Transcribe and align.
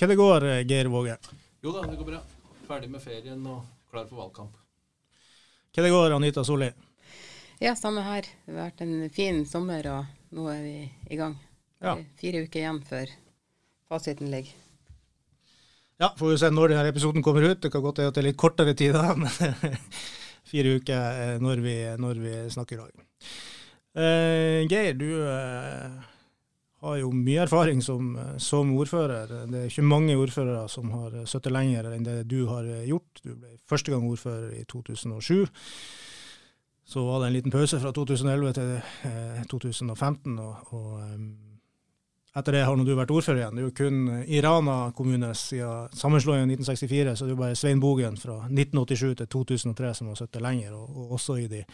Hva 0.00 0.06
det 0.08 0.14
går, 0.16 0.44
eh, 0.48 0.66
Geir 0.66 0.86
Våge? 0.88 1.16
Jo 1.60 1.72
da, 1.72 1.82
det 1.84 1.96
går 1.96 2.06
bra. 2.06 2.18
Ferdig 2.64 2.88
med 2.88 3.02
ferien 3.04 3.40
og 3.46 3.66
klar 3.90 4.06
for 4.08 4.16
valgkamp. 4.16 4.54
Hva 5.76 5.82
det 5.84 5.90
går, 5.92 6.14
Anita 6.16 6.40
Solli? 6.40 6.70
Ja, 7.60 7.74
samme 7.76 8.00
her. 8.06 8.24
Det 8.46 8.54
har 8.54 8.70
vært 8.70 8.80
en 8.80 9.10
fin 9.12 9.42
sommer, 9.44 9.84
og 9.92 10.32
nå 10.32 10.46
er 10.48 10.62
vi 10.64 10.88
i 11.12 11.18
gang. 11.20 11.34
Ja. 11.84 11.98
Er 11.98 12.06
Fire 12.16 12.40
uker 12.46 12.62
igjen 12.62 12.80
før 12.88 13.12
fasiten 13.92 14.30
ligger. 14.32 14.54
Ja, 16.00 16.14
får 16.16 16.32
vi 16.32 16.38
se 16.40 16.50
når 16.50 16.72
denne 16.72 16.88
episoden 16.88 17.22
kommer 17.22 17.44
ut. 17.44 17.60
Det 17.60 17.68
kan 17.70 17.84
godt 17.84 18.00
hende 18.00 18.08
at 18.08 18.16
det 18.16 18.24
er 18.24 18.28
litt 18.30 18.40
kortere 18.40 18.72
tid, 18.72 18.96
da, 18.96 19.12
men 19.20 19.76
fire 20.48 20.78
uker 20.80 21.36
når 21.44 21.60
vi, 21.60 21.76
når 22.00 22.24
vi 22.24 22.38
snakker 22.56 22.78
i 22.78 22.86
dag. 22.86 23.04
Uh, 23.90 24.64
Geir, 24.64 24.94
du 24.96 25.10
eh, 25.28 26.09
har 26.80 26.96
jo 26.96 27.10
mye 27.12 27.42
erfaring 27.44 27.82
som, 27.84 28.14
som 28.40 28.70
ordfører. 28.76 29.34
Det 29.50 29.58
er 29.58 29.68
ikke 29.68 29.84
mange 29.84 30.16
ordførere 30.16 30.64
som 30.72 30.90
har 30.94 31.18
sittet 31.28 31.52
lenger 31.52 31.90
enn 31.92 32.06
det 32.06 32.22
du 32.30 32.46
har 32.48 32.64
gjort. 32.88 33.20
Du 33.24 33.34
ble 33.34 33.58
første 33.68 33.92
gang 33.92 34.06
ordfører 34.08 34.54
i 34.56 34.64
2007. 34.64 35.44
Så 36.90 37.04
var 37.06 37.20
det 37.20 37.28
en 37.28 37.36
liten 37.36 37.54
pause 37.54 37.78
fra 37.78 37.92
2011 37.94 38.56
til 38.56 38.72
eh, 39.06 39.44
2015. 39.50 40.38
og, 40.38 40.72
og 40.74 40.96
eh, 41.04 41.20
etter 42.36 42.54
det 42.54 42.62
har 42.62 42.76
nå 42.78 42.84
du 42.86 42.92
vært 42.94 43.10
ordfører 43.10 43.40
igjen. 43.40 43.58
Det 43.58 43.62
er 43.62 43.68
jo 43.68 43.76
kun 43.78 44.00
i 44.22 44.40
Rana 44.42 44.76
kommune 44.94 45.32
siden 45.34 45.90
sammenslåingen 45.98 46.52
i 46.52 46.58
1964, 46.60 47.14
så 47.18 47.26
det 47.26 47.32
er 47.32 47.34
jo 47.34 47.40
bare 47.42 47.58
Svein 47.58 47.82
Bogen 47.82 48.18
fra 48.18 48.36
1987 48.46 49.16
til 49.18 49.30
2003 49.34 49.94
som 49.98 50.10
har 50.12 50.18
sittet 50.20 50.44
lenger. 50.44 50.76
Og, 50.78 50.90
og 50.94 51.16
også 51.18 51.40
i 51.42 51.48
de 51.50 51.64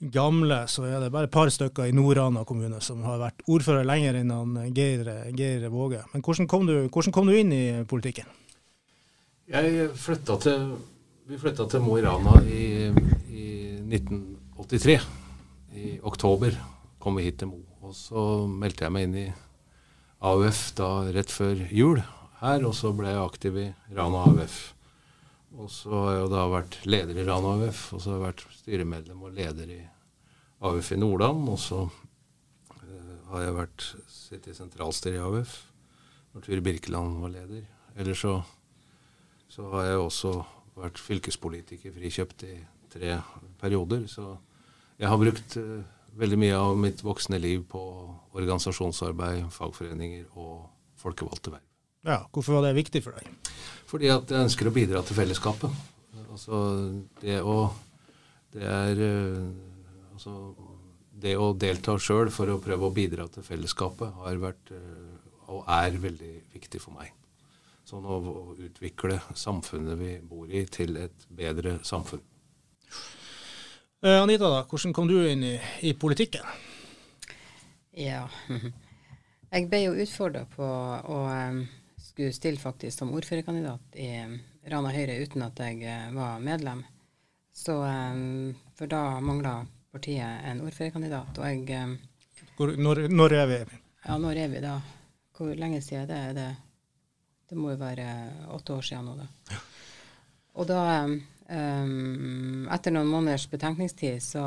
gamle 0.00 0.62
så 0.70 0.86
er 0.88 1.00
det 1.02 1.10
bare 1.12 1.28
et 1.28 1.34
par 1.34 1.50
stykker 1.52 1.90
i 1.90 1.94
Nord-Rana 1.94 2.44
kommune 2.48 2.80
som 2.84 3.02
har 3.04 3.20
vært 3.20 3.42
ordfører 3.50 3.84
lenger 3.84 4.20
enn 4.20 4.32
han 4.32 4.56
Geir, 4.76 5.04
Geir 5.36 5.66
Våge. 5.72 6.00
Men 6.14 6.24
hvordan 6.24 6.48
kom, 6.48 6.64
du, 6.68 6.88
hvordan 6.88 7.14
kom 7.14 7.28
du 7.28 7.36
inn 7.36 7.52
i 7.52 7.64
politikken? 7.88 8.28
Jeg 9.50 9.90
flytta 9.98 10.38
til, 10.40 10.66
vi 11.28 11.38
flytta 11.40 11.66
til 11.68 11.84
Mo 11.84 11.98
i 11.98 12.04
Rana 12.06 12.38
i, 12.46 12.88
i 13.28 13.46
1983. 13.82 14.98
I 15.76 15.92
oktober 16.06 16.56
kom 17.02 17.18
vi 17.18 17.26
hit 17.28 17.40
til 17.42 17.50
Mo. 17.52 17.60
Og 17.84 17.96
så 17.96 18.46
meldte 18.46 18.86
jeg 18.86 18.94
meg 18.94 19.08
inn 19.08 19.20
i 19.26 19.28
AUF 20.20 20.70
da 20.78 20.90
rett 21.12 21.32
før 21.32 21.64
jul 21.72 22.00
her, 22.40 22.64
og 22.64 22.74
så 22.76 22.92
ble 22.96 23.12
jeg 23.12 23.24
aktiv 23.24 23.56
i 23.60 23.70
Rana 23.96 24.24
AUF. 24.30 24.60
Og 25.60 25.68
så 25.68 25.90
har 25.92 26.14
jeg 26.14 26.20
jo 26.22 26.28
da 26.32 26.44
vært 26.48 26.76
leder 26.88 27.18
i 27.20 27.24
Rana 27.26 27.56
AUF, 27.58 27.82
og 27.92 28.00
så 28.00 28.12
har 28.12 28.16
jeg 28.16 28.26
vært 28.28 28.44
styremedlem 28.56 29.26
og 29.26 29.34
leder 29.36 29.72
i 29.74 29.80
AUF 30.64 30.92
i 30.94 30.98
Nordland. 31.00 31.42
Og 31.52 31.58
så 31.60 31.82
uh, 31.84 33.12
har 33.32 33.44
jeg 33.44 33.58
vært 33.58 33.86
sittet 34.08 34.54
i 34.54 34.56
sentralstyret 34.56 35.18
i 35.18 35.24
AUF 35.26 35.58
når 36.30 36.46
Ture 36.46 36.64
Birkeland 36.64 37.20
var 37.20 37.34
leder. 37.34 37.66
Eller 37.98 38.16
så, 38.16 38.38
så 39.50 39.68
har 39.74 39.90
jeg 39.90 40.02
også 40.04 40.34
vært 40.80 41.00
fylkespolitiker 41.02 41.92
frikjøpt 41.92 42.46
i 42.48 42.56
tre 42.90 43.18
perioder. 43.60 44.06
Så 44.08 44.30
jeg 45.00 45.10
har 45.12 45.20
brukt 45.20 45.58
uh, 45.60 45.80
veldig 46.20 46.40
mye 46.40 46.60
av 46.60 46.78
mitt 46.80 47.04
voksne 47.04 47.40
liv 47.42 47.66
på 47.68 47.82
organisasjonsarbeid, 48.32 49.50
fagforeninger 49.52 50.30
og 50.40 50.70
folkevalgte 51.00 51.52
verv. 51.52 51.69
Ja, 52.06 52.22
Hvorfor 52.32 52.56
var 52.58 52.68
det 52.68 52.76
viktig 52.78 53.02
for 53.04 53.16
deg? 53.16 53.52
Fordi 53.90 54.08
at 54.12 54.30
jeg 54.30 54.46
ønsker 54.46 54.70
å 54.70 54.74
bidra 54.74 55.02
til 55.04 55.18
fellesskapet. 55.18 55.72
Altså 56.30 56.60
det 57.20 57.40
å 57.42 57.72
Det 58.50 58.66
er 58.66 59.00
eh, 59.04 59.50
Altså 60.14 60.32
det 61.20 61.36
å 61.36 61.52
delta 61.52 61.94
sjøl 62.00 62.30
for 62.32 62.48
å 62.48 62.60
prøve 62.62 62.88
å 62.88 62.94
bidra 62.94 63.26
til 63.28 63.44
fellesskapet 63.44 64.14
har 64.24 64.40
vært 64.40 64.72
eh, 64.72 65.18
og 65.50 65.66
er 65.68 65.96
veldig 66.00 66.32
viktig 66.54 66.80
for 66.80 66.96
meg. 66.96 67.12
Sånn 67.84 68.06
å, 68.06 68.18
å 68.20 68.54
utvikle 68.56 69.18
samfunnet 69.36 69.98
vi 69.98 70.14
bor 70.24 70.48
i, 70.48 70.62
til 70.70 70.96
et 71.00 71.26
bedre 71.28 71.78
samfunn. 71.84 72.22
Eh, 74.00 74.16
Anita, 74.16 74.48
da, 74.48 74.62
hvordan 74.64 74.94
kom 74.96 75.10
du 75.10 75.18
inn 75.28 75.42
i, 75.44 75.56
i 75.84 75.92
politikken? 75.92 76.46
Ja. 77.98 78.24
Jeg 79.50 79.66
ble 79.68 79.82
jo 79.82 79.96
utfordra 79.98 80.46
på 80.48 80.64
å 80.64 81.20
skulle 82.20 82.32
stille 82.32 82.60
faktisk 82.60 82.98
som 82.98 83.14
ordførerkandidat 83.14 83.96
i 83.96 84.08
Rana 84.68 84.90
Høyre 84.92 85.14
uten 85.22 85.42
at 85.42 85.60
jeg 85.62 85.78
uh, 85.88 86.10
var 86.12 86.40
medlem. 86.44 86.82
Så 87.52 87.78
um, 87.80 88.52
For 88.76 88.86
da 88.86 89.20
mangla 89.24 89.62
partiet 89.92 90.44
en 90.44 90.60
ordførerkandidat, 90.60 91.38
og 91.38 91.46
jeg 91.48 91.84
um, 91.84 91.96
Hvor, 92.58 92.74
når, 92.76 93.08
når 93.08 93.32
er 93.32 93.46
vi? 93.46 93.58
Ja, 94.04 94.18
når 94.18 94.36
er 94.36 94.52
vi 94.52 94.60
da? 94.60 94.74
Hvor 95.36 95.54
lenge 95.54 95.80
siden 95.80 96.02
er 96.02 96.06
det? 96.06 96.18
Er 96.28 96.34
det? 96.34 96.56
Det 97.48 97.56
må 97.56 97.70
jo 97.70 97.80
være 97.80 98.06
åtte 98.52 98.76
år 98.76 98.84
siden 98.84 99.08
nå, 99.08 99.16
da. 99.16 99.56
Og 100.60 100.68
da, 100.68 100.84
um, 101.08 102.68
etter 102.68 102.92
noen 102.92 103.08
måneders 103.08 103.48
betenkningstid, 103.48 104.20
så 104.20 104.44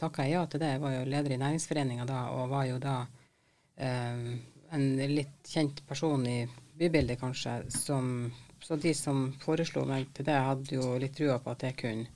takka 0.00 0.24
jeg 0.24 0.38
ja 0.38 0.46
til 0.46 0.64
det. 0.64 0.72
Jeg 0.72 0.80
var 0.88 0.96
jo 0.96 1.04
leder 1.04 1.36
i 1.36 1.40
Næringsforeninga 1.44 2.08
da, 2.08 2.26
og 2.32 2.48
var 2.48 2.64
jo 2.72 2.80
da 2.80 2.98
um, 3.04 4.28
en 4.72 4.92
litt 5.12 5.52
kjent 5.52 5.84
person 5.86 6.24
i 6.26 6.46
bybildet, 6.78 7.20
kanskje. 7.20 7.58
Som, 7.72 8.32
så 8.62 8.78
de 8.80 8.94
som 8.96 9.26
foreslo 9.42 9.84
meg 9.88 10.10
til 10.16 10.26
det, 10.28 10.36
hadde 10.48 10.78
jo 10.78 10.94
litt 11.00 11.16
trua 11.16 11.38
på 11.42 11.54
at 11.54 11.66
det 11.66 11.74
kunne, 11.80 12.08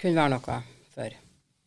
kunne 0.00 0.18
være 0.18 0.34
noe 0.34 0.60
for, 0.94 1.16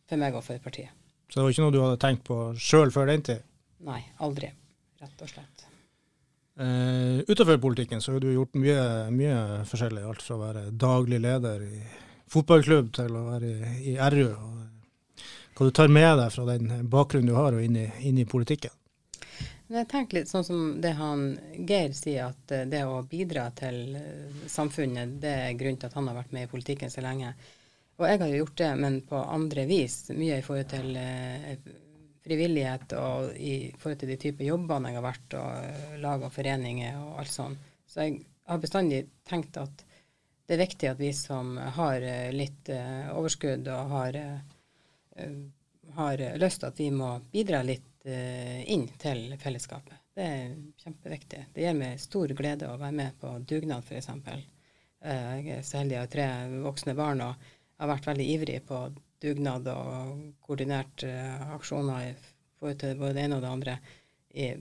for 0.08 0.20
meg 0.20 0.36
og 0.38 0.44
for 0.46 0.62
partiet. 0.64 0.92
Så 1.28 1.40
det 1.40 1.44
var 1.44 1.54
ikke 1.54 1.64
noe 1.64 1.74
du 1.74 1.82
hadde 1.82 2.00
tenkt 2.02 2.26
på 2.28 2.38
sjøl 2.60 2.92
før 2.94 3.08
den 3.10 3.24
tid? 3.26 3.46
Nei, 3.84 4.00
aldri. 4.24 4.50
Rett 5.02 5.24
og 5.24 5.30
slett. 5.30 5.64
Uh, 6.54 7.18
utenfor 7.26 7.58
politikken 7.58 8.02
så 8.02 8.12
har 8.14 8.22
du 8.22 8.28
gjort 8.30 8.54
mye, 8.60 8.82
mye 9.10 9.38
forskjellig. 9.66 10.04
Alt 10.06 10.22
fra 10.22 10.36
å 10.36 10.42
være 10.44 10.68
daglig 10.70 11.18
leder 11.24 11.64
i 11.66 11.80
fotballklubb 12.30 12.92
til 12.94 13.16
å 13.18 13.24
være 13.32 13.50
i, 13.50 13.74
i 13.94 13.96
RU. 13.98 14.28
Og, 14.30 14.60
hva 15.54 15.66
du 15.68 15.74
tar 15.74 15.90
med 15.92 16.16
deg 16.18 16.32
fra 16.34 16.44
den 16.48 16.88
bakgrunnen 16.90 17.30
du 17.30 17.36
har 17.38 17.54
og 17.54 17.62
inn 17.62 17.76
i, 17.78 17.88
inn 18.06 18.18
i 18.18 18.26
politikken? 18.26 18.74
Men 19.66 19.80
jeg 19.80 19.88
tenker 19.88 20.18
litt 20.18 20.28
sånn 20.28 20.44
som 20.44 20.64
det 20.84 20.92
han 20.98 21.22
Geir 21.56 21.94
sier, 21.96 22.34
at 22.34 22.52
eh, 22.52 22.66
det 22.68 22.82
å 22.84 23.00
bidra 23.08 23.46
til 23.56 23.96
eh, 23.96 24.42
samfunnet, 24.50 25.16
det 25.22 25.32
er 25.46 25.56
grunnen 25.56 25.80
til 25.80 25.88
at 25.88 25.96
han 25.96 26.10
har 26.10 26.18
vært 26.18 26.34
med 26.36 26.46
i 26.46 26.50
politikken 26.50 26.92
så 26.92 27.04
lenge. 27.04 27.32
Og 27.96 28.04
jeg 28.10 28.20
har 28.20 28.32
jo 28.32 28.42
gjort 28.42 28.60
det, 28.60 28.68
men 28.82 28.98
på 29.08 29.22
andre 29.22 29.64
vis. 29.70 29.96
Mye 30.12 30.40
i 30.40 30.44
forhold 30.44 30.68
til 30.74 30.98
eh, 31.00 31.54
frivillighet 32.24 32.92
og 32.98 33.38
i 33.40 33.54
forhold 33.78 34.02
til 34.02 34.12
de 34.12 34.18
typer 34.20 34.50
jobbene 34.50 34.92
jeg 34.92 35.00
har 35.00 35.06
vært, 35.06 35.38
og 35.40 35.96
lag 36.04 36.28
og 36.28 36.34
foreninger 36.34 37.00
og 37.00 37.22
alt 37.22 37.32
sånt. 37.32 37.72
Så 37.88 38.04
jeg 38.04 38.20
har 38.50 38.60
bestandig 38.60 39.00
tenkt 39.28 39.56
at 39.60 39.84
det 40.44 40.58
er 40.58 40.64
viktig 40.66 40.90
at 40.90 41.00
vi 41.00 41.08
som 41.16 41.54
har 41.56 42.04
litt 42.36 42.68
overskudd 43.14 43.68
og 43.72 43.92
har, 43.94 44.18
har 45.96 46.24
lyst 46.40 46.66
at 46.68 46.80
vi 46.80 46.90
må 46.92 47.14
bidra 47.32 47.62
litt 47.64 47.93
inn 48.04 48.84
til 49.00 49.30
fellesskapet. 49.40 49.96
Det 50.14 50.24
er 50.28 50.50
kjempeviktig. 50.82 51.38
Det 51.54 51.64
gir 51.64 51.76
meg 51.78 52.02
stor 52.02 52.34
glede 52.36 52.68
å 52.68 52.76
være 52.76 52.96
med 52.98 53.16
på 53.20 53.30
dugnad, 53.48 53.86
f.eks. 53.86 54.10
Jeg 55.04 55.56
er 55.56 55.64
så 55.64 55.80
heldig 55.80 55.96
å 55.96 56.02
ha 56.02 56.10
tre 56.12 56.26
voksne 56.66 56.94
barn 56.98 57.24
og 57.24 57.48
har 57.80 57.90
vært 57.90 58.10
veldig 58.10 58.28
ivrig 58.36 58.60
på 58.68 58.82
dugnad 59.24 59.66
og 59.72 60.22
koordinert 60.44 61.04
uh, 61.08 61.56
aksjoner 61.56 62.10
i 62.10 62.14
forhold 62.20 62.80
til 62.84 62.96
både 63.00 63.16
det 63.16 63.26
ene 63.26 63.40
og 63.40 63.44
det 63.44 63.52
andre 63.56 63.76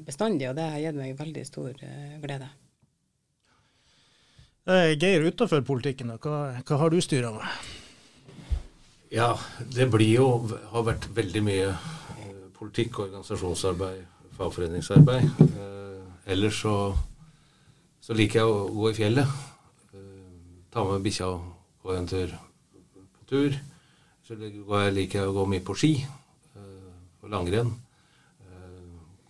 bestandig, 0.07 0.48
og 0.50 0.57
det 0.57 0.68
har 0.69 0.84
gitt 0.84 1.00
meg 1.00 1.16
veldig 1.18 1.44
stor 1.50 1.80
glede. 2.22 2.50
Eh, 4.63 4.94
Geir, 4.95 5.25
utenfor 5.28 5.63
politikken, 5.68 6.13
hva, 6.24 6.38
hva 6.63 6.78
har 6.80 6.94
du 6.94 7.01
styra 7.04 7.34
med? 7.36 7.72
Ja, 9.12 9.34
det 9.75 9.90
blir 9.92 10.10
jo 10.10 10.28
Har 10.72 10.86
vært 10.88 11.10
veldig 11.13 11.42
mye 11.44 11.66
eh, 11.74 11.90
politikk, 12.63 13.00
organisasjonsarbeid, 13.04 14.04
fagforeningsarbeid. 14.38 15.27
Eh, 15.44 16.31
ellers 16.31 16.62
så, 16.63 16.75
så 18.00 18.15
liker 18.15 18.39
jeg 18.39 18.50
å 18.50 18.65
gå 18.71 18.89
i 18.89 18.98
fjellet. 18.98 19.38
Eh, 19.92 20.57
ta 20.71 20.86
med 20.88 21.04
bikkja 21.04 21.30
gå 21.83 21.95
en 21.98 22.07
tur 22.07 22.31
på 22.31 23.27
tur. 23.27 23.57
Så 24.24 24.39
liker 24.39 25.19
jeg 25.19 25.27
å 25.27 25.36
gå 25.36 25.48
mye 25.51 25.63
på 25.65 25.75
ski 25.75 25.95
og 27.24 27.31
langrenn. 27.31 27.74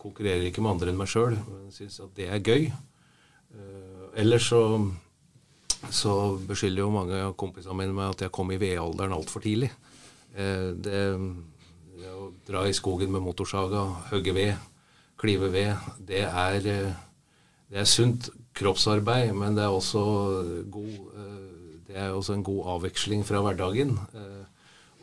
konkurrerer 0.03 0.49
ikke 0.49 0.61
med 0.61 0.73
andre 0.73 0.91
enn 0.91 0.97
meg 0.99 1.07
sjøl, 1.07 1.37
men 1.47 1.71
syns 1.71 2.01
at 2.03 2.11
det 2.17 2.25
er 2.27 2.41
gøy. 2.43 2.65
ellers 4.19 4.49
så 4.49 4.61
så 5.91 6.37
beskylder 6.47 6.83
jo 6.83 6.91
mange 6.93 7.17
av 7.19 7.35
kompisene 7.39 7.75
mine 7.75 7.95
meg 7.95 8.13
at 8.13 8.25
jeg 8.25 8.33
kom 8.35 8.51
i 8.53 8.59
vedalderen 8.61 9.15
altfor 9.15 9.43
tidlig. 9.43 9.71
Eh, 10.33 10.69
det, 10.79 10.99
dra 12.47 12.65
i 12.67 12.75
skogen 12.75 13.11
med 13.13 13.23
motorsaga, 13.25 13.83
hogge 14.11 14.35
ved, 14.35 14.53
klive 15.19 15.51
ved, 15.53 15.75
det 16.03 16.25
er, 16.27 16.57
eh, 16.67 16.95
det 17.71 17.83
er 17.83 17.89
sunt 17.89 18.29
kroppsarbeid, 18.53 19.33
men 19.33 19.55
det 19.57 19.63
er 19.63 19.73
også 19.73 20.03
god 20.71 20.95
eh, 21.17 21.53
det 21.87 21.99
er 21.99 22.15
også 22.15 22.33
en 22.33 22.43
god 22.43 22.65
avveksling 22.77 23.21
fra 23.27 23.41
hverdagen. 23.43 23.99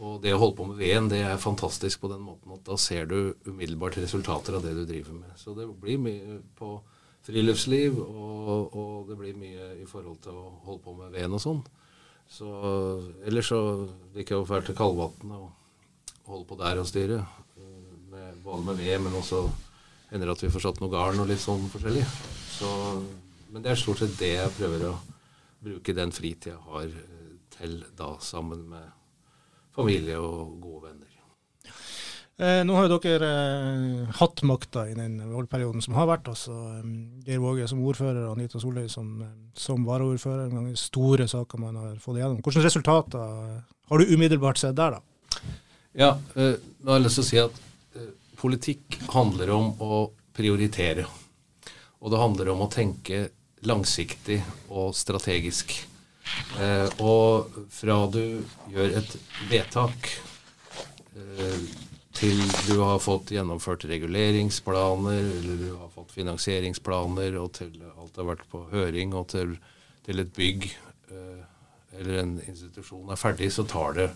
Og 0.01 0.23
det 0.25 0.33
å 0.33 0.39
holde 0.41 0.57
på 0.57 0.65
med 0.71 0.79
veden, 0.81 1.11
det 1.13 1.21
er 1.29 1.41
fantastisk 1.41 2.01
på 2.01 2.09
den 2.11 2.23
måten 2.25 2.55
at 2.55 2.65
da 2.67 2.77
ser 2.81 3.05
du 3.07 3.35
umiddelbart 3.45 3.99
resultater 4.01 4.57
av 4.57 4.65
det 4.65 4.73
du 4.79 4.87
driver 4.89 5.19
med. 5.19 5.35
Så 5.37 5.53
det 5.55 5.67
blir 5.83 6.01
mye 6.01 6.39
på 6.57 6.79
friluftsliv, 7.27 7.99
og, 8.01 8.73
og, 8.73 8.95
det 9.11 9.19
blir 9.21 9.37
mye 9.37 9.75
i 9.83 9.87
forhold 9.89 10.23
til 10.25 10.39
å 10.41 10.55
holde 10.65 10.83
på 10.87 10.97
med 10.97 11.13
veden 11.13 11.37
og 11.37 11.45
sånn. 11.45 11.61
Så 12.31 12.49
Ellers 13.29 13.51
så 13.53 13.61
liker 14.15 14.39
jeg 14.39 14.45
å 14.45 14.49
dra 14.49 14.63
til 14.65 14.79
Kalvatnet 14.79 15.37
og 15.37 15.51
holde 16.31 16.49
på 16.49 16.59
der 16.61 16.81
og 16.83 16.89
styre. 16.89 17.21
Med, 18.11 18.41
både 18.45 18.65
med 18.67 18.81
ved, 18.81 18.97
men 19.05 19.19
også 19.19 19.45
hender 20.11 20.33
at 20.33 20.43
vi 20.43 20.51
får 20.51 20.65
satt 20.65 20.81
noe 20.83 20.91
garn 20.93 21.23
og 21.23 21.29
litt 21.31 21.43
sånn 21.43 21.69
forskjellig. 21.71 22.07
Så, 22.51 22.71
men 23.53 23.63
det 23.63 23.73
er 23.73 23.81
stort 23.81 24.03
sett 24.03 24.19
det 24.19 24.35
jeg 24.35 24.57
prøver 24.57 24.89
å 24.91 24.97
bruke 25.61 25.95
den 25.95 26.15
fritida 26.15 26.57
jeg 26.57 26.67
har 26.73 26.89
eh, 26.89 27.31
til 27.55 27.79
da, 27.99 28.15
sammen 28.25 28.65
med 28.73 28.91
familie 29.77 30.19
og 30.19 30.59
gode 30.63 30.89
venner. 30.89 31.11
Eh, 32.41 32.63
nå 32.65 32.73
har 32.73 32.87
jo 32.89 32.97
dere 33.05 33.29
eh, 33.29 34.13
hatt 34.17 34.41
makta 34.49 34.87
i 34.89 34.95
den 34.97 35.19
valgperioden 35.29 35.83
som 35.85 35.97
har 35.99 36.07
vært. 36.09 36.31
altså 36.33 36.55
um, 36.81 37.21
Geir 37.27 37.43
Våge 37.43 37.67
som 37.69 37.83
ordfører 37.85 38.23
og 38.25 38.39
Anita 38.39 38.61
Soløy 38.63 38.87
som, 38.89 39.11
eh, 39.27 39.35
som 39.53 39.85
varaordfører. 39.85 40.49
Mange 40.55 40.73
store 40.81 41.29
saker 41.29 41.61
man 41.61 41.77
har 41.77 41.99
fått 42.01 42.17
igjennom. 42.17 42.41
Hvilke 42.41 42.65
resultater 42.65 43.21
har 43.21 44.01
du 44.01 44.15
umiddelbart 44.15 44.63
sett 44.63 44.79
der, 44.79 44.97
da? 44.97 45.43
Ja, 45.93 46.15
øh, 46.37 46.55
nå 46.81 46.93
har 46.93 47.01
jeg 47.01 47.07
lyst 47.09 47.19
til 47.19 47.25
å 47.25 47.29
si 47.29 47.39
at 47.43 47.61
øh, 47.99 48.11
politikk 48.39 48.99
handler 49.11 49.51
om 49.57 49.73
å 49.83 50.01
prioritere. 50.37 51.07
Og 52.01 52.13
det 52.13 52.21
handler 52.21 52.53
om 52.53 52.63
å 52.65 52.71
tenke 52.71 53.25
langsiktig 53.67 54.39
og 54.71 54.95
strategisk. 54.97 55.75
Eh, 56.63 56.87
og 57.03 57.51
fra 57.75 58.05
du 58.13 58.23
gjør 58.71 59.01
et 59.03 59.17
vedtak 59.51 60.13
til 62.17 62.39
du 62.69 62.79
har 62.81 63.01
fått 63.03 63.33
gjennomført 63.35 63.85
reguleringsplaner, 63.91 65.21
eller 65.41 65.59
du 65.59 65.69
har 65.75 65.91
fått 65.93 66.15
finansieringsplaner, 66.15 67.37
og 67.41 67.53
til 67.59 67.75
alt 67.91 68.17
har 68.17 68.29
vært 68.31 68.47
på 68.51 68.63
høring, 68.71 69.15
og 69.19 69.31
til, 69.35 69.55
til 70.07 70.23
et 70.23 70.33
bygg 70.37 70.67
eh, 71.11 71.43
eller 71.99 72.23
en 72.23 72.35
institusjon 72.47 73.11
er 73.11 73.21
ferdig, 73.21 73.51
så 73.53 73.67
tar 73.69 73.97
det 73.99 74.09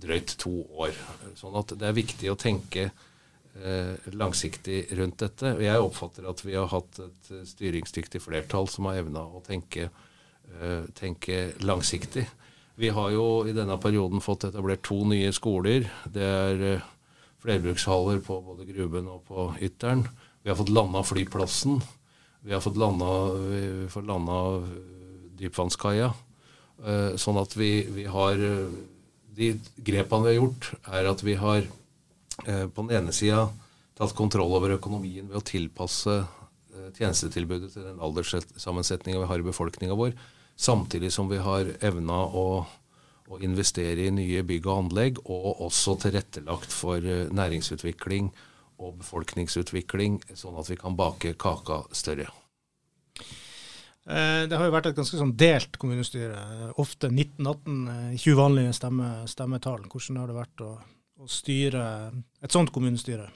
drøyt 0.00 0.34
to 0.40 0.52
år. 0.80 0.96
Sånn 1.38 1.56
at 1.60 1.74
det 1.78 1.88
er 1.88 1.96
viktig 1.96 2.30
å 2.32 2.38
tenke 2.38 2.88
eh, 2.88 4.10
langsiktig 4.14 4.82
rundt 4.98 5.20
dette. 5.22 5.54
Og 5.56 5.64
jeg 5.64 5.86
oppfatter 5.86 6.28
at 6.30 6.44
vi 6.44 6.56
har 6.56 6.70
hatt 6.72 7.00
et 7.04 7.32
styringsdyktig 7.50 8.22
flertall 8.24 8.70
som 8.70 8.88
har 8.90 9.02
evna 9.02 9.24
å 9.26 9.42
tenke, 9.46 9.90
eh, 10.56 10.86
tenke 10.98 11.50
langsiktig. 11.64 12.26
Vi 12.80 12.88
har 12.96 13.10
jo 13.12 13.44
i 13.44 13.52
denne 13.56 13.76
perioden 13.80 14.22
fått 14.24 14.48
etablert 14.48 14.82
to 14.86 15.02
nye 15.08 15.34
skoler. 15.36 15.90
Det 16.08 16.24
er 16.24 16.66
eh, 16.74 16.88
flerbrukshaller 17.44 18.22
på 18.24 18.40
både 18.44 18.68
Gruben 18.68 19.08
og 19.10 19.24
på 19.28 19.50
Ytteren. 19.60 20.06
Vi 20.40 20.48
har 20.48 20.56
fått 20.56 20.72
landa 20.72 21.04
flyplassen. 21.04 21.80
Vi 22.40 22.54
har 22.56 22.62
fått 22.64 22.78
landa, 22.80 23.10
landa 24.00 24.40
dypvannskaia. 25.36 26.08
Eh, 26.80 27.16
sånn 27.20 27.38
at 27.40 27.52
vi, 27.58 27.70
vi, 27.92 28.06
har 28.08 28.40
eh, 28.40 28.72
De 29.40 29.54
grepene 29.80 30.26
vi 30.26 30.34
har 30.34 30.38
gjort, 30.38 30.70
er 30.90 31.08
at 31.10 31.24
vi 31.24 31.36
har 31.40 31.62
eh, 31.64 32.66
på 32.68 32.84
den 32.84 32.98
ene 32.98 33.14
sida 33.16 33.46
tatt 33.96 34.12
kontroll 34.16 34.52
over 34.56 34.76
økonomien 34.76 35.28
ved 35.28 35.40
å 35.40 35.44
tilpasse 35.44 36.20
tjenestetilbudet 36.96 37.74
til 37.74 37.84
den 37.84 37.98
alderssammensetninga 38.00 39.20
vi 39.20 39.28
har 39.28 39.42
i 39.42 39.44
befolkninga 39.44 39.96
vår, 39.98 40.14
samtidig 40.56 41.10
som 41.12 41.28
vi 41.28 41.40
har 41.42 41.68
evna 41.84 42.22
å 42.36 42.44
å 43.30 43.38
investere 43.46 44.08
i 44.08 44.12
nye 44.14 44.42
bygg 44.46 44.66
og 44.66 44.84
anlegg, 44.84 45.20
og 45.30 45.62
også 45.66 45.96
tilrettelagt 46.04 46.74
for 46.74 46.98
eh, 46.98 47.30
næringsutvikling 47.30 48.30
og 48.80 48.96
befolkningsutvikling, 49.02 50.20
sånn 50.34 50.58
at 50.58 50.70
vi 50.72 50.78
kan 50.80 50.96
bake 50.98 51.36
kaka 51.38 51.84
større. 51.94 52.30
Eh, 54.10 54.44
det 54.50 54.58
har 54.58 54.66
jo 54.66 54.74
vært 54.74 54.90
et 54.90 54.98
ganske 54.98 55.20
sånn 55.20 55.34
delt 55.38 55.78
kommunestyre. 55.80 56.40
Ofte 56.82 57.10
1918, 57.12 58.16
20 58.16 58.32
eh, 58.32 58.38
vanlige 58.38 58.72
stemme, 58.76 59.10
stemmetall. 59.30 59.84
Hvordan 59.90 60.20
har 60.22 60.30
det 60.30 60.38
vært 60.40 60.64
å, 60.66 60.72
å 61.22 61.30
styre 61.30 61.84
et 62.42 62.56
sånt 62.56 62.72
kommunestyre? 62.74 63.28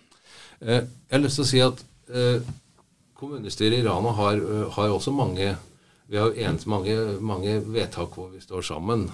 Jeg 0.65 0.88
har 1.12 1.23
lyst 1.23 1.41
til 1.41 1.44
å 1.44 1.50
si 1.50 1.61
at 1.62 1.85
kommunestyret 3.15 3.79
i 3.81 3.87
Rana 3.87 4.12
har, 4.17 4.41
har 4.76 4.93
også 4.93 5.12
mange 5.15 5.55
vi 6.05 6.19
har 6.21 6.29
jo 6.29 6.37
enige 6.37 6.69
mange, 6.69 6.94
mange 7.25 7.55
vedtak 7.65 8.12
hvor 8.12 8.29
vi 8.35 8.43
står 8.43 8.67
sammen 8.67 9.06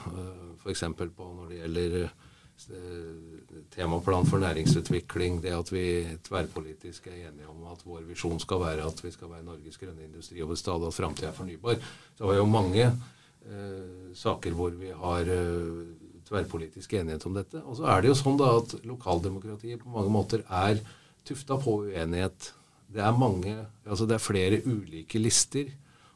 f.eks. 0.61 0.83
når 0.83 1.49
det 1.49 1.61
gjelder 1.61 1.97
eh, 2.05 3.40
temaplan 3.75 4.27
for 4.27 4.43
næringsutvikling, 4.43 5.39
det 5.43 5.55
at 5.55 5.71
vi 5.73 5.85
tverrpolitisk 6.27 7.07
er 7.07 7.29
enige 7.29 7.49
om 7.51 7.65
at 7.71 7.83
vår 7.87 8.03
visjon 8.09 8.41
skal 8.43 8.63
være 8.65 8.87
at 8.87 9.03
vi 9.05 9.13
skal 9.15 9.31
være 9.31 9.47
Norges 9.47 9.79
grønne 9.79 10.09
industrihovedstad, 10.09 10.83
og 10.83 10.91
at 10.91 10.99
framtida 10.99 11.31
er 11.31 11.37
fornybar. 11.37 11.79
Det 12.19 12.27
var 12.27 12.35
jo 12.35 12.47
mange 12.51 12.87
eh, 12.87 14.15
saker 14.15 14.57
hvor 14.59 14.75
vi 14.75 14.91
har 14.91 15.31
eh, 15.37 15.83
tverrpolitisk 16.29 16.95
enighet 16.99 17.27
om 17.27 17.37
dette. 17.39 17.63
Og 17.63 17.79
så 17.79 17.87
er 17.91 18.03
det 18.03 18.11
jo 18.11 18.19
sånn 18.19 18.39
da 18.41 18.51
at 18.59 18.75
lokaldemokratiet 18.87 19.83
på 19.83 19.95
mange 19.95 20.15
måter 20.15 20.43
er 20.47 20.83
tufta 21.27 21.59
på 21.61 21.83
uenighet. 21.87 22.53
Det 22.91 23.03
er 23.07 23.15
mange, 23.15 23.55
altså 23.87 24.07
det 24.07 24.19
er 24.19 24.25
flere 24.25 24.63
ulike 24.67 25.21
lister 25.23 25.71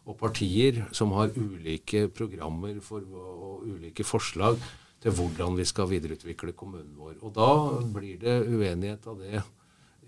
og 0.05 0.19
partier 0.21 0.83
som 0.93 1.15
har 1.17 1.33
ulike 1.39 2.09
programmer 2.13 2.81
for, 2.85 3.05
og 3.15 3.63
ulike 3.71 4.05
forslag 4.05 4.59
til 5.05 5.13
hvordan 5.13 5.59
vi 5.59 5.67
skal 5.69 5.91
videreutvikle 5.91 6.55
kommunen 6.57 6.95
vår. 6.97 7.19
Og 7.21 7.35
da 7.37 7.51
blir 7.93 8.17
det 8.23 8.39
uenighet 8.49 9.05
av 9.11 9.21
det 9.21 9.43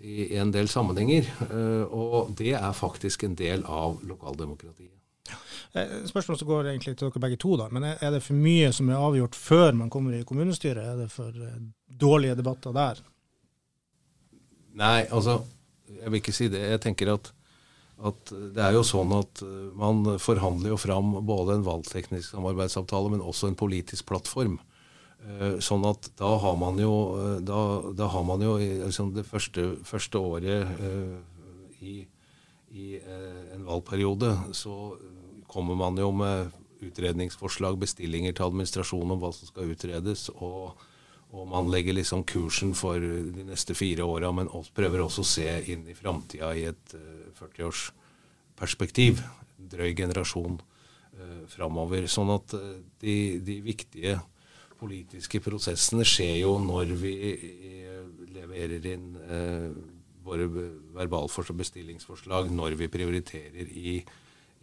i 0.01 0.37
en 0.37 0.51
del 0.53 0.69
sammenhenger. 0.69 1.27
Eh, 1.47 1.83
og 1.93 2.33
det 2.37 2.55
er 2.57 2.73
faktisk 2.73 3.27
en 3.27 3.35
del 3.37 3.65
av 3.65 3.99
lokaldemokratiet. 4.09 4.93
Eh, 5.77 5.93
spørsmålet 6.09 6.41
som 6.41 6.49
går 6.49 6.71
egentlig 6.71 6.95
til 6.95 7.11
dere 7.11 7.21
begge 7.27 7.37
to, 7.41 7.53
da. 7.61 7.67
Men 7.73 7.91
er 7.91 8.13
det 8.13 8.23
for 8.25 8.37
mye 8.37 8.71
som 8.73 8.89
er 8.89 8.97
avgjort 8.97 9.37
før 9.37 9.77
man 9.77 9.93
kommer 9.93 10.17
i 10.17 10.25
kommunestyret? 10.25 10.81
Er 10.81 11.03
det 11.03 11.11
for 11.13 11.29
eh, 11.29 11.61
dårlige 11.85 12.39
debatter 12.39 12.73
der? 12.73 13.03
Nei, 14.77 15.05
altså 15.09 15.43
jeg 15.93 16.09
vil 16.09 16.21
ikke 16.21 16.35
si 16.35 16.49
det. 16.53 16.63
Jeg 16.73 16.85
tenker 16.89 17.17
at 17.17 17.33
at 17.97 18.29
det 18.53 18.61
er 18.61 18.75
jo 18.75 18.83
sånn 18.85 19.09
at 19.17 19.39
man 19.73 20.19
forhandler 20.21 20.69
jo 20.69 20.75
fram 20.77 21.15
både 21.25 21.55
en 21.55 21.63
valgteknisk 21.65 22.29
samarbeidsavtale, 22.29 23.09
men 23.09 23.23
også 23.25 23.47
en 23.49 23.57
politisk 23.57 24.05
plattform. 24.11 24.59
Eh, 25.25 25.57
sånn 25.63 25.85
at 25.89 26.11
da 26.19 26.29
har 26.43 26.57
man 26.59 26.77
jo, 26.81 26.93
eh, 27.21 27.39
da, 27.45 27.61
da 27.97 28.09
har 28.13 28.25
man 28.27 28.43
jo 28.45 28.57
liksom 28.59 29.13
det 29.15 29.25
første, 29.27 29.69
første 29.87 30.21
året 30.21 30.77
i, 31.81 31.99
i, 32.73 32.87
en 33.55 33.65
valgperiode, 33.65 34.33
så 34.53 34.95
kommer 35.49 35.77
man 35.79 35.97
jo 35.97 36.11
med 36.13 36.53
utredningsforslag, 36.85 37.79
bestillinger 37.81 38.35
til 38.37 38.51
administrasjonen 38.51 39.15
om 39.15 39.23
hva 39.23 39.33
som 39.33 39.49
skal 39.49 39.73
utredes. 39.73 40.29
og 40.35 40.77
og 41.35 41.47
man 41.51 41.67
legger 41.71 41.97
liksom 41.97 42.23
kursen 42.27 42.73
for 42.77 43.01
de 43.03 43.43
neste 43.49 43.75
fire 43.75 44.05
åra, 44.07 44.31
men 44.31 44.47
også 44.47 44.75
prøver 44.77 45.03
også 45.03 45.25
å 45.25 45.27
se 45.27 45.47
inn 45.73 45.83
i 45.91 45.95
framtida 45.97 46.53
i 46.55 46.63
et 46.69 46.95
40-årsperspektiv. 47.39 49.19
Drøy 49.57 49.91
generasjon 49.97 50.59
eh, 51.17 51.43
framover. 51.51 52.07
Sånn 52.11 52.31
at 52.31 52.55
eh, 52.55 52.77
de, 53.03 53.15
de, 53.43 53.59
viktige 53.65 54.15
politiske 54.79 55.41
prosessene 55.43 56.05
skjer 56.07 56.39
jo 56.41 56.55
når 56.61 56.93
vi 57.01 57.13
eh, 57.33 58.01
leverer 58.37 58.87
inn 58.93 59.11
eh, 59.27 59.69
våre 60.27 60.47
verbalforslag 60.97 61.59
bestillingsforslag, 61.61 62.51
når 62.51 62.75
vi 62.79 62.89
prioriterer 62.91 63.69
i, 63.71 63.97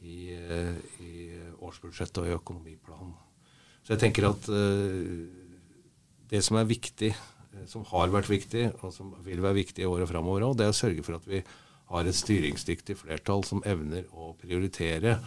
i, 0.04 0.18
eh, 0.34 0.74
i 1.00 1.12
årsbudsjettet 1.64 2.22
og 2.22 2.28
i 2.28 2.36
økonomiplanen. 2.36 3.14
Så 3.84 3.94
jeg 3.94 4.04
tenker 4.06 4.28
at 4.30 4.48
eh, 4.52 5.24
det 6.30 6.42
som 6.44 6.58
er 6.60 6.68
viktig, 6.68 7.12
som 7.70 7.84
har 7.92 8.10
vært 8.10 8.30
viktig, 8.32 8.66
og 8.82 8.92
som 8.92 9.12
vil 9.24 9.42
være 9.44 9.60
viktig 9.60 9.84
i 9.84 9.88
året 9.88 10.10
framover 10.10 10.48
òg, 10.48 10.56
det 10.58 10.66
er 10.66 10.74
å 10.74 10.76
sørge 10.76 11.04
for 11.06 11.20
at 11.20 11.28
vi 11.28 11.44
har 11.92 12.08
et 12.08 12.16
styringsdyktig 12.16 12.96
flertall 12.98 13.44
som 13.46 13.62
evner 13.68 14.08
å 14.16 14.32
prioritere 14.40 15.18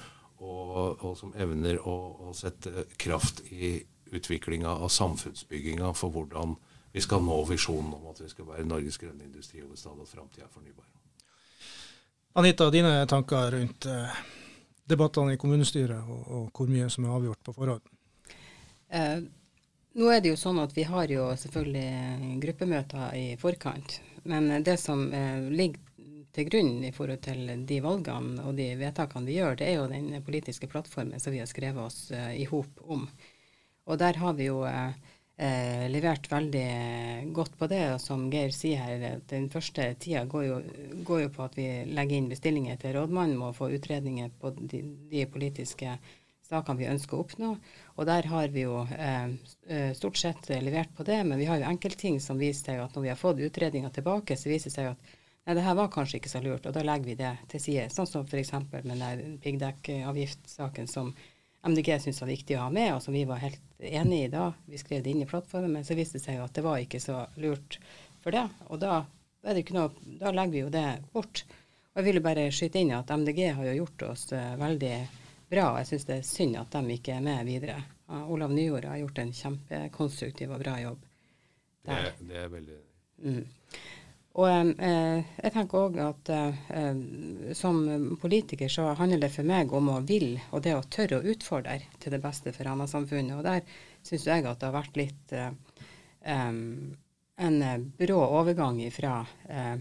og, 0.41 0.97
og 1.05 1.13
som 1.17 1.31
evner 1.37 1.79
å, 1.79 1.95
å 2.27 2.33
sette 2.35 2.87
kraft 2.99 3.43
i 3.53 3.77
utviklinga 4.11 4.69
av 4.69 4.89
samfunnsbygginga 4.89 5.93
for 5.93 6.13
hvordan 6.13 6.55
vi 6.91 7.01
skal 7.01 7.23
nå 7.23 7.37
visjonen 7.45 7.93
om 7.93 8.07
at 8.11 8.21
vi 8.21 8.29
skal 8.31 8.47
være 8.47 8.65
Norges 8.65 8.97
grønne 8.97 9.27
industrihovedstad 9.27 9.99
og 9.99 10.07
framtida 10.09 10.47
er 10.47 10.53
fornybar. 10.53 10.85
Anita, 12.37 12.69
dine 12.73 13.05
tanker 13.09 13.51
rundt 13.51 13.85
eh, 13.89 14.19
debattene 14.85 15.33
i 15.33 15.41
kommunestyret, 15.41 16.05
og, 16.05 16.27
og, 16.27 16.45
hvor 16.53 16.69
mye 16.69 16.89
som 16.93 17.05
er 17.05 17.15
avgjort 17.15 17.43
på 17.43 17.53
forhånd? 17.55 17.93
Eh, 18.89 19.17
nå 19.97 20.11
er 20.13 20.21
det 20.21 20.31
jo 20.35 20.39
sånn 20.39 20.61
at 20.61 20.75
vi 20.77 20.85
har 20.85 21.09
jo 21.11 21.31
selvfølgelig 21.41 22.37
gruppemøter 22.43 23.17
i 23.17 23.25
forkant. 23.41 23.99
Men 24.29 24.51
det 24.63 24.77
som 24.81 25.07
eh, 25.13 25.47
ligger 25.49 25.81
til 26.37 26.49
grunn 26.51 26.83
i 26.85 26.91
forhold 26.93 27.23
til 27.25 27.49
de 27.65 27.79
valgene 27.81 28.43
og 28.45 28.57
de 28.59 28.67
vedtakene 28.77 29.25
vi 29.25 29.39
gjør, 29.39 29.57
det 29.57 29.71
er 29.71 29.79
jo 29.79 29.87
den 29.89 30.11
politiske 30.25 30.69
plattformen 30.69 31.21
som 31.23 31.33
vi 31.33 31.41
har 31.41 31.49
skrevet 31.49 31.81
oss 31.81 32.11
eh, 32.13 32.35
i 32.43 32.45
hop 32.49 32.83
om. 32.85 33.07
Og 33.87 33.99
der 34.01 34.19
har 34.19 34.35
vi 34.35 34.49
jo 34.49 34.61
eh, 34.67 34.91
eh, 35.37 35.87
levert 35.91 36.27
veldig 36.31 37.31
godt 37.35 37.57
på 37.59 37.69
det. 37.71 37.83
Og 37.95 38.01
som 38.03 38.27
Geir 38.33 38.53
sier 38.55 38.83
her, 38.83 39.19
den 39.31 39.49
første 39.53 39.89
tida 40.01 40.25
går 40.29 40.45
jo, 40.47 40.61
går 41.07 41.25
jo, 41.25 41.33
på 41.37 41.45
at 41.47 41.57
vi 41.57 41.67
legger 41.87 42.19
inn 42.19 42.31
bestillinger 42.31 42.79
til 42.81 42.97
rådmannen 42.97 43.37
med 43.39 43.51
å 43.51 43.57
få 43.57 43.71
utredninger 43.77 44.33
på 44.41 44.53
de, 44.59 44.81
de 45.11 45.27
politiske 45.31 45.97
sakene 46.47 46.79
vi 46.79 46.89
ønsker 46.89 47.17
å 47.17 47.23
oppnå. 47.25 47.53
Og 47.97 48.07
der 48.07 48.27
har 48.31 48.51
vi 48.55 48.65
jo 48.65 48.81
eh, 48.95 49.29
eh 49.67 49.93
stort 49.97 50.19
sett 50.19 50.49
levert 50.49 50.93
på 50.95 51.05
det, 51.07 51.21
men 51.27 51.39
vi 51.39 51.47
har 51.49 51.61
jo 51.61 51.69
enkeltting 51.69 52.19
som 52.23 52.39
viser 52.39 52.71
seg 52.71 52.83
at 52.83 52.95
når 52.95 53.07
vi 53.07 53.13
har 53.13 53.19
fått 53.19 53.43
utredninger 53.43 53.95
tilbake, 53.95 54.37
så 54.37 54.51
viser 54.51 54.71
det 54.71 54.75
seg 54.75 54.91
at 54.93 55.15
nei, 55.47 55.55
det 55.55 55.65
her 55.65 55.79
var 55.79 55.91
kanskje 55.91 56.21
ikke 56.21 56.31
så 56.31 56.43
lurt, 56.43 56.67
og 56.67 56.75
da 56.75 56.83
legger 56.83 57.11
vi 57.11 57.17
det 57.19 57.33
til 57.51 57.63
side. 57.63 57.89
Sånn 57.93 58.07
som 58.09 58.27
f.eks. 58.27 58.53
med 58.83 58.95
den 58.95 59.39
piggdekkavgiftsaken 59.43 60.91
som 60.91 61.13
MDG 61.67 61.97
syntes 61.99 62.21
var 62.23 62.31
viktig 62.31 62.57
å 62.57 62.67
ha 62.67 62.71
med, 62.71 62.93
og 62.95 63.01
som 63.03 63.15
vi 63.15 63.25
var 63.27 63.43
helt 63.43 63.66
enig 63.79 64.23
i 64.25 64.31
da. 64.33 64.53
Vi 64.65 64.77
skrev 64.77 65.03
det 65.03 65.13
inn 65.13 65.21
i 65.21 65.29
plattformen, 65.29 65.73
men 65.73 65.85
så 65.85 65.97
viste 65.97 66.17
det 66.17 66.25
seg 66.25 66.39
jo 66.39 66.45
at 66.47 66.55
det 66.57 66.65
var 66.65 66.81
ikke 66.81 67.01
så 67.03 67.25
lurt 67.41 67.79
for 68.23 68.35
det. 68.35 68.45
Og 68.67 68.81
da, 68.81 69.03
er 69.43 69.53
det 69.53 69.65
ikke 69.65 69.77
noe, 69.77 69.91
da 70.19 70.33
legger 70.33 70.55
vi 70.55 70.63
jo 70.65 70.73
det 70.73 70.87
bort. 71.13 71.43
Og 71.93 72.01
jeg 72.01 72.07
vil 72.09 72.23
bare 72.25 72.47
skyte 72.53 72.81
inn 72.81 72.93
at 72.93 73.09
MDG 73.09 73.43
har 73.57 73.69
jo 73.69 73.77
gjort 73.81 74.07
oss 74.11 74.27
uh, 74.33 74.55
veldig 74.59 74.95
bra, 75.49 75.69
og 75.71 75.79
jeg 75.81 75.89
syns 75.91 76.07
det 76.09 76.17
er 76.17 76.27
synd 76.27 76.57
at 76.59 76.75
de 76.75 76.97
ikke 76.97 77.15
er 77.17 77.23
med 77.25 77.45
videre. 77.47 77.77
Uh, 78.09 78.25
Olav 78.33 78.53
Nyjord 78.53 78.85
har 78.89 78.99
gjort 79.01 79.21
en 79.23 79.33
kjempekonstruktiv 79.33 80.53
og 80.53 80.61
bra 80.61 80.75
jobb. 80.83 81.05
Det, 81.87 81.97
det 82.27 82.41
er 82.43 82.51
veldig 82.51 82.77
mm. 83.23 83.43
Og 84.37 84.45
eh, 84.53 85.25
jeg 85.41 85.53
tenker 85.55 85.87
òg 85.87 85.95
at 86.03 86.29
eh, 86.29 86.99
som 87.57 87.79
politiker 88.21 88.69
så 88.69 88.91
handler 88.99 89.23
det 89.23 89.31
for 89.33 89.47
meg 89.49 89.73
om 89.73 89.89
å 89.89 89.97
vil, 90.05 90.35
og 90.53 90.61
det 90.65 90.75
å 90.77 90.85
tørre 90.93 91.17
å 91.17 91.33
utfordre 91.33 91.79
til 91.97 92.13
det 92.13 92.21
beste 92.21 92.53
for 92.53 92.69
Rana-samfunnet. 92.69 93.33
Og 93.39 93.45
der 93.47 93.65
syns 94.05 94.27
jeg 94.29 94.45
at 94.45 94.61
det 94.61 94.69
har 94.69 94.77
vært 94.77 94.99
litt 95.01 95.33
eh, 95.33 95.49
en 96.27 97.57
brå 97.97 98.19
overgang 98.39 98.79
fra 98.93 99.19
eh, 99.49 99.75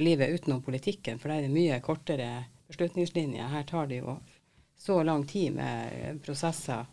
livet 0.00 0.32
utenom 0.40 0.62
politikken, 0.64 1.20
for 1.20 1.28
der 1.28 1.42
er 1.42 1.48
det 1.48 1.54
mye 1.54 1.80
kortere 1.84 2.30
beslutningslinjer. 2.68 3.48
Her 3.52 3.68
tar 3.68 3.88
det 3.90 4.02
jo 4.02 4.18
så 4.78 5.02
lang 5.02 5.24
tid 5.26 5.52
med 5.56 6.22
prosesser. 6.24 6.86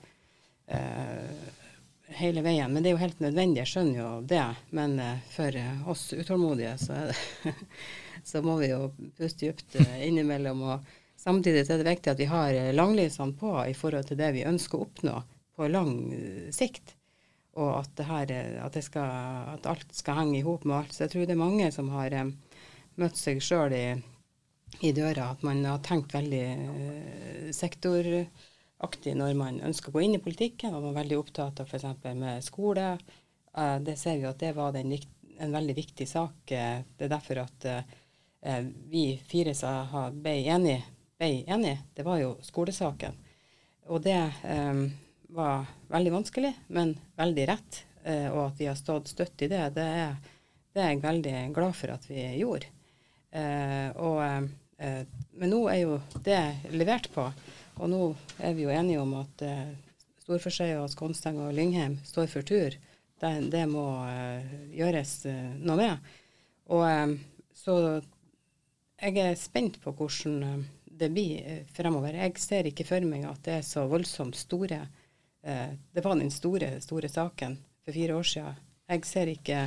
Eh, 0.67 1.63
hele 2.07 2.41
veien. 2.41 2.73
Men 2.73 2.83
det 2.83 2.89
er 2.89 2.95
jo 2.95 3.01
helt 3.03 3.21
nødvendig, 3.23 3.61
jeg 3.63 3.71
skjønner 3.71 3.99
jo 3.99 4.09
det. 4.29 4.43
Men 4.75 4.97
uh, 4.99 5.15
for 5.33 5.57
uh, 5.57 5.87
oss 5.91 6.07
utålmodige 6.13 6.75
så, 6.81 6.99
det, 7.09 7.55
så, 8.29 8.41
må 8.45 8.57
vi 8.61 8.71
jo 8.71 8.91
puste 9.17 9.47
dypt 9.47 9.79
uh, 9.79 9.95
innimellom. 10.05 10.63
Og 10.69 11.19
samtidig 11.19 11.65
er 11.65 11.81
det 11.81 11.89
viktig 11.89 12.13
at 12.13 12.21
vi 12.21 12.29
har 12.29 12.59
langlysene 12.75 13.37
på 13.39 13.55
i 13.65 13.75
forhold 13.77 14.09
til 14.09 14.21
det 14.21 14.33
vi 14.37 14.45
ønsker 14.47 14.79
å 14.79 14.87
oppnå 14.87 15.21
på 15.55 15.69
lang 15.71 15.95
sikt. 16.53 16.95
Og 17.55 17.71
at, 17.79 17.93
det 17.95 18.09
her, 18.09 18.31
at, 18.65 18.73
det 18.75 18.83
skal, 18.83 19.53
at 19.53 19.67
alt 19.71 19.93
skal 19.95 20.19
henge 20.19 20.41
i 20.41 20.43
hop 20.43 20.65
med 20.67 20.81
alt. 20.81 20.91
Så 20.91 21.05
jeg 21.05 21.13
tror 21.13 21.23
det 21.23 21.37
er 21.37 21.39
mange 21.39 21.69
som 21.71 21.87
har 21.93 22.11
møtt 22.99 23.15
seg 23.15 23.39
sjøl 23.39 23.71
i, 23.71 23.85
i, 24.81 24.91
døra. 24.91 25.29
At 25.31 25.45
man 25.47 25.63
har 25.63 25.79
tenkt 25.87 26.11
veldig 26.17 27.53
sektor 27.55 28.09
aktiv 28.83 29.15
når 29.17 29.35
man 29.37 29.59
ønsker 29.63 29.91
å 29.91 29.95
gå 29.95 30.03
inn 30.05 30.17
i 30.17 30.23
politikken, 30.23 30.75
og 30.75 30.83
man 30.83 30.97
veldig 30.97 31.19
opptatt 31.19 31.61
av 31.61 31.69
f.eks. 31.69 31.85
med 32.15 32.43
skole. 32.43 32.95
Uh, 33.55 33.77
det 33.83 33.97
ser 33.99 34.19
vi 34.19 34.27
at 34.27 34.41
det 34.41 34.55
var 34.57 34.73
den, 34.75 34.91
en 35.39 35.55
veldig 35.55 35.77
viktig 35.77 36.07
sak. 36.09 36.51
Uh, 36.51 36.83
det 36.97 37.07
er 37.07 37.13
derfor 37.13 37.45
at 37.45 37.69
uh, 37.71 38.67
vi 38.91 39.07
fire 39.29 39.55
ble 40.13 40.35
enige, 40.43 40.83
ble 41.17 41.31
enige, 41.47 41.79
det 41.95 42.05
var 42.05 42.19
jo 42.21 42.35
skolesaken. 42.45 43.15
Og 43.89 44.01
det 44.03 44.19
um, 44.43 44.87
var 45.35 45.65
veldig 45.89 46.13
vanskelig, 46.19 46.53
men 46.67 46.95
veldig 47.17 47.49
rett. 47.49 47.83
og 48.05 48.51
at 48.51 48.59
vi 48.59 48.67
har 48.69 48.75
stått 48.77 49.07
støtt 49.09 49.41
i 49.41 49.47
det, 49.49 49.63
det 49.73 49.81
er, 49.83 50.11
det 50.73 50.81
er 50.81 50.91
jeg 50.91 51.01
veldig 51.01 51.33
glad 51.55 51.73
for 51.73 51.89
at 51.95 52.03
vi 52.05 52.21
gjorde. 52.37 52.67
og, 53.97 54.19
men 55.41 55.49
nå 55.49 55.61
er 55.73 55.79
jo 55.79 55.97
det 56.21 56.69
levert 56.69 57.09
på. 57.15 57.25
Og 57.75 57.91
nå 57.91 58.01
er 58.39 58.55
vi 58.55 58.65
jo 58.65 58.73
enige 58.73 59.01
om 59.01 59.13
at 59.19 59.43
eh, 59.43 59.73
Storforsøya, 60.23 60.85
Skånsteng 60.89 61.41
og 61.43 61.53
Lyngheim 61.53 61.99
står 62.07 62.29
for 62.31 62.47
tur. 62.47 62.75
Det, 63.19 63.31
det 63.51 63.65
må 63.69 63.85
eh, 64.09 64.53
gjøres 64.75 65.17
eh, 65.29 65.51
noe 65.61 65.77
med. 65.79 66.13
Og 66.73 66.85
eh, 66.87 67.15
så 67.55 67.75
jeg 68.95 69.19
er 69.21 69.37
spent 69.37 69.79
på 69.83 69.93
hvordan 69.93 70.39
eh, 70.43 70.63
det 70.85 71.11
blir 71.13 71.43
eh, 71.43 71.61
fremover. 71.75 72.17
Jeg 72.17 72.41
ser 72.41 72.71
ikke 72.71 72.87
for 72.87 73.05
meg 73.05 73.27
at 73.29 73.43
det 73.45 73.59
er 73.59 73.67
så 73.67 73.87
voldsomt 73.91 74.37
store 74.39 74.85
Det 75.45 76.01
var 76.01 76.15
den 76.17 76.31
store, 76.33 76.79
store 76.81 77.05
saken 77.05 77.59
for 77.85 77.93
fire 77.93 78.15
år 78.17 78.25
siden. 78.25 78.55
Jeg 78.89 79.05
ser 79.05 79.29
ikke 79.29 79.59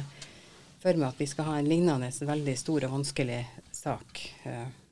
for 0.83 0.99
meg 0.99 1.13
at 1.13 1.23
vi 1.23 1.31
skal 1.31 1.47
ha 1.53 1.61
en 1.61 1.71
lignende 1.71 2.11
veldig 2.11 2.59
stor 2.59 2.89
og 2.89 2.97
vanskelig 2.97 3.45
sak 3.71 4.27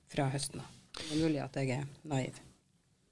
fra 0.07 0.31
høsten 0.31 0.63
av. 0.63 0.71
Det 0.95 1.11
er 1.11 1.25
mulig 1.27 1.43
at 1.43 1.59
jeg 1.59 1.81
er 1.81 1.89
naiv. 2.07 2.46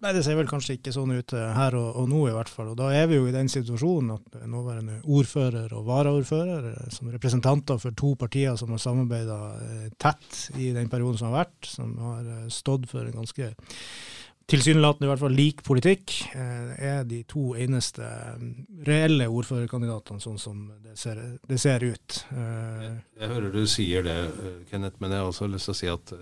Nei, 0.04 0.10
det 0.12 0.20
ser 0.26 0.36
vel 0.36 0.48
kanskje 0.48 0.74
ikke 0.76 0.92
sånn 0.92 1.14
ut 1.16 1.32
eh, 1.32 1.52
her 1.56 1.74
og, 1.78 1.86
og, 2.02 2.08
nå, 2.12 2.26
i 2.28 2.34
hvert 2.34 2.50
fall. 2.52 2.74
Og 2.74 2.76
da 2.76 2.90
er 2.92 3.06
vi 3.08 3.16
jo 3.16 3.24
i 3.24 3.32
den 3.32 3.48
situasjonen 3.48 4.12
at 4.12 4.34
nåværende 4.52 4.98
ordfører 5.08 5.72
og 5.78 5.86
varaordfører, 5.88 6.66
eh, 6.74 6.90
som 6.92 7.08
representanter 7.08 7.78
for 7.80 7.96
to 7.96 8.10
partier 8.20 8.58
som 8.60 8.74
har 8.74 8.82
samarbeida 8.82 9.38
eh, 9.64 9.86
tett 9.96 10.58
i 10.60 10.74
den 10.76 10.90
perioden 10.92 11.16
som 11.22 11.30
har 11.30 11.46
vært, 11.46 11.70
som 11.70 11.94
har 12.02 12.28
stått 12.52 12.84
for 12.90 13.08
en 13.08 13.16
ganske 13.16 13.48
tilsynelatende 14.52 15.08
i 15.08 15.08
hvert 15.08 15.22
fall 15.22 15.38
lik 15.38 15.62
politikk, 15.64 16.12
er 16.36 17.06
de 17.08 17.22
to 17.24 17.54
eneste 17.56 18.04
reelle 18.84 19.30
ordførerkandidatene, 19.32 20.20
sånn 20.20 20.36
som 20.42 20.66
det 20.84 20.98
ser, 21.00 21.22
det 21.48 21.56
ser 21.62 21.80
ut. 21.80 22.18
Jeg, 22.28 22.90
jeg, 23.22 23.30
hører 23.30 23.56
du 23.56 23.62
sier 23.72 24.04
det, 24.04 24.18
Kenneth, 24.68 25.00
men 25.00 25.16
jeg 25.16 25.24
har 25.24 25.32
også 25.32 25.48
lyst 25.48 25.70
til 25.70 25.72
å 25.72 25.78
si 25.78 25.88
at 25.94 26.12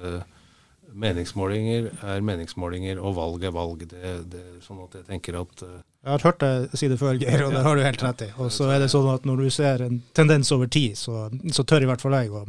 meningsmålinger 0.95 1.89
er 2.03 2.25
meningsmålinger, 2.25 3.01
og 3.01 3.17
valg 3.17 3.45
er 3.47 3.55
valg. 3.55 3.85
Det, 3.89 4.13
det, 4.33 4.43
sånn 4.65 4.83
at 4.85 4.99
jeg 4.99 5.09
tenker 5.09 5.39
at 5.41 5.65
uh, 5.65 5.79
Jeg 6.03 6.11
har 6.11 6.27
hørt 6.27 6.43
deg 6.43 6.77
si 6.79 6.91
det 6.91 6.99
før, 7.01 7.19
Geir, 7.21 7.45
og 7.47 7.55
det 7.55 7.65
har 7.67 7.79
du 7.79 7.85
helt 7.87 8.05
rett 8.07 8.25
i. 8.27 8.31
Og 8.43 8.53
så 8.55 8.71
er 8.75 8.83
det 8.83 8.91
sånn 8.93 9.09
at 9.13 9.27
når 9.29 9.45
du 9.45 9.51
ser 9.55 9.85
en 9.87 10.01
tendens 10.17 10.53
over 10.55 10.71
tid, 10.73 10.99
så, 10.99 11.27
så 11.55 11.65
tør 11.69 11.87
i 11.87 11.91
hvert 11.91 12.05
fall 12.05 12.17
jeg 12.19 12.33
å, 12.33 12.45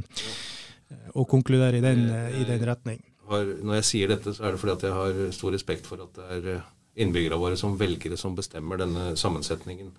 å 1.21 1.27
konkludere 1.29 1.79
i 1.79 1.83
den, 1.85 2.07
i 2.39 2.47
den 2.49 2.65
retning. 2.69 3.03
Har, 3.29 3.53
når 3.63 3.79
jeg 3.79 3.89
sier 3.89 4.11
dette, 4.11 4.33
så 4.35 4.47
er 4.47 4.55
det 4.55 4.61
fordi 4.61 4.75
at 4.75 4.87
jeg 4.87 4.97
har 4.97 5.21
stor 5.35 5.53
respekt 5.55 5.87
for 5.87 6.01
at 6.03 6.17
det 6.17 6.25
er 6.37 6.49
eh, 6.57 6.71
innbyggerne 7.05 7.39
våre 7.39 7.59
som 7.59 7.77
velgere 7.79 8.17
som 8.19 8.35
bestemmer 8.35 8.81
denne 8.81 9.13
sammensetningen. 9.19 9.93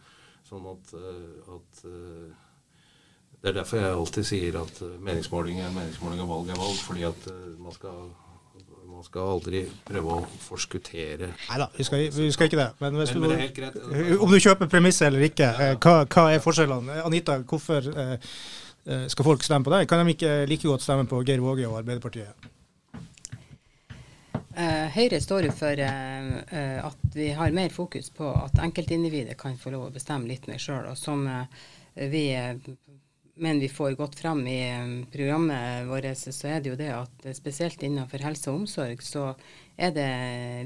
Sånn 0.45 0.67
at, 0.75 0.93
eh, 0.99 1.55
at 1.57 1.87
det 3.41 3.51
er 3.51 3.57
derfor 3.63 3.81
jeg 3.81 3.97
alltid 3.97 4.29
sier 4.29 4.61
at 4.61 4.79
meningsmåling 5.05 5.63
er 5.65 5.73
meningsmåling 5.73 6.21
og 6.25 6.31
valg 6.35 6.53
er 6.53 6.61
valg. 6.61 6.77
Fordi 6.85 7.09
at 7.09 7.27
man 7.61 7.75
skal 7.77 8.13
man 9.05 9.11
skal 9.11 9.31
aldri 9.35 9.61
prøve 9.85 10.17
å 10.17 10.23
forskuttere 10.47 11.29
Nei 11.35 11.59
da, 11.61 11.69
vi, 11.77 11.85
vi, 12.15 12.31
skal 12.33 12.49
ikke 12.49 12.61
det. 12.61 12.71
Men, 12.81 12.97
men, 12.97 13.11
men 13.21 13.35
det 13.35 13.49
greit, 13.57 13.77
om 14.17 14.33
du 14.33 14.39
kjøper 14.41 14.71
premisset 14.71 15.09
eller 15.11 15.27
ikke, 15.29 15.49
ja. 15.51 15.73
Eh, 15.75 15.77
hva, 15.77 16.05
hva, 16.09 16.25
er 16.33 16.43
forskjellene? 16.43 17.03
Anita, 17.05 17.37
hvorfor 17.45 17.85
eh, 17.93 18.15
eh, 18.87 19.05
skal 19.13 19.29
folk 19.29 19.45
stemme 19.45 19.67
på 19.67 19.75
deg? 19.75 19.87
Kan 19.91 20.01
de 20.01 20.15
ikke 20.15 20.33
like 20.49 20.69
godt 20.69 20.85
stemme 20.87 21.07
på 21.11 21.21
Geir 21.27 21.45
Våge 21.45 21.69
og 21.69 21.81
Arbeiderpartiet? 21.83 22.51
Høyre 24.95 25.19
står 25.19 25.49
jo 25.49 25.53
for 25.59 25.81
at 25.83 27.17
vi 27.17 27.25
har 27.35 27.57
mer 27.57 27.73
fokus 27.75 28.13
på 28.15 28.29
at 28.39 28.61
enkeltindividet 28.63 29.35
kan 29.41 29.57
få 29.59 29.73
lov 29.75 29.89
å 29.89 29.95
bestemme 29.97 30.31
litt 30.31 30.47
mer 30.47 30.63
sjøl. 30.63 30.93
Og 30.93 30.95
som 30.95 31.25
vi 31.99 32.29
men 33.35 33.61
vi 33.61 33.69
får 33.69 33.93
godt 33.93 34.15
fram 34.15 34.47
i 34.47 34.83
um, 34.83 35.07
programmet 35.13 35.87
vårt, 35.89 36.19
så 36.19 36.49
er 36.49 36.61
det 36.61 36.71
jo 36.71 36.79
det 36.79 36.91
at 36.95 37.27
eh, 37.27 37.35
spesielt 37.35 37.83
innenfor 37.83 38.23
helse 38.23 38.51
og 38.51 38.63
omsorg, 38.63 39.03
så 39.03 39.33
er 39.77 39.95
det 39.95 40.11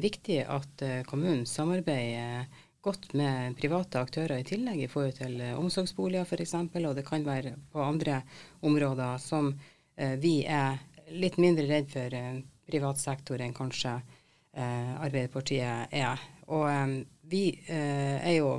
viktig 0.02 0.42
at 0.44 0.84
eh, 0.84 1.00
kommunen 1.08 1.46
samarbeider 1.48 2.44
godt 2.84 3.14
med 3.16 3.56
private 3.58 4.02
aktører 4.04 4.42
i 4.42 4.46
tillegg, 4.46 4.82
i 4.84 4.90
forhold 4.92 5.16
til 5.16 5.40
eh, 5.40 5.56
omsorgsboliger 5.56 6.28
f.eks., 6.28 6.54
og 6.60 6.94
det 6.98 7.06
kan 7.08 7.25
være 7.25 7.56
på 7.72 7.82
andre 7.82 8.22
områder 8.60 9.18
som 9.22 9.54
vi 9.98 10.44
er 10.46 10.76
litt 11.10 11.40
mindre 11.42 11.64
redd 11.66 11.88
for 11.90 12.14
privat 12.70 13.00
sektor 13.02 13.40
enn 13.42 13.56
kanskje 13.56 13.96
Arbeiderpartiet 14.54 15.90
er. 15.90 16.20
Og 16.54 16.68
vi 17.26 17.42
er 17.66 18.37
jo 18.37 18.52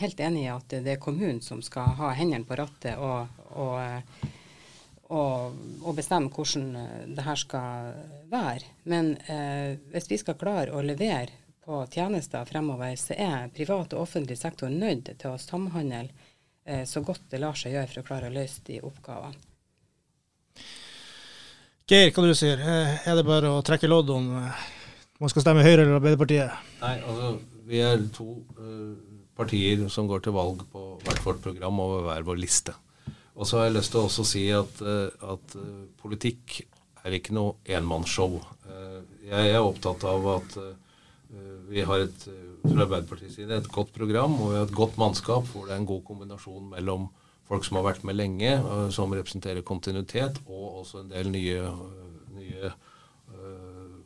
helt 0.00 0.20
enig 0.20 0.44
i 0.44 0.52
at 0.52 0.74
det 0.84 0.94
er 0.94 1.02
kommunen 1.02 1.40
som 1.44 1.62
skal 1.64 1.94
ha 1.98 2.12
hendene 2.16 2.46
på 2.48 2.56
rattet 2.58 2.98
og, 2.98 3.40
og, 3.54 3.74
eh, 3.82 4.28
og, 5.08 5.58
og 5.82 5.96
bestemme 5.96 6.32
hvordan 6.32 7.12
det 7.16 7.26
her 7.26 7.40
skal 7.40 7.92
være. 8.28 8.72
Men 8.90 9.14
hvis 9.88 10.10
vi 10.10 10.18
skal 10.20 10.36
klare 10.40 10.74
å 10.74 10.82
levere 10.84 11.32
på 11.64 11.80
tjenester 11.92 12.44
fremover, 12.48 12.96
så 13.00 13.16
er 13.16 13.52
privat 13.54 13.94
og 13.96 14.04
offentlig 14.04 14.36
sektor 14.40 14.68
nødt 14.72 15.14
til 15.14 15.30
å 15.32 15.40
samhandle 15.40 16.84
så 16.84 17.00
godt 17.00 17.30
det 17.32 17.40
lar 17.40 17.56
seg 17.56 17.72
gjøre 17.72 17.88
for 17.88 18.02
å 18.02 18.08
klare 18.10 18.28
å 18.28 18.34
løse 18.34 18.60
de 18.66 18.82
oppgavene. 18.84 19.40
Geir, 21.88 22.10
hva 22.12 22.26
du 22.28 22.34
sier 22.36 22.60
Er 22.60 23.14
det 23.16 23.24
bare 23.24 23.48
å 23.48 23.62
trekke 23.64 23.88
lodd 23.88 24.10
om 24.12 24.26
man 25.18 25.30
skal 25.32 25.42
stemme 25.42 25.64
Høyre 25.66 25.82
eller 25.82 25.98
Arbeiderpartiet? 25.98 26.66
Nei, 26.82 26.96
altså, 27.02 27.30
vi 27.66 27.80
er 27.82 28.02
to 28.14 28.26
uh, 28.58 28.92
partier 29.38 29.86
som 29.92 30.08
går 30.10 30.24
til 30.24 30.34
valg 30.36 30.64
på 30.72 30.84
hvert 31.04 31.24
vårt 31.24 31.42
program 31.44 31.80
over 31.84 32.04
hver 32.08 32.26
vår 32.26 32.40
liste. 32.42 32.74
Og 33.38 33.46
så 33.46 33.60
har 33.60 33.68
jeg 33.68 33.76
lyst 33.78 33.94
til 33.94 34.00
å 34.00 34.08
også 34.08 34.24
si 34.26 34.42
at, 34.50 34.82
uh, 34.82 35.30
at 35.34 35.54
uh, 35.56 35.86
politikk 36.02 36.60
er 37.06 37.14
ikke 37.14 37.36
noe 37.36 37.54
enmannsshow. 37.64 38.40
jeg 39.24 39.50
er 39.52 39.62
opptatt 39.62 40.02
av 40.04 40.24
at 40.28 40.56
vi 41.70 41.84
har 41.86 42.02
et, 42.02 42.24
fra 42.64 42.82
Arbeiderpartiets 42.82 43.38
side 43.38 43.54
et 43.54 43.68
godt 43.72 43.92
program 43.94 44.34
og 44.34 44.50
vi 44.50 44.58
har 44.58 44.66
et 44.66 44.74
godt 44.74 44.98
mannskap 45.00 45.46
hvor 45.52 45.68
det 45.68 45.72
er 45.72 45.80
en 45.80 45.88
god 45.88 46.02
kombinasjon 46.04 46.66
mellom 46.74 47.06
folk 47.48 47.64
som 47.64 47.78
har 47.78 47.86
vært 47.86 48.04
med 48.04 48.18
lenge, 48.18 48.50
som 48.92 49.14
representerer 49.14 49.64
kontinuitet, 49.64 50.42
og 50.50 50.82
også 50.82 51.04
en 51.04 51.14
del 51.14 51.30
nye, 51.32 51.70
nye 52.36 52.72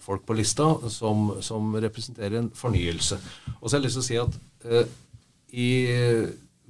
folk 0.02 0.26
på 0.26 0.36
lista 0.36 0.66
som, 0.90 1.30
som 1.44 1.74
representerer 1.80 2.40
en 2.40 2.50
fornyelse. 2.54 3.18
Og 3.60 3.68
så 3.68 3.76
har 3.76 3.80
jeg 3.80 3.86
lyst 3.86 3.98
til 3.98 4.02
å 4.02 4.08
si 4.08 4.18
at 4.22 4.38
eh, 4.66 4.94
i, 5.52 5.68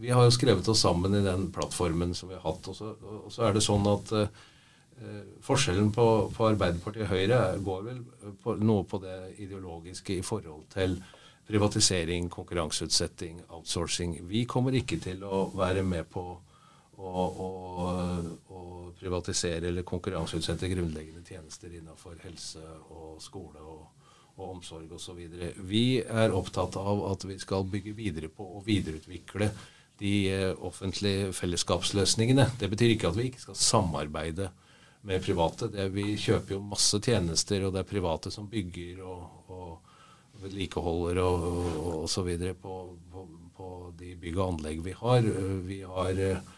vi 0.03 0.11
har 0.11 0.27
jo 0.27 0.35
skrevet 0.35 0.69
oss 0.69 0.83
sammen 0.83 1.15
i 1.15 1.23
den 1.23 1.49
plattformen 1.55 2.15
som 2.15 2.31
vi 2.31 2.35
har 2.39 2.43
hatt. 2.43 2.69
Og 2.69 2.77
så, 2.77 2.93
og 3.23 3.31
så 3.31 3.47
er 3.47 3.55
det 3.55 3.63
sånn 3.63 3.87
at 3.87 4.13
eh, 4.19 5.25
forskjellen 5.47 5.93
på, 5.95 6.07
på, 6.35 6.47
Arbeiderpartiet 6.51 7.07
og 7.07 7.13
Høyre 7.15 7.41
går 7.63 7.85
vel 7.89 8.01
på, 8.43 8.57
noe 8.59 8.87
på 8.89 9.03
det 9.03 9.19
ideologiske 9.45 10.19
i 10.19 10.25
forhold 10.27 10.67
til 10.75 10.99
privatisering, 11.47 12.29
konkurranseutsetting, 12.31 13.43
outsourcing. 13.51 14.17
Vi 14.31 14.45
kommer 14.51 14.75
ikke 14.79 14.99
til 15.03 15.23
å 15.27 15.45
være 15.59 15.83
med 15.87 16.11
på 16.11 16.27
å, 17.03 17.27
privatisere 19.03 19.67
eller 19.67 19.83
konkurranseutsette 19.83 20.69
grunnleggende 20.71 21.25
tjenester 21.27 21.73
innenfor 21.75 22.21
helse 22.23 22.63
og 22.95 23.17
skole 23.23 23.59
og, 23.59 23.81
og 24.39 24.57
omsorg 24.57 24.93
osv. 24.97 25.21
Vi 25.69 26.01
er 26.01 26.35
opptatt 26.35 26.77
av 26.81 27.05
at 27.11 27.27
vi 27.29 27.39
skal 27.41 27.67
bygge 27.69 27.95
videre 27.97 28.31
på 28.33 28.47
og 28.57 28.67
videreutvikle 28.67 29.51
de 30.03 30.15
eh, 30.33 30.51
offentlige 30.65 31.33
fellesskapsløsningene. 31.37 32.49
Det 32.61 32.71
betyr 32.73 32.95
ikke 32.95 33.13
at 33.13 33.19
vi 33.19 33.29
ikke 33.31 33.45
skal 33.45 33.59
samarbeide 33.59 34.49
med 35.07 35.23
private. 35.25 35.69
Det, 35.73 35.89
vi 35.95 36.17
kjøper 36.19 36.57
jo 36.57 36.65
masse 36.65 36.99
tjenester, 37.03 37.67
og 37.67 37.75
det 37.75 37.83
er 37.83 37.91
private 37.91 38.33
som 38.35 38.49
bygger 38.51 39.03
og, 39.07 39.53
og 39.53 40.43
vedlikeholder 40.43 41.23
og, 41.23 41.47
og, 41.93 42.09
så 42.11 42.25
videre 42.27 42.57
på, 42.59 42.81
på, 43.13 43.29
på 43.57 43.69
de 43.99 44.17
bygg 44.19 44.41
og 44.41 44.49
anlegg 44.49 44.83
vi 44.85 44.97
har. 44.99 45.31
Vi 45.69 45.83
har 45.87 46.25
eh, 46.31 46.53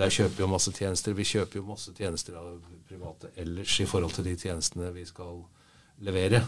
der 0.00 0.12
kjøper 0.12 0.44
jo 0.44 0.48
masse 0.48 0.72
tjenester. 0.72 1.16
Vi 1.16 1.26
kjøper 1.28 1.60
jo 1.60 1.68
masse 1.68 1.92
tjenester 1.96 2.36
av 2.40 2.58
private 2.88 3.32
ellers 3.40 3.74
i 3.82 3.88
forhold 3.88 4.14
til 4.16 4.28
de 4.30 4.36
tjenestene 4.38 4.88
vi 4.94 5.04
skal 5.08 5.42
levere. 6.06 6.40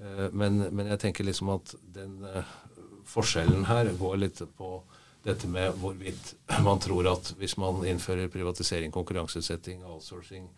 Eh, 0.00 0.28
men, 0.32 0.58
men 0.72 0.92
jeg 0.92 1.00
tenker 1.00 1.26
liksom 1.26 1.50
at 1.54 1.74
den 1.94 2.20
eh, 2.28 2.54
forskjellen 3.08 3.66
her 3.70 3.90
går 3.98 4.16
litt 4.20 4.42
på 4.58 4.70
dette 5.26 5.48
med 5.50 5.74
hvorvidt 5.80 6.34
man 6.66 6.80
tror 6.82 7.08
at 7.10 7.32
hvis 7.40 7.56
man 7.58 7.82
innfører 7.88 8.30
privatisering, 8.30 8.92
konkurranseutsetting, 8.94 9.82
outsourcing 9.86 10.48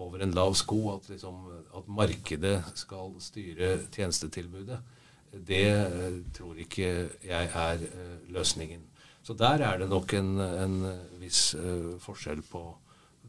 over 0.00 0.24
en 0.24 0.34
lav 0.36 0.54
sko, 0.56 0.80
at, 0.94 1.10
liksom, 1.12 1.44
at 1.76 1.88
markedet 1.92 2.56
skal 2.78 3.14
styre 3.20 3.74
tjenestetilbudet. 3.92 4.80
Det 5.30 5.66
eh, 5.70 6.20
tror 6.34 6.58
ikke 6.58 6.90
jeg 7.22 7.50
er 7.54 7.84
løsningen. 8.32 8.86
Så 9.22 9.36
der 9.36 9.62
er 9.62 9.78
det 9.78 9.90
nok 9.90 10.14
en, 10.16 10.38
en 10.40 10.76
viss 11.20 11.50
forskjell 12.00 12.40
på 12.48 12.62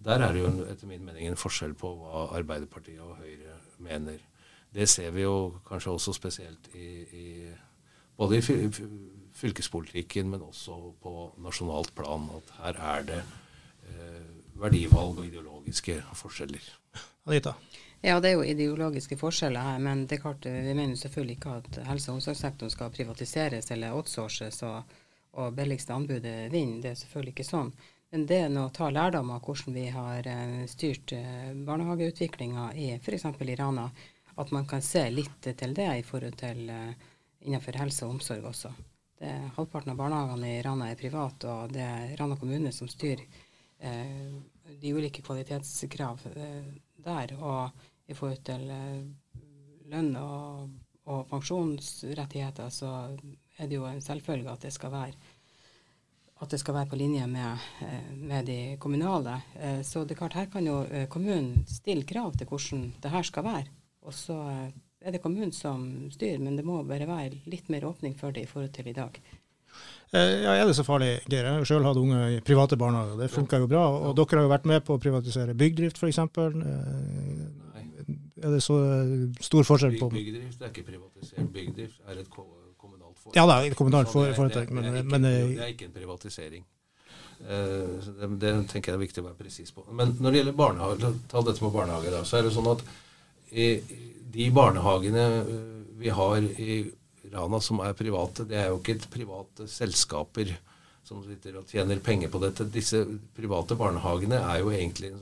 Der 0.02 0.24
er 0.24 0.32
det 0.34 0.40
jo 0.40 0.52
etter 0.72 0.88
min 0.88 1.04
mening 1.06 1.28
en 1.28 1.38
forskjell 1.38 1.76
på 1.78 1.92
hva 2.00 2.24
Arbeiderpartiet 2.40 3.04
og 3.04 3.20
Høyre 3.20 3.60
mener. 3.78 4.24
Det 4.72 4.88
ser 4.88 5.12
vi 5.12 5.26
jo 5.26 5.62
kanskje 5.68 5.92
også 5.92 6.14
spesielt 6.16 6.70
i, 6.76 6.88
i 7.04 7.26
både 8.18 8.40
i 8.40 8.70
fylkespolitikken, 9.36 10.30
men 10.32 10.44
også 10.46 10.78
på 11.04 11.14
nasjonalt 11.44 11.94
plan. 11.96 12.30
At 12.38 12.54
her 12.62 12.82
er 12.96 13.08
det 13.10 13.20
eh, 13.22 14.26
verdivalg 14.62 15.20
og 15.20 15.28
ideologiske 15.28 16.00
forskjeller. 16.16 16.72
Anita? 17.28 17.54
Ja, 18.02 18.18
det 18.20 18.32
er 18.32 18.40
jo 18.40 18.48
ideologiske 18.48 19.18
forskjeller 19.20 19.62
her, 19.62 19.78
men 19.84 20.08
det 20.10 20.18
er 20.18 20.24
klart, 20.24 20.46
vi 20.46 20.74
mener 20.74 20.96
selvfølgelig 20.98 21.38
ikke 21.38 21.60
at 21.60 21.84
helse- 21.86 22.10
og 22.10 22.18
omsorgssektoren 22.18 22.74
skal 22.74 22.94
privatiseres 22.96 23.72
eller 23.72 23.94
outsources. 23.94 24.64
og 24.64 24.84
og 25.40 25.56
billigste 25.56 25.94
anbudet 25.96 26.52
vinner. 26.52 26.82
Det 26.82 26.92
er 26.92 27.00
selvfølgelig 27.00 27.36
ikke 27.36 27.48
sånn. 27.48 27.72
Men 28.12 28.26
det 28.28 28.40
er 28.44 28.58
å 28.60 28.68
ta 28.76 28.90
lærdom 28.92 29.30
av 29.32 29.46
hvordan 29.46 29.76
vi 29.76 29.86
har 29.94 30.28
eh, 30.28 30.64
styrt 30.68 31.14
eh, 31.16 31.52
barnehageutviklinga 31.68 32.72
i 32.76 32.90
f.eks. 32.98 33.30
i 33.40 33.56
Rana, 33.56 33.86
at 34.42 34.52
man 34.56 34.68
kan 34.68 34.82
se 34.86 35.04
litt 35.10 35.48
til 35.48 35.76
det 35.78 35.90
i 36.00 36.06
forhold 36.06 36.38
til 36.40 36.70
eh, 36.70 36.94
innenfor 37.46 37.78
helse 37.82 38.06
og 38.06 38.18
omsorg 38.18 38.46
også. 38.52 38.72
Det, 39.22 39.32
halvparten 39.56 39.94
av 39.94 40.00
barnehagene 40.00 40.56
i 40.56 40.62
Rana 40.66 40.90
er 40.92 41.00
private, 41.00 41.50
og 41.50 41.74
det 41.76 41.84
er 41.86 42.16
Rana 42.20 42.38
kommune 42.40 42.72
som 42.74 42.90
styrer 42.90 43.24
eh, 43.80 44.32
de 44.82 44.94
ulike 44.94 45.24
kvalitetskrav 45.26 46.26
eh, 46.36 46.72
der. 47.06 47.36
Og 47.38 47.86
i 48.10 48.18
forhold 48.18 48.42
til 48.48 48.66
eh, 48.74 49.44
lønn 49.92 50.16
og, 50.20 50.72
og 51.06 51.28
pensjonsrettigheter, 51.30 52.74
så 52.74 52.96
er 53.58 53.70
det 53.70 53.78
jo 53.78 53.86
en 53.90 54.02
selvfølge 54.02 54.52
at 54.52 54.68
det 54.68 54.74
skal 54.74 54.94
være 54.98 55.38
det 56.50 56.58
skal 56.58 56.74
være 56.74 56.90
på 56.90 56.98
linje 56.98 57.28
med, 57.30 57.66
eh, 57.86 58.14
med 58.18 58.48
de 58.50 58.78
kommunale. 58.82 59.36
Eh, 59.62 59.84
så 59.86 60.02
det 60.04 60.16
er 60.16 60.22
klart, 60.24 60.34
her 60.34 60.48
kan 60.50 60.66
jo 60.66 60.80
kommunen 61.08 61.68
stille 61.70 62.04
krav 62.04 62.34
til 62.34 62.48
hvordan 62.50 62.88
det 63.04 63.12
her 63.12 63.22
skal 63.22 63.46
være. 63.46 63.81
Og 64.08 64.16
så 64.18 64.38
er 65.02 65.14
det 65.14 65.22
kommunen 65.22 65.54
som 65.54 65.84
styrer, 66.14 66.42
men 66.42 66.58
det 66.58 66.66
må 66.66 66.82
bare 66.88 67.08
være 67.10 67.44
litt 67.50 67.70
mer 67.74 67.86
åpning 67.90 68.18
for 68.18 68.34
det 68.34 68.46
i 68.46 68.50
forhold 68.50 68.74
til 68.76 68.90
i 68.92 68.98
dag. 68.98 69.20
Ja, 70.12 70.54
Er 70.60 70.66
det 70.68 70.76
så 70.76 70.84
farlig, 70.84 71.22
Geir? 71.32 71.46
Jeg 71.46 71.54
har 71.54 71.66
selv 71.66 71.88
hatt 71.88 71.98
unge 71.98 72.18
i 72.36 72.40
private 72.44 72.76
barnehager. 72.78 73.16
Det 73.22 73.32
funker 73.32 73.64
jo 73.64 73.70
bra. 73.72 73.84
Og 74.10 74.16
dere 74.18 74.42
har 74.42 74.48
jo 74.48 74.52
vært 74.52 74.68
med 74.68 74.84
på 74.84 74.98
å 74.98 75.02
privatisere 75.02 75.56
byggdrift, 75.56 76.02
f.eks. 76.02 76.20
Er 78.42 78.50
det 78.56 78.64
så 78.66 78.76
stor 79.40 79.68
forskjell 79.70 80.00
på 80.02 80.10
Byggdrift 80.10 80.64
er 80.66 80.74
ikke 80.74 80.88
privatisert. 80.90 81.48
Byggdrift 81.54 82.02
er 82.10 82.24
et 82.24 82.42
ja 83.36 83.46
da, 83.48 83.62
kommunalt 83.78 84.10
foretak, 84.10 84.72
men, 84.74 84.88
det, 84.94 85.04
men 85.06 85.26
eh, 85.26 85.52
det 85.54 85.64
er 85.64 85.74
ikke 85.76 85.88
en 85.88 85.94
privatisering. 85.96 86.64
Det, 87.42 88.30
det, 88.42 88.52
tenker 88.70 88.92
jeg 88.92 88.98
er 88.98 89.02
viktig 89.02 89.22
å 89.22 89.28
være 89.30 89.38
presis 89.40 89.72
på. 89.74 89.86
Men 89.98 90.16
når 90.20 90.34
det 90.34 90.42
gjelder 90.42 90.58
barnehage, 90.58 91.12
ta 91.32 91.44
dette 91.46 91.64
med 91.64 91.74
barnehage, 91.76 92.12
da, 92.14 92.24
så 92.28 92.40
er 92.40 92.48
det 92.48 92.54
sånn 92.56 92.70
at 92.74 92.84
de 93.52 94.50
barnehagene 94.56 95.28
eh, 95.42 95.70
vi 96.02 96.10
har 96.10 96.42
i 96.42 96.82
Rana 97.32 97.60
som 97.64 97.80
er 97.86 97.94
private, 97.96 98.48
det 98.48 98.58
er 98.60 98.72
jo 98.72 98.80
ikke 98.82 99.12
private 99.12 99.68
selskaper 99.70 100.50
som 101.06 101.22
sitter 101.24 101.60
og 101.60 101.70
tjener 101.70 102.02
penger 102.04 102.32
på 102.32 102.42
dette. 102.42 102.68
Disse 102.72 103.04
private 103.36 103.78
barnehagene 103.80 104.40
er 104.42 104.62
jo 104.62 104.72
egentlig 104.74 105.14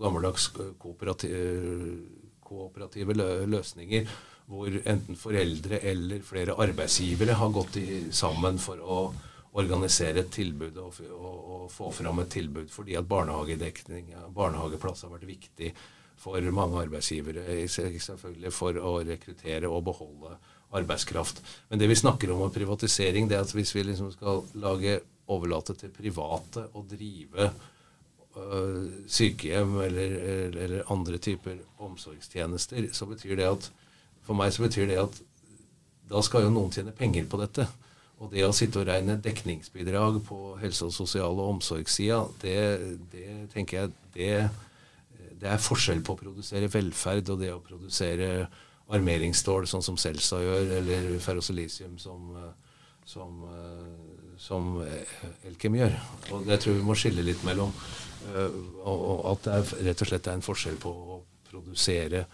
gammeldags 0.00 0.48
kooperative, 0.80 1.40
kooperative 2.44 3.16
løsninger 3.50 4.08
hvor 4.50 4.74
enten 4.90 5.18
foreldre 5.18 5.78
eller 5.86 6.22
flere 6.26 6.56
arbeidsgivere 6.58 7.36
har 7.38 7.52
gått 7.54 7.76
i, 7.78 7.86
sammen 8.10 8.58
for 8.58 8.80
å 8.82 9.00
organisere 9.60 10.24
et 10.24 10.32
tilbud 10.34 10.78
og, 10.78 10.98
og, 11.10 11.38
og, 11.38 11.64
få 11.70 11.90
fram 11.94 12.22
et 12.22 12.32
tilbud, 12.34 12.68
fordi 12.70 12.96
at 12.98 13.06
barnehagedekning, 13.10 14.12
barnehageplass 14.34 15.04
har 15.06 15.14
vært 15.14 15.28
viktig 15.30 15.70
for 16.20 16.52
mange 16.52 16.82
arbeidsgivere, 16.82 17.64
selvfølgelig 17.68 18.52
for 18.52 18.76
å 18.76 18.98
rekruttere 19.06 19.68
og 19.68 19.86
beholde 19.88 20.36
arbeidskraft. 20.76 21.40
Men 21.70 21.80
det 21.80 21.88
vi 21.90 21.98
snakker 21.98 22.30
om 22.32 22.44
med 22.44 22.54
privatisering, 22.54 23.28
det 23.28 23.38
er 23.38 23.46
at 23.46 23.54
hvis 23.54 23.74
vi 23.74 23.86
liksom 23.88 24.12
skal 24.14 24.44
lage, 24.60 25.00
overlate 25.30 25.76
til 25.78 25.92
private 25.94 26.66
å 26.74 26.84
drive 26.90 27.48
øh, 28.36 28.86
sykehjem 29.06 29.76
eller, 29.86 30.16
eller, 30.50 30.78
andre 30.92 31.18
typer 31.22 31.58
omsorgstjenester, 31.78 32.90
så 32.92 33.06
betyr 33.10 33.36
det 33.38 33.50
at 33.50 33.70
for 34.26 34.38
meg 34.38 34.52
så 34.54 34.66
betyr 34.66 34.90
det 34.90 34.98
at 35.02 35.20
da 36.10 36.22
skal 36.26 36.46
jo 36.46 36.54
noen 36.54 36.74
tjene 36.74 36.94
penger 36.96 37.28
på 37.30 37.38
dette. 37.40 37.66
Og 38.20 38.28
det 38.34 38.42
å 38.44 38.52
sitte 38.52 38.82
og 38.82 38.88
regne 38.90 39.16
dekningsbidrag 39.22 40.18
på 40.26 40.56
helse- 40.60 40.90
og 40.90 40.92
sosial- 40.92 41.38
og 41.38 41.54
omsorgssida, 41.54 42.24
det, 42.42 42.56
det, 43.14 43.28
tenker 43.54 43.78
jeg 43.78 43.92
det, 44.12 44.34
det, 45.40 45.48
er 45.48 45.62
forskjell 45.62 46.02
på 46.04 46.14
å 46.14 46.20
produsere 46.20 46.68
velferd 46.72 47.32
og 47.32 47.40
det 47.40 47.52
å 47.54 47.62
produsere 47.64 48.48
armeringsstål, 48.90 49.68
sånn 49.70 49.84
som 49.86 49.98
Celsa 50.00 50.40
gjør, 50.42 50.72
eller 50.80 51.10
ferrosilisium, 51.22 51.96
som, 52.02 52.32
som, 53.06 53.44
som 54.40 54.70
Elkem 55.46 55.78
gjør. 55.78 55.94
Og 56.34 56.48
Det 56.48 56.58
tror 56.58 56.74
jeg 56.74 56.80
vi 56.80 56.88
må 56.88 56.96
skille 56.98 57.26
litt 57.26 57.44
mellom. 57.46 57.70
Og 58.82 59.28
at 59.30 59.46
det 59.46 59.54
er, 59.54 59.74
rett 59.90 60.02
og 60.02 60.10
slett 60.10 60.26
er 60.26 60.40
en 60.40 60.44
forskjell 60.44 60.80
på 60.82 60.90
å 60.90 61.20
produsere, 61.50 62.24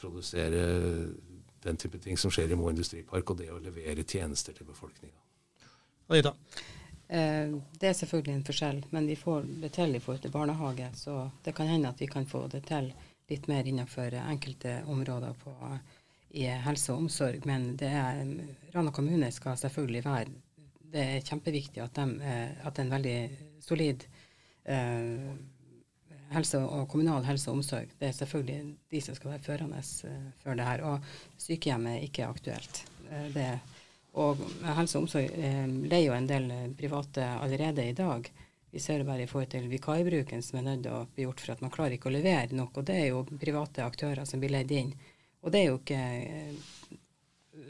produsere 0.00 0.64
den 1.66 1.78
type 1.80 2.02
ting 2.02 2.18
som 2.18 2.34
skjer 2.34 2.52
i 2.52 2.58
Mo 2.58 2.68
industripark, 2.70 3.30
og 3.30 3.40
det 3.40 3.52
å 3.54 3.62
levere 3.62 4.04
tjenester 4.06 4.56
til 4.56 4.68
befolkninga. 4.68 5.16
Eh, 7.08 7.52
det 7.78 7.88
er 7.88 7.92
selvfølgelig 7.94 8.34
en 8.34 8.46
forskjell, 8.46 8.80
men 8.90 9.06
vi 9.06 9.16
får 9.18 9.44
det 9.62 9.72
til 9.76 9.94
i 9.94 10.00
forhold 10.02 10.22
til 10.24 10.34
barnehage. 10.34 10.88
Så 10.94 11.18
det 11.44 11.54
kan 11.54 11.70
hende 11.70 11.88
at 11.88 12.00
vi 12.00 12.06
kan 12.10 12.26
få 12.26 12.46
det 12.50 12.64
til 12.66 12.92
litt 13.30 13.46
mer 13.50 13.66
innenfor 13.66 14.14
enkelte 14.22 14.80
områder 14.86 15.34
på, 15.42 15.54
i 16.30 16.46
helse 16.66 16.92
og 16.92 17.06
omsorg. 17.06 17.46
Men 17.46 17.74
det 17.78 17.90
er, 17.90 18.22
Rana 18.74 18.90
kommune 18.90 19.30
skal 19.32 19.58
selvfølgelig 19.58 20.04
være 20.04 20.42
Det 20.86 21.02
er 21.02 21.24
kjempeviktig 21.26 21.82
at, 21.82 21.96
de, 21.98 22.22
eh, 22.22 22.66
at 22.66 22.78
en 22.78 22.90
veldig 22.90 23.16
solid 23.60 24.04
eh, 24.64 25.32
helse 26.30 26.58
og 26.58 26.86
kommunal 26.88 27.24
helse 27.26 27.50
og 27.50 27.58
omsorg. 27.58 27.90
Det 27.98 28.08
er 28.08 28.14
selvfølgelig 28.14 28.76
de 28.90 29.00
som 29.00 29.14
skal 29.14 29.30
være 29.30 29.42
førende 29.42 29.82
uh, 29.82 30.30
for 30.42 30.54
det 30.54 30.66
her. 30.66 30.82
Og 30.82 31.00
sykehjemmet 31.38 31.96
er 31.96 32.06
ikke 32.06 32.26
aktuelt. 32.26 32.84
Det 33.34 33.42
er 33.42 33.58
og 34.16 34.40
helse 34.78 34.96
og 34.96 35.04
omsorg 35.04 35.32
eh, 35.36 35.64
leier 35.66 36.08
jo 36.08 36.16
en 36.16 36.28
del 36.28 36.50
eh, 36.52 36.68
private 36.76 37.24
allerede 37.36 37.84
i 37.84 37.96
dag. 37.96 38.28
Vi 38.72 38.80
ser 38.80 39.00
det 39.00 39.08
bare 39.08 39.24
i 39.24 39.28
forhold 39.30 39.50
til 39.52 39.68
vikarbruken 39.70 40.42
som 40.44 40.58
er 40.58 40.66
nødt 40.66 40.82
til 40.86 40.96
å 40.96 41.04
bli 41.14 41.26
gjort 41.26 41.42
for 41.42 41.54
at 41.54 41.62
man 41.64 41.72
klarer 41.72 41.96
ikke 41.96 42.10
å 42.10 42.14
levere 42.16 42.56
nok. 42.56 42.80
Og 42.80 42.86
det 42.88 42.96
er 43.00 43.06
jo 43.10 43.26
private 43.28 43.84
aktører 43.84 44.24
som 44.28 44.40
blir 44.42 44.52
leid 44.52 44.72
inn. 44.72 44.94
Og 45.44 45.52
det 45.52 45.62
er 45.62 45.68
jo 45.70 45.78
ikke 45.80 46.00
eh, 46.00 46.96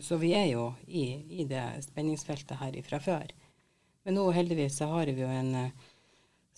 Så 0.03 0.19
vi 0.19 0.33
er 0.35 0.49
jo 0.51 0.71
i, 0.87 1.05
i 1.41 1.45
det 1.47 1.63
spenningsfeltet 1.85 2.59
her 2.59 2.79
fra 2.87 2.99
før. 3.01 3.31
Men 4.05 4.19
nå 4.19 4.25
heldigvis 4.35 4.79
så 4.79 4.89
har 4.91 5.11
vi 5.11 5.23
jo 5.23 5.31
en 5.31 5.55
eh, 5.55 5.87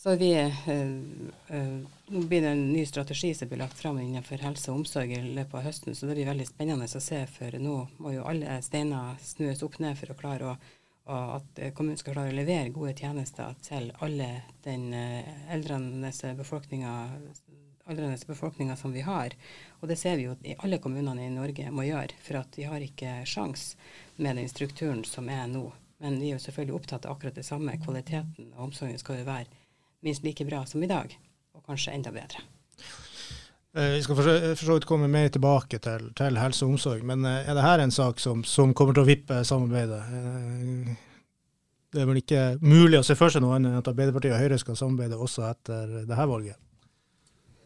så 0.02 0.16
vi, 0.16 0.34
eh, 0.34 0.66
eh, 1.56 1.78
Nå 2.06 2.20
blir 2.20 2.42
det 2.42 2.48
en 2.48 2.72
ny 2.72 2.86
strategi 2.86 3.34
som 3.34 3.48
blir 3.48 3.58
lagt 3.58 3.78
fram 3.78 3.98
innenfor 3.98 4.38
helse 4.38 4.70
og 4.70 4.76
omsorg 4.78 5.12
i 5.12 5.22
løpet 5.22 5.54
av 5.58 5.62
høsten, 5.66 5.94
så 5.94 6.06
det 6.06 6.14
blir 6.14 6.26
veldig 6.30 6.46
spennende 6.46 6.84
å 6.86 7.00
se. 7.02 7.26
For 7.26 7.50
nå 7.58 7.88
må 7.98 8.12
jo 8.14 8.24
alle 8.30 8.62
steiner 8.62 9.18
snues 9.18 9.62
opp 9.66 9.78
ned 9.82 9.98
for 9.98 10.10
å 10.14 10.20
klare 10.20 10.52
å, 10.52 10.54
at 11.10 11.74
kommunen 11.74 11.98
skal 11.98 12.14
klare 12.14 12.30
å 12.30 12.38
levere 12.38 12.70
gode 12.70 12.94
tjenester 12.94 13.58
til 13.66 13.90
alle 13.98 14.42
den 14.62 14.94
eh, 14.94 15.26
eldrende 15.50 16.12
befolkninga 16.38 17.18
som 18.78 18.94
vi 18.94 19.02
har. 19.02 19.34
Og 19.82 19.90
det 19.90 19.98
ser 19.98 20.16
vi 20.16 20.22
jo 20.28 20.38
at 20.38 20.46
alle 20.62 20.78
kommunene 20.78 21.26
i 21.26 21.34
Norge 21.34 21.74
må 21.74 21.82
gjøre, 21.90 22.14
for 22.22 22.38
at 22.44 22.54
de 22.54 22.70
har 22.70 22.78
ikke 22.86 23.26
sjans 23.26 23.74
med 24.14 24.38
den 24.38 24.48
strukturen 24.48 25.02
som 25.02 25.26
er 25.26 25.50
nå. 25.50 25.74
Men 25.98 26.22
vi 26.22 26.30
er 26.30 26.38
jo 26.38 26.44
selvfølgelig 26.46 26.78
opptatt 26.78 27.06
av 27.06 27.18
akkurat 27.18 27.34
det 27.34 27.50
samme. 27.50 27.82
Kvaliteten 27.82 28.54
og 28.54 28.70
omsorgen 28.70 29.02
skal 29.02 29.24
jo 29.24 29.32
være 29.34 29.57
minst 30.04 30.24
like 30.24 30.44
bra 30.46 30.64
som 30.66 30.82
i 30.82 30.90
dag, 30.90 31.12
og 31.54 31.64
kanskje 31.66 31.94
enda 31.96 32.12
bedre. 32.14 32.44
Eh, 33.76 33.92
vi 33.94 34.02
skal 34.02 34.16
for 34.16 34.54
så 34.56 34.74
vidt 34.74 34.86
komme 34.88 35.10
mer 35.12 35.28
tilbake 35.28 35.78
til, 35.78 36.08
til, 36.16 36.38
helse 36.40 36.64
og 36.64 36.74
omsorg, 36.74 37.04
men 37.06 37.26
eh, 37.28 37.44
er 37.44 37.58
dette 37.58 37.84
en 37.84 37.92
sak 37.92 38.22
som, 38.22 38.40
som, 38.44 38.72
kommer 38.74 38.96
til 38.96 39.04
å 39.04 39.08
vippe 39.08 39.42
samarbeidet? 39.44 40.00
Eh, 40.16 40.94
det 41.92 42.02
er 42.02 42.08
vel 42.08 42.20
ikke 42.20 42.42
mulig 42.64 42.98
å 42.98 43.04
se 43.06 43.16
for 43.16 43.32
seg 43.32 43.44
noe 43.44 43.56
annet 43.56 43.72
enn 43.72 43.82
at 43.82 43.90
Arbeiderpartiet 43.92 44.34
og 44.34 44.40
Høyre 44.42 44.58
skal 44.60 44.76
samarbeide 44.76 45.20
også 45.20 45.46
etter 45.48 45.94
dette 46.00 46.26
valget? 46.32 46.58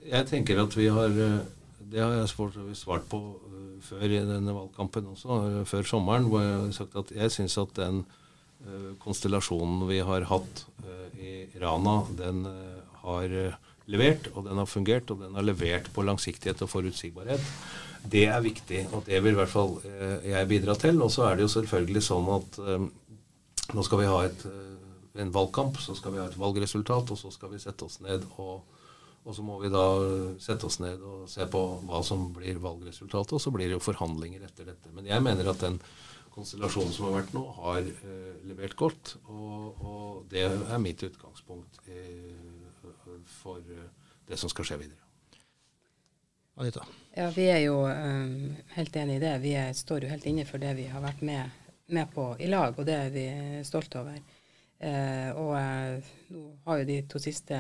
Jeg 0.02 0.26
tenker 0.26 0.58
at 0.62 0.74
vi 0.74 0.88
har 0.90 1.10
Det 1.12 2.00
har 2.00 2.12
jeg 2.16 2.76
svart 2.78 3.06
på 3.10 3.18
før 3.82 4.04
i 4.06 4.22
denne 4.22 4.54
valgkampen 4.54 5.10
også, 5.10 5.64
før 5.66 5.82
sommeren, 5.86 6.28
hvor 6.30 6.42
jeg 6.42 6.52
har 6.54 6.70
sagt 6.76 6.96
at 6.96 7.10
jeg 7.14 7.34
syns 7.34 7.58
at 7.58 7.74
den 7.76 8.04
konstellasjonen 9.02 9.86
vi 9.88 9.98
har 10.06 10.26
hatt 10.30 10.66
i 11.22 11.58
Rana, 11.58 12.06
den 12.10 12.46
eh, 12.46 12.82
har 13.02 13.24
eh, 13.24 13.54
levert, 13.90 14.28
og 14.34 14.46
den 14.46 14.58
har 14.58 14.66
fungert, 14.66 15.10
og 15.10 15.22
den 15.22 15.38
har 15.38 15.46
levert 15.46 15.90
på 15.94 16.04
langsiktighet 16.06 16.64
og 16.64 16.70
forutsigbarhet. 16.72 17.44
Det 18.02 18.24
er 18.26 18.42
viktig, 18.42 18.86
og 18.96 19.06
det 19.06 19.20
vil 19.22 19.36
i 19.36 19.38
hvert 19.38 19.52
fall 19.52 19.76
eh, 19.86 20.32
jeg 20.32 20.50
bidra 20.50 20.76
til. 20.78 20.98
Og 21.04 21.12
så 21.14 21.28
er 21.28 21.38
det 21.38 21.46
jo 21.46 21.54
selvfølgelig 21.54 22.04
sånn 22.08 22.30
at 22.34 22.60
nå 23.72 23.86
skal 23.86 24.02
vi 24.02 24.10
ha 24.10 24.20
et, 24.26 24.44
en 25.22 25.32
valgkamp, 25.32 25.78
så 25.80 25.94
skal 25.96 26.16
vi 26.16 26.20
ha 26.20 26.26
et 26.28 26.38
valgresultat, 26.38 27.14
og 27.14 27.18
så 27.18 27.30
skal 27.32 27.52
vi 27.52 27.62
sette 27.62 27.86
oss 27.86 28.00
ned 28.04 28.24
og, 28.42 28.64
og 29.22 29.36
så 29.36 29.44
må 29.46 29.60
vi 29.62 29.70
da 29.70 29.84
sette 30.42 30.66
oss 30.66 30.80
ned 30.82 31.00
og 31.06 31.28
se 31.30 31.46
på 31.48 31.60
hva 31.86 32.00
som 32.04 32.26
blir 32.34 32.58
valgresultatet, 32.60 33.36
og 33.38 33.44
så 33.44 33.52
blir 33.54 33.70
det 33.70 33.78
jo 33.78 33.84
forhandlinger 33.84 34.42
etter 34.48 34.66
dette. 34.72 34.90
Men 34.96 35.06
jeg 35.06 35.22
mener 35.22 35.52
at 35.52 35.62
den 35.62 35.78
konstellasjonen 36.32 36.92
som 36.94 37.08
har 37.08 37.20
vært 37.20 37.34
nå, 37.36 37.44
har 37.58 37.80
eh, 37.82 38.32
levert 38.48 38.76
godt. 38.78 39.16
Og, 39.28 39.84
og, 39.84 40.26
det 40.32 40.46
er 40.48 40.82
mitt 40.82 41.02
utgangspunkt 41.06 41.80
eh, 41.86 43.22
for 43.40 43.60
eh, 43.60 43.88
det 44.28 44.38
som 44.40 44.52
skal 44.52 44.68
skje 44.68 44.82
videre. 44.84 45.00
Anita? 46.60 46.84
Ja, 47.16 47.30
Vi 47.32 47.48
er 47.48 47.62
jo 47.64 47.78
um, 47.88 48.52
helt 48.76 48.96
enig 48.96 49.16
i 49.16 49.22
det. 49.22 49.32
Vi 49.40 49.54
er, 49.56 49.72
står 49.76 50.04
jo 50.04 50.12
helt 50.12 50.26
inne 50.28 50.44
for 50.48 50.60
det 50.60 50.74
vi 50.76 50.84
har 50.92 51.00
vært 51.04 51.22
med, 51.24 51.50
med 51.92 52.12
på 52.12 52.26
i 52.40 52.48
lag, 52.48 52.76
og 52.76 52.86
det 52.88 52.96
er 52.96 53.12
vi 53.12 53.26
stolte 53.64 54.02
over. 54.02 54.20
Eh, 54.82 55.30
og 55.38 55.52
eh, 55.54 56.12
nå 56.34 56.42
har 56.66 56.80
jo 56.80 56.88
de 56.88 56.98
to 57.06 57.20
siste 57.22 57.58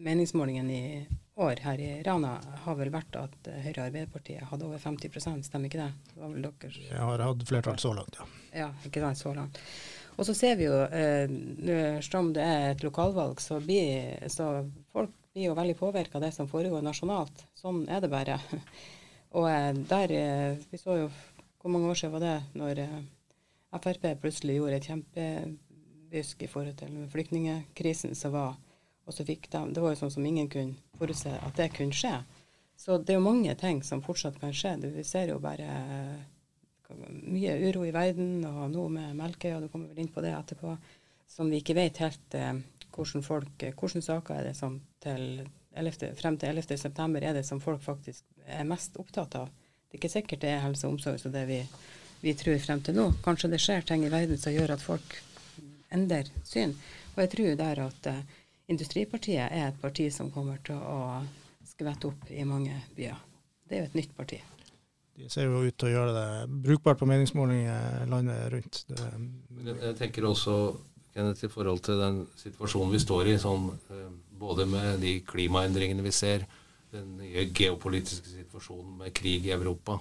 meningsmålingene 0.00 0.74
i 0.74 1.02
år 1.36 1.60
her 1.64 1.80
i 1.82 1.90
Rana 2.06 2.36
har 2.64 2.76
vel 2.78 2.92
vært 2.94 3.16
at 3.18 3.50
Høyre 3.50 3.80
og 3.80 3.86
Arbeiderpartiet 3.88 4.46
hadde 4.50 4.68
over 4.68 4.78
50 4.78 5.42
stemmer 5.46 5.66
ikke 5.70 5.82
det? 5.82 5.90
Det 6.12 6.22
var 6.22 6.32
vel 6.34 6.46
deres 6.46 6.78
Jeg 6.78 7.02
har 7.08 7.24
hatt 7.26 7.44
flertall 7.48 7.80
så 7.82 7.92
langt, 7.96 8.20
ja. 8.20 8.28
Ja, 8.64 8.70
ikke 8.86 9.02
sant, 9.02 9.18
så 9.18 9.34
langt. 9.34 9.58
Og 10.14 10.28
så 10.28 10.34
ser 10.38 10.54
vi 10.60 10.68
jo, 10.68 10.76
eh, 10.94 11.98
som 12.06 12.30
det 12.36 12.44
er 12.46 12.68
et 12.70 12.84
lokalvalg, 12.86 13.42
så 13.42 13.58
blir 13.62 14.28
så 14.30 14.62
folk 14.94 15.10
blir 15.34 15.48
jo 15.48 15.56
veldig 15.58 15.74
påvirka 15.78 16.20
av 16.20 16.28
det 16.28 16.32
som 16.36 16.46
foregår 16.50 16.84
nasjonalt. 16.86 17.42
Sånn 17.58 17.82
er 17.90 18.04
det 18.04 18.12
bare. 18.12 18.38
Og 19.34 19.48
eh, 19.50 19.72
der 19.90 20.14
eh, 20.14 20.62
Vi 20.70 20.78
så 20.78 21.00
jo 21.02 21.10
hvor 21.64 21.72
mange 21.72 21.88
år 21.90 21.98
siden 21.98 22.12
var 22.12 22.22
det 22.22 22.36
når 22.60 22.80
eh, 22.84 22.98
Frp 23.74 24.04
plutselig 24.22 24.58
gjorde 24.60 24.76
et 24.78 24.86
kjempebysk 24.86 26.44
i 26.44 26.48
forhold 26.50 26.76
til 26.78 27.08
flyktningkrisen 27.10 28.14
som 28.14 28.34
var 28.36 28.52
og 29.04 29.14
så 29.14 29.24
fikk 29.26 29.50
de, 29.52 29.60
Det 29.74 29.82
var 29.82 29.92
jo 29.92 30.00
sånn 30.00 30.14
som 30.14 30.26
ingen 30.26 30.48
kunne 30.48 30.98
forutse 30.98 31.32
at 31.34 31.56
det 31.58 31.72
kunne 31.76 31.96
skje. 31.96 32.16
Så 32.76 32.98
det 32.98 33.14
er 33.14 33.20
jo 33.20 33.26
mange 33.26 33.54
ting 33.60 33.82
som 33.86 34.02
fortsatt 34.02 34.40
kan 34.40 34.54
skje. 34.54 34.76
Vi 34.96 35.04
ser 35.06 35.30
jo 35.30 35.38
bare 35.42 35.68
mye 37.08 37.56
uro 37.68 37.84
i 37.86 37.92
verden, 37.94 38.44
og 38.44 38.70
noe 38.72 38.90
med 38.92 39.16
Melkøya, 39.18 39.60
du 39.60 39.68
kommer 39.72 39.90
vel 39.92 40.04
inn 40.04 40.12
på 40.12 40.22
det 40.24 40.34
etterpå, 40.36 40.76
som 41.30 41.50
vi 41.50 41.60
ikke 41.62 41.76
vet 41.78 42.00
helt 42.02 42.36
eh, 42.38 42.54
hvordan 42.94 43.24
folk, 43.24 43.64
hvordan 43.78 44.04
saker 44.04 44.36
er 44.36 44.48
det 44.50 44.56
som 44.58 44.78
til 45.02 45.44
11, 45.74 46.12
frem 46.18 46.36
til 46.38 46.60
11.9 46.60 47.22
er 47.22 47.34
det 47.34 47.44
som 47.46 47.62
folk 47.62 47.82
faktisk 47.82 48.24
er 48.46 48.66
mest 48.68 48.98
opptatt 49.00 49.34
av. 49.40 49.48
Det 49.48 49.96
er 49.96 50.02
ikke 50.02 50.12
sikkert 50.12 50.44
det 50.44 50.52
er 50.52 50.62
helse 50.62 50.86
og 50.86 50.96
omsorg 50.96 51.18
som 51.22 51.32
det 51.34 51.44
vi, 51.48 51.60
vi 52.22 52.34
tror 52.38 52.60
frem 52.62 52.82
til 52.84 52.98
nå. 52.98 53.08
Kanskje 53.24 53.50
det 53.54 53.62
skjer 53.62 53.86
ting 53.86 54.04
i 54.06 54.12
verden 54.12 54.38
som 54.40 54.54
gjør 54.54 54.76
at 54.76 54.84
folk 54.84 55.16
endrer 55.94 56.30
syn. 56.46 56.76
Og 57.14 57.24
jeg 57.24 57.32
tror 57.34 57.58
der 57.58 57.82
at 57.88 58.10
eh, 58.10 58.22
Industripartiet 58.72 59.44
er 59.50 59.68
et 59.68 59.80
parti 59.80 60.08
som 60.12 60.30
kommer 60.32 60.60
til 60.64 60.80
å 60.80 61.20
skvette 61.68 62.08
opp 62.08 62.30
i 62.32 62.44
mange 62.48 62.78
byer. 62.96 63.18
Det 63.68 63.76
er 63.76 63.84
jo 63.84 63.90
et 63.90 63.98
nytt 63.98 64.16
parti. 64.16 64.40
De 65.14 65.28
ser 65.30 65.46
jo 65.46 65.60
ut 65.62 65.76
til 65.78 65.90
å 65.90 65.92
gjøre 65.92 66.14
det 66.16 66.56
brukbart 66.64 66.98
på 66.98 67.06
meningsmålinger 67.06 68.08
landet 68.10 68.48
rundt. 68.54 68.80
Det, 68.88 69.76
jeg 69.76 69.96
tenker 70.00 70.26
også 70.26 70.56
Kenneth, 71.14 71.44
i 71.46 71.50
forhold 71.52 71.84
til 71.86 72.00
den 72.00 72.24
situasjonen 72.40 72.90
vi 72.90 73.02
står 73.02 73.30
i, 73.30 73.36
sånn, 73.38 73.68
eh, 73.94 74.08
både 74.40 74.66
med 74.66 74.98
de 75.04 75.20
klimaendringene 75.28 76.02
vi 76.02 76.10
ser, 76.10 76.48
den 76.90 77.14
nye 77.20 77.46
geopolitiske 77.54 78.32
situasjonen 78.32 78.96
med 79.04 79.14
krig 79.14 79.46
i 79.46 79.54
Europa. 79.54 80.00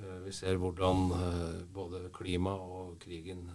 Eh, 0.00 0.18
vi 0.24 0.34
ser 0.34 0.58
hvordan 0.58 1.04
eh, 1.20 1.60
både 1.74 2.08
klima 2.16 2.56
og 2.58 2.96
krigen 3.04 3.46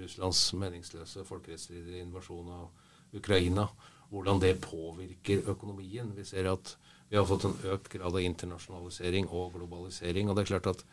Russlands 0.00 0.40
meningsløse 0.58 1.24
folkerettsstridige 1.26 2.02
invasjon 2.04 2.50
av 2.52 3.16
Ukraina, 3.16 3.66
hvordan 4.10 4.40
det 4.42 4.58
påvirker 4.64 5.48
økonomien. 5.50 6.12
Vi 6.16 6.24
ser 6.24 6.50
at 6.50 6.76
vi 7.08 7.18
har 7.18 7.26
fått 7.26 7.46
en 7.46 7.56
økt 7.72 7.90
grad 7.92 8.14
av 8.14 8.22
internasjonalisering 8.22 9.28
og 9.30 9.56
globalisering. 9.56 10.28
Og 10.28 10.36
det 10.36 10.44
er 10.44 10.52
klart 10.54 10.70
at 10.74 10.84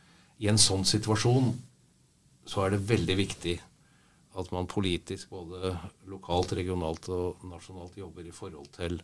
i 0.42 0.50
en 0.50 0.62
sånn 0.62 0.86
situasjon 0.86 1.54
så 2.50 2.66
er 2.66 2.74
det 2.74 2.86
veldig 2.90 3.18
viktig 3.18 3.58
at 4.40 4.50
man 4.54 4.70
politisk, 4.70 5.30
både 5.30 5.76
lokalt, 6.10 6.56
regionalt 6.58 7.10
og 7.14 7.44
nasjonalt, 7.46 7.98
jobber 7.98 8.26
i 8.26 8.34
forhold 8.34 8.72
til 8.74 8.98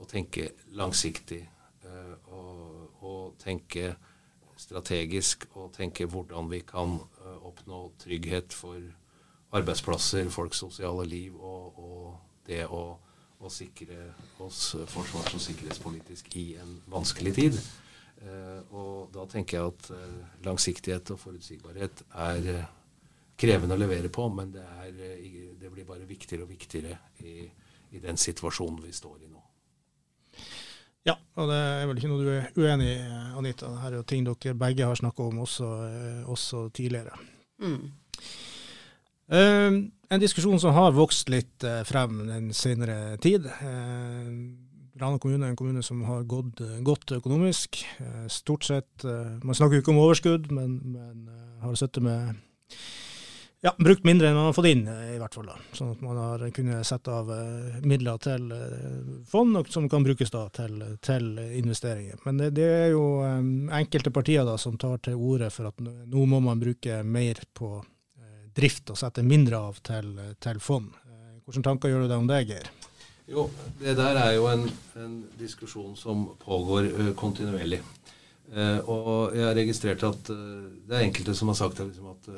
å 0.00 0.06
tenke 0.08 0.54
langsiktig 0.76 1.42
eh, 1.44 2.14
og, 2.32 3.02
og 3.04 3.34
tenke 3.42 3.92
strategisk 4.60 5.46
og 5.56 5.72
tenke 5.76 6.08
hvordan 6.08 6.50
vi 6.50 6.62
kan 6.68 6.98
uh, 7.00 7.36
oppnå 7.48 7.86
trygghet 8.00 8.52
for 8.56 8.80
arbeidsplasser, 9.56 10.28
folks 10.30 10.62
sosiale 10.62 11.04
liv 11.08 11.36
og, 11.36 11.78
og 11.78 12.46
det 12.46 12.64
å, 12.66 12.82
å, 13.40 13.50
sikre 13.50 14.10
oss 14.42 14.76
forsvars- 14.90 15.34
og 15.34 15.42
sikkerhetspolitisk 15.42 16.30
i 16.38 16.46
en 16.62 16.76
vanskelig 16.90 17.34
tid. 17.36 17.58
Eh, 18.20 18.60
og 18.76 19.08
da 19.14 19.24
tenker 19.30 19.56
jeg 19.56 19.72
at 19.72 19.90
eh, 19.96 20.16
langsiktighet 20.44 21.14
og 21.14 21.20
forutsigbarhet 21.22 22.02
er 22.26 22.48
eh, 22.52 22.66
krevende 23.40 23.76
å 23.76 23.80
levere 23.80 24.10
på, 24.12 24.26
men 24.34 24.52
det, 24.52 24.64
er, 24.84 24.98
det 25.56 25.70
blir 25.72 25.88
bare 25.88 26.08
viktigere 26.08 26.44
og 26.44 26.52
viktigere 26.52 26.98
i, 27.24 27.46
i, 27.90 28.02
den 28.02 28.20
situasjonen 28.20 28.82
vi 28.84 28.92
står 28.92 29.22
i 29.24 29.30
nå. 29.30 29.40
Ja, 31.08 31.14
og 31.40 31.48
det 31.48 31.56
er 31.56 31.86
vel 31.88 31.96
ikke 31.96 32.10
noe 32.12 32.26
du 32.26 32.28
er 32.34 32.50
uenig 32.60 32.90
i, 32.92 32.98
Anita. 33.40 33.70
Dette 33.72 33.88
er 33.88 33.96
jo 33.96 34.04
ting 34.04 34.26
dere 34.28 34.52
begge 34.60 34.84
har 34.84 35.00
snakka 35.00 35.30
om 35.30 35.40
også, 35.46 35.68
også 36.28 36.66
tidligere. 36.76 37.16
Mm. 37.64 37.88
Uh, 39.30 39.86
en 40.10 40.18
diskusjon 40.18 40.58
som 40.58 40.74
har 40.74 40.96
vokst 40.96 41.28
litt 41.30 41.62
uh, 41.62 41.84
frem 41.86 42.24
den 42.26 42.50
senere 42.56 43.14
tid. 43.22 43.46
Uh, 43.62 44.26
Rana 45.00 45.20
kommune 45.22 45.46
er 45.46 45.52
en 45.52 45.58
kommune 45.58 45.84
som 45.86 46.02
har 46.04 46.24
gått 46.28 46.60
godt 46.84 47.12
økonomisk. 47.14 47.78
Stort 48.28 48.66
sett 48.66 49.04
Man 49.40 49.56
snakker 49.56 49.78
jo 49.78 49.80
ikke 49.80 49.92
om 49.94 50.00
overskudd, 50.02 50.50
men, 50.52 50.74
men 50.92 51.22
har 51.62 51.78
sittet 51.78 52.04
med 52.04 52.34
ja, 53.64 53.72
brukt 53.80 54.04
mindre 54.04 54.28
enn 54.28 54.36
man 54.36 54.50
har 54.50 54.56
fått 54.58 54.68
inn, 54.68 54.82
i 54.84 55.16
hvert 55.16 55.38
fall. 55.38 55.48
da. 55.48 55.56
Sånn 55.78 55.94
at 55.94 56.02
man 56.04 56.20
har 56.20 56.44
kunnet 56.52 56.84
sette 56.84 57.14
av 57.16 57.32
midler 57.80 58.20
til 58.20 58.52
fond 59.30 59.56
som 59.72 59.88
kan 59.88 60.04
brukes 60.04 60.34
da 60.34 60.42
til, 60.52 60.82
til 61.00 61.30
investeringer. 61.62 62.20
Men 62.26 62.42
det, 62.42 62.50
det, 62.58 62.68
er 62.82 62.92
jo 62.92 63.06
enkelte 63.24 64.12
partier 64.12 64.44
da 64.44 64.58
som 64.60 64.76
tar 64.76 65.00
til 65.06 65.16
orde 65.16 65.48
for 65.54 65.70
at 65.70 65.80
nå 65.80 66.26
må 66.28 66.42
man 66.44 66.60
bruke 66.60 67.00
mer 67.08 67.40
på 67.56 67.78
drift 68.56 68.90
og 68.92 68.98
sette 68.98 69.24
mindre 69.26 69.60
av 69.70 69.80
til, 69.86 70.12
til 70.42 70.60
fond. 70.62 70.90
Eh, 71.06 71.40
hvilke 71.44 71.64
tanker 71.66 71.92
gjør 71.92 72.04
du 72.04 72.10
deg 72.10 72.22
om 72.22 72.30
det, 72.30 72.40
Geir? 72.48 72.70
Jo, 73.30 73.46
Det 73.78 73.94
der 73.98 74.18
er 74.18 74.32
jo 74.34 74.48
en, 74.50 74.64
en 74.98 75.18
diskusjon 75.38 75.94
som 75.96 76.32
pågår 76.42 76.88
uh, 76.90 77.10
kontinuerlig. 77.18 77.78
Uh, 78.50 78.80
og 78.90 79.36
jeg 79.36 79.46
har 79.46 79.54
registrert 79.54 80.02
at 80.08 80.32
uh, 80.34 80.66
det 80.88 80.96
er 80.96 81.06
enkelte 81.06 81.36
som 81.38 81.52
har 81.52 81.58
sagt 81.60 81.78
liksom, 81.78 82.10
at 82.10 82.30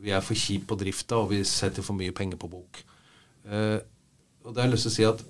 vi 0.00 0.14
er 0.16 0.24
for 0.24 0.38
kjipe 0.38 0.64
på 0.70 0.78
drifta, 0.80 1.18
og 1.20 1.34
vi 1.34 1.42
setter 1.44 1.84
for 1.84 1.98
mye 1.98 2.14
penger 2.16 2.40
på 2.40 2.48
bok. 2.48 2.78
og 3.44 4.54
det 4.54 4.56
har 4.56 4.68
jeg 4.68 4.72
lyst 4.72 4.86
til 4.86 4.92
å 4.92 4.94
si 4.94 5.04
at 5.04 5.24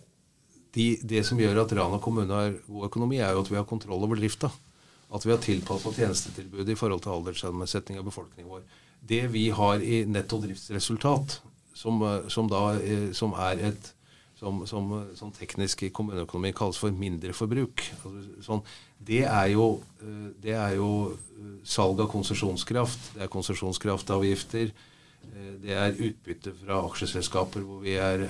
de, 0.75 0.85
det 1.03 1.25
som 1.27 1.41
gjør 1.41 1.65
at 1.65 1.73
Rana 1.75 1.99
kommune 1.99 2.31
har 2.31 2.53
god 2.69 2.87
økonomi, 2.87 3.19
er 3.19 3.33
jo 3.35 3.43
at 3.43 3.51
vi 3.51 3.59
har 3.59 3.67
kontroll 3.67 4.05
over 4.07 4.21
drifta. 4.21 4.51
At 5.11 5.27
vi 5.27 5.33
har 5.35 5.43
tilpassa 5.43 5.91
tjenestetilbudet 5.91 6.71
i 6.71 6.79
forhold 6.79 7.03
til 7.03 7.17
alderssammensetning 7.17 7.99
av 7.99 8.07
befolkningen 8.07 8.51
vår 8.51 8.63
det 9.01 9.25
vi 9.33 9.49
har 9.55 9.83
i 9.83 10.05
netto 10.09 10.41
driftsresultat, 10.43 11.41
som, 11.75 12.03
eh, 12.03 12.29
som, 12.29 12.49
da, 12.49 12.75
eh, 12.77 13.11
som 13.13 13.33
er 13.33 13.65
et 13.71 13.95
som, 14.41 14.63
som, 14.65 14.87
som, 15.15 15.33
teknisk 15.37 15.83
i 15.85 15.91
kommuneøkonomi 15.93 16.55
kalles 16.57 16.79
for 16.81 16.95
mindreforbruk. 16.97 17.83
Altså, 17.99 18.23
sånn, 18.47 18.63
det, 18.97 19.27
er 19.29 19.51
jo, 19.53 19.67
eh, 20.01 20.31
det 20.41 20.55
er 20.57 20.79
jo 20.79 20.93
salg 21.65 22.01
av 22.01 22.09
konsesjonskraft, 22.13 23.13
det 23.17 23.27
er 23.27 23.33
konsesjonskraftavgifter, 23.33 24.73
det 25.61 25.75
er 25.77 25.99
utbytte 26.01 26.55
fra 26.57 26.79
aksjeselskaper 26.89 27.61
hvor 27.61 27.83
vi 27.85 27.99
er 28.01 28.25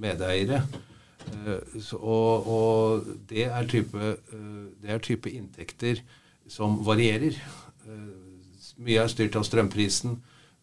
medeiere. 0.00 0.62
Og, 1.98 2.48
og 2.48 3.10
det, 3.28 3.44
er 3.44 3.68
type, 3.68 4.14
det 4.80 4.94
er 4.94 5.04
type 5.04 5.28
inntekter 5.28 6.00
som 6.48 6.80
varierer. 6.88 7.36
Mye 8.78 9.02
er 9.02 9.10
styrt 9.10 9.36
av 9.38 9.46
strømprisen. 9.46 10.18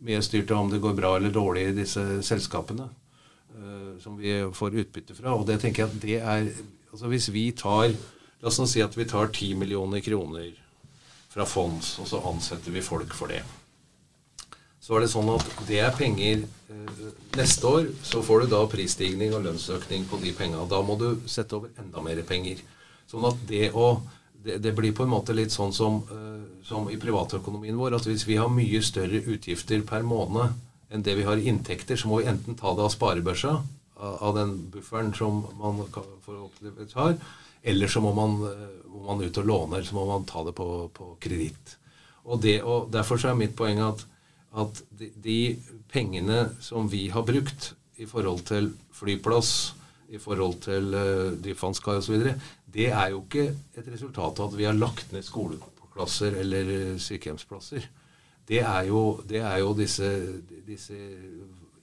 Mye 0.06 0.20
er 0.20 0.26
styrt 0.26 0.52
av 0.54 0.64
om 0.64 0.72
det 0.72 0.82
går 0.84 0.96
bra 0.96 1.16
eller 1.18 1.34
dårlig 1.36 1.70
i 1.70 1.76
disse 1.82 2.04
selskapene 2.24 2.88
uh, 2.88 3.96
som 4.04 4.18
vi 4.20 4.38
får 4.56 4.80
utbytte 4.84 5.18
fra. 5.18 5.36
Og 5.36 5.48
det 5.50 5.60
tenker 5.64 5.84
jeg 5.84 5.92
at 5.92 6.02
det 6.04 6.20
er 6.22 6.50
altså 6.92 7.12
Hvis 7.12 7.32
vi 7.36 7.50
tar 7.52 7.90
La 8.44 8.52
oss 8.52 8.60
nå 8.60 8.68
si 8.70 8.82
at 8.84 8.94
vi 8.94 9.08
tar 9.10 9.32
10 9.32 9.56
millioner 9.58 10.04
kroner 10.06 10.52
fra 11.32 11.48
fonds, 11.50 11.96
og 12.04 12.08
så 12.08 12.20
ansetter 12.30 12.72
vi 12.72 12.84
folk 12.84 13.16
for 13.18 13.32
det. 13.32 13.40
Så 14.84 14.94
er 14.94 15.02
det 15.02 15.10
sånn 15.10 15.32
at 15.34 15.48
det 15.66 15.80
er 15.82 15.96
penger 15.98 16.44
uh, 16.70 17.08
Neste 17.40 17.68
år 17.68 17.88
så 18.06 18.22
får 18.24 18.44
du 18.44 18.52
da 18.54 18.62
prisstigning 18.72 19.34
og 19.36 19.48
lønnsøkning 19.48 20.06
på 20.08 20.20
de 20.22 20.32
penga. 20.38 20.62
Da 20.70 20.80
må 20.86 20.96
du 21.00 21.08
sette 21.28 21.58
over 21.58 21.74
enda 21.82 22.04
mer 22.06 22.22
penger. 22.28 22.62
Sånn 23.10 23.26
at 23.28 23.42
det 23.50 23.72
å 23.74 23.98
det, 24.46 24.58
det, 24.64 24.74
blir 24.78 24.94
på 24.96 25.06
en 25.06 25.12
måte 25.12 25.34
litt 25.34 25.54
sånn 25.54 25.74
som, 25.74 26.02
uh, 26.12 26.62
som, 26.66 26.90
i 26.92 27.00
privatøkonomien 27.02 27.78
vår, 27.80 27.98
at 27.98 28.10
hvis 28.10 28.28
vi 28.30 28.38
har 28.40 28.52
mye 28.52 28.82
større 28.86 29.24
utgifter 29.34 29.82
per 29.88 30.06
måned 30.06 30.54
enn 30.94 31.06
det 31.06 31.16
vi 31.18 31.26
har 31.26 31.42
inntekter, 31.42 31.98
så 31.98 32.10
må 32.10 32.22
vi 32.22 32.30
enten 32.30 32.58
ta 32.60 32.76
det 32.78 32.86
av 32.86 32.94
sparebørsa, 32.94 33.56
av, 34.06 34.36
den 34.36 34.58
bufferen 34.74 35.14
som 35.16 35.40
man 35.58 35.80
forhåpentligvis 35.90 36.94
har, 37.00 37.16
eller 37.66 37.90
så 37.90 38.04
må 38.06 38.12
man, 38.18 38.36
uh, 38.46 38.68
må 38.94 39.08
man, 39.08 39.24
ut 39.26 39.42
og 39.42 39.50
låne, 39.50 39.80
eller 39.80 39.90
så 39.90 39.98
må 39.98 40.06
man 40.12 40.28
ta 40.30 40.44
det 40.46 40.54
på, 40.58 40.68
på 40.94 41.16
kreditt. 41.24 41.78
Og, 42.26 42.46
og, 42.62 42.92
Derfor 42.94 43.22
så 43.22 43.32
er 43.32 43.40
mitt 43.40 43.58
poeng 43.58 43.82
at, 43.86 44.06
at 44.58 44.84
de, 45.00 45.10
de 45.22 45.40
pengene 45.92 46.52
som 46.64 46.90
vi 46.92 47.08
har 47.14 47.26
brukt 47.26 47.74
i 48.02 48.06
forhold 48.10 48.46
til 48.50 48.74
flyplass, 48.94 49.74
i 50.14 50.20
forhold 50.22 50.60
til 50.66 50.94
uh, 50.94 51.34
driftsvannskai 51.42 51.98
osv., 52.00 52.26
det 52.76 52.90
er 52.92 53.14
jo 53.14 53.22
ikke 53.24 53.48
et 53.78 53.88
resultat 53.88 54.40
av 54.42 54.52
at 54.52 54.58
vi 54.60 54.68
har 54.68 54.76
lagt 54.76 55.14
ned 55.16 55.24
skoleklasser 55.24 56.36
eller 56.42 56.72
eh, 56.74 56.98
sykehjemsplasser. 57.00 57.86
Det 58.46 58.60
er 58.60 58.90
jo, 58.90 59.22
det 59.24 59.40
er 59.40 59.62
jo 59.62 59.70
disse, 59.78 60.10
disse, 60.68 60.98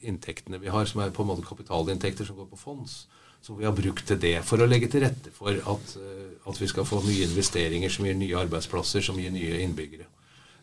inntektene 0.02 0.60
vi 0.60 0.68
har, 0.68 0.84
som 0.90 1.00
er 1.00 1.14
på 1.14 1.24
en 1.24 1.30
måte 1.30 1.46
kapitalinntekter 1.46 2.26
som 2.28 2.36
går 2.36 2.50
på 2.50 2.58
fonds, 2.60 3.06
som 3.40 3.56
vi 3.56 3.64
har 3.64 3.72
brukt 3.72 4.04
til 4.06 4.20
det. 4.20 4.34
For 4.44 4.60
å 4.60 4.68
legge 4.68 4.90
til 4.92 5.06
rette 5.06 5.32
for 5.32 5.56
at, 5.56 5.96
eh, 5.96 6.34
at 6.44 6.60
vi 6.60 6.68
skal 6.68 6.84
få 6.84 7.00
nye 7.06 7.30
investeringer 7.30 7.94
som 7.94 8.06
gir 8.06 8.18
nye 8.18 8.42
arbeidsplasser, 8.44 9.00
som 9.06 9.16
gir 9.22 9.32
nye 9.32 9.62
innbyggere. 9.64 10.10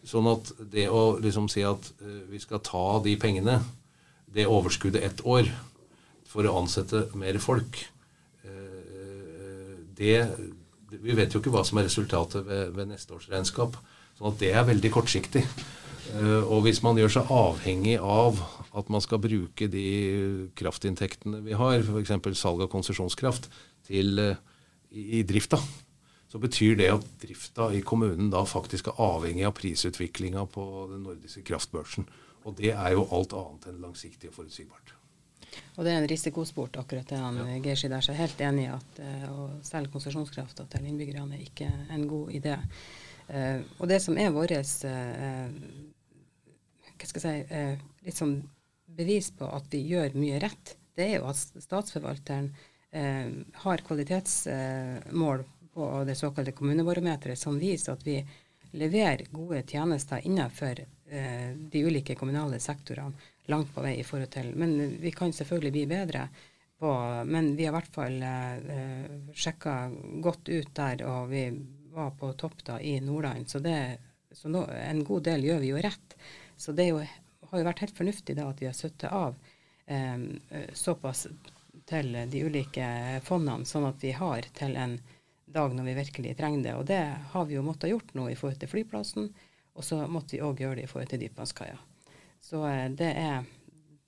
Sånn 0.06 0.30
at 0.30 0.54
det 0.72 0.86
å 0.94 1.18
liksom 1.20 1.50
si 1.52 1.66
at 1.66 1.90
vi 2.30 2.40
skal 2.40 2.62
ta 2.64 3.02
de 3.04 3.18
pengene, 3.20 3.58
det 4.32 4.46
overskuddet 4.48 5.04
ett 5.04 5.26
år, 5.26 5.50
for 6.30 6.46
å 6.46 6.56
ansette 6.62 7.08
mer 7.18 7.40
folk, 7.42 7.82
det, 10.00 10.16
Vi 10.90 11.16
vet 11.18 11.34
jo 11.34 11.42
ikke 11.42 11.52
hva 11.52 11.66
som 11.68 11.82
er 11.82 11.90
resultatet 11.90 12.46
ved, 12.48 12.72
ved 12.78 12.88
neste 12.88 13.14
års 13.18 13.28
regnskap. 13.30 13.76
sånn 14.16 14.32
at 14.32 14.40
det 14.40 14.54
er 14.56 14.68
veldig 14.68 14.92
kortsiktig. 14.94 15.44
Uh, 16.10 16.42
og 16.50 16.64
hvis 16.66 16.82
man 16.82 16.98
gjør 16.98 17.20
seg 17.20 17.30
avhengig 17.30 18.00
av 18.02 18.40
at 18.80 18.88
man 18.90 19.04
skal 19.04 19.22
bruke 19.22 19.68
de 19.70 19.90
kraftinntektene 20.58 21.44
vi 21.46 21.58
har, 21.58 21.84
f.eks. 21.84 22.16
salg 22.40 22.64
av 22.66 22.72
konsesjonskraft, 22.72 23.50
uh, 23.50 23.94
i, 23.94 25.04
i, 25.20 25.22
drifta, 25.28 25.60
så 26.30 26.42
betyr 26.42 26.80
det 26.80 26.90
at 26.96 27.06
drifta 27.22 27.70
i 27.78 27.84
kommunen 27.86 28.32
da 28.34 28.42
faktisk 28.50 28.90
er 28.90 29.02
avhengig 29.06 29.46
av 29.46 29.54
prisutviklinga 29.58 30.48
på 30.50 30.66
den 30.90 31.06
nordiske 31.06 31.46
kraftbørsen. 31.46 32.10
Og 32.48 32.58
det 32.58 32.74
er 32.74 32.96
jo 32.96 33.06
alt 33.14 33.36
annet 33.38 33.70
enn 33.70 33.84
langsiktig 33.84 34.32
og 34.32 34.40
forutsigbart. 34.40 34.99
Og 35.80 35.86
det 35.86 35.94
er 35.94 36.02
en 36.02 36.10
risikosport, 36.12 36.78
akkurat 36.82 37.08
det 37.08 37.20
han 37.20 37.38
ja. 37.40 37.60
Geir 37.64 37.92
der. 37.94 38.02
Så 38.04 38.12
jeg 38.12 38.18
er 38.18 38.24
helt 38.26 38.42
enig 38.44 38.66
i 38.66 38.74
at 38.74 39.00
uh, 39.00 39.28
å 39.32 39.46
selge 39.66 39.94
konsesjonskrafta 39.94 40.66
til 40.74 40.90
innbyggerne 40.90 41.38
er 41.38 41.46
ikke 41.46 41.70
en 41.96 42.04
god 42.10 42.34
idé. 42.36 42.58
Uh, 43.30 43.62
og 43.78 43.88
det 43.92 44.02
som 44.04 44.18
er 44.20 44.34
vårt 44.36 44.52
uh, 44.52 45.48
hva 47.00 47.08
skal 47.08 47.30
jeg 47.30 47.46
si, 47.48 47.86
litt 48.04 48.20
sånn 48.20 48.36
bevis 49.00 49.30
på 49.40 49.48
at 49.48 49.70
vi 49.72 49.86
gjør 49.88 50.18
mye 50.20 50.42
rett, 50.44 50.76
det 51.00 51.06
er 51.06 51.22
jo 51.22 51.30
at 51.30 51.40
statsforvalteren 51.64 52.50
har 53.62 53.84
kvalitetsmål 53.86 55.44
på 55.72 55.90
det 56.10 56.16
såkalte 56.18 56.52
kommunebarometeret 56.58 57.40
som 57.40 57.60
viser 57.62 57.94
at 57.94 58.04
vi 58.04 58.18
leverer 58.82 59.30
gode 59.32 59.62
tjenester 59.70 60.26
innenfor 60.26 60.82
de 61.06 61.84
ulike 61.86 62.18
kommunale 62.20 62.58
sektorene 62.60 63.14
langt 63.50 63.74
på 63.74 63.84
vei 63.84 63.98
i 64.00 64.06
forhold 64.06 64.32
til 64.34 64.54
Men 64.58 64.98
vi 65.02 65.12
kan 65.16 65.34
selvfølgelig 65.34 65.72
bli 65.76 65.86
bedre. 65.90 66.28
På, 66.80 66.92
men 67.28 67.56
vi 67.58 67.66
har 67.68 67.74
i 67.74 67.76
hvert 67.76 67.96
fall 67.96 68.22
eh, 68.24 69.08
sjekka 69.36 69.74
godt 70.24 70.48
ut 70.48 70.70
der, 70.78 71.04
og 71.04 71.28
vi 71.34 71.44
var 71.92 72.14
på 72.16 72.32
topp 72.40 72.64
da 72.64 72.78
i 72.80 73.00
Nordland. 73.04 73.50
Så, 73.52 73.60
det, 73.60 73.98
så 74.32 74.52
nå, 74.52 74.64
en 74.72 75.04
god 75.04 75.26
del 75.28 75.44
gjør 75.50 75.60
vi 75.60 75.74
jo 75.74 75.82
rett. 75.84 76.16
Så 76.56 76.72
det 76.78 76.88
jo, 76.92 77.02
har 77.50 77.60
jo 77.60 77.68
vært 77.68 77.84
helt 77.84 77.98
fornuftig 77.98 78.38
da 78.38 78.48
at 78.48 78.64
vi 78.64 78.70
har 78.70 78.78
satt 78.78 79.04
av 79.10 79.36
eh, 79.92 80.24
såpass 80.74 81.28
til 81.90 82.16
de 82.32 82.44
ulike 82.46 82.88
fondene, 83.26 83.66
sånn 83.66 83.90
at 83.90 84.04
vi 84.04 84.14
har 84.16 84.48
til 84.56 84.78
en 84.78 85.00
dag 85.50 85.74
når 85.74 85.88
vi 85.90 86.00
virkelig 86.04 86.36
trenger 86.38 86.64
det. 86.64 86.76
Og 86.78 86.88
det 86.88 87.04
har 87.34 87.50
vi 87.50 87.58
jo 87.58 87.66
måttet 87.66 87.92
gjort 87.92 88.14
nå 88.16 88.30
i 88.30 88.38
forhold 88.40 88.62
til 88.62 88.72
flyplassen, 88.72 89.32
og 89.74 89.86
så 89.86 90.04
måtte 90.08 90.38
vi 90.38 90.44
òg 90.46 90.62
gjøre 90.62 90.80
det 90.80 90.88
i 90.88 90.92
forhold 90.92 91.12
til 91.12 91.26
dypvannskaia. 91.26 91.80
Så 92.44 92.64
eh, 92.68 92.88
det 92.92 93.14
er 93.14 93.48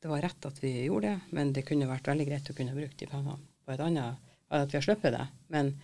det 0.02 0.10
var 0.10 0.22
rett 0.22 0.46
at 0.46 0.64
vi 0.64 0.72
gjorde 0.88 1.08
det, 1.08 1.34
men 1.38 1.52
det 1.54 1.62
kunne 1.68 1.90
vært 1.90 2.08
veldig 2.10 2.26
greit 2.26 2.50
å 2.50 2.56
kunne 2.58 2.74
brukt 2.74 2.98
de 2.98 3.08
pengene 3.10 3.38
på 3.62 3.74
et 3.76 3.84
annet 3.86 4.30
At 4.50 4.72
vi 4.74 4.80
har 4.80 4.84
sluppet 4.84 5.14
det. 5.14 5.26
Men 5.54 5.76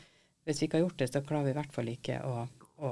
hvis 0.43 0.62
vi 0.62 0.67
ikke 0.67 0.79
har 0.79 0.88
gjort 0.88 1.01
det, 1.01 1.07
så 1.12 1.21
klarer 1.21 1.45
vi 1.45 1.53
i 1.53 1.57
hvert 1.60 1.75
fall 1.75 1.91
ikke 1.91 2.17
å, 2.25 2.47
å, 2.81 2.89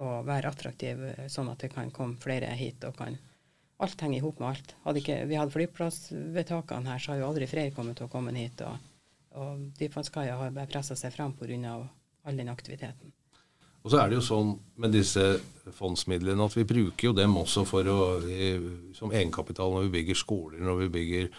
å 0.00 0.14
være 0.26 0.48
attraktive 0.48 1.28
sånn 1.30 1.50
at 1.52 1.60
det 1.60 1.70
kan 1.74 1.92
komme 1.94 2.16
flere 2.22 2.48
hit 2.56 2.86
og 2.88 2.96
kan 2.98 3.18
Alt 3.78 4.00
henger 4.02 4.18
i 4.18 4.22
hop 4.24 4.40
med 4.42 4.48
alt. 4.48 4.72
Hadde 4.82 4.98
ikke 4.98 5.16
vi 5.30 5.36
hadde 5.38 5.54
flyplassvedtakene 5.54 6.90
her, 6.90 6.98
så 6.98 7.12
har 7.12 7.20
jo 7.20 7.28
aldri 7.28 7.46
flere 7.46 7.70
kommet 7.70 8.00
til 8.00 8.08
å 8.08 8.10
komme 8.10 8.32
hit. 8.34 8.64
Og, 8.66 8.88
og 9.38 9.68
Dypvannskaia 9.78 10.34
har 10.40 10.50
bare 10.56 10.70
pressa 10.72 10.96
seg 10.98 11.14
fram 11.14 11.36
pga. 11.38 11.76
all 12.26 12.40
den 12.40 12.50
aktiviteten. 12.50 13.12
Og 13.84 13.92
så 13.92 14.00
er 14.00 14.10
det 14.10 14.18
jo 14.18 14.24
sånn 14.26 14.56
med 14.82 14.92
disse 14.92 15.24
fondsmidlene 15.76 16.44
at 16.48 16.56
vi 16.56 16.66
bruker 16.68 17.10
jo 17.10 17.14
dem 17.16 17.36
også 17.38 17.64
for 17.68 17.88
å, 17.88 17.98
som 18.96 19.12
egenkapital 19.14 19.74
når 19.74 19.86
vi 19.86 19.94
bygger 19.98 20.18
skoler, 20.18 20.60
når 20.64 20.82
vi 20.82 20.90
bygger 20.96 21.30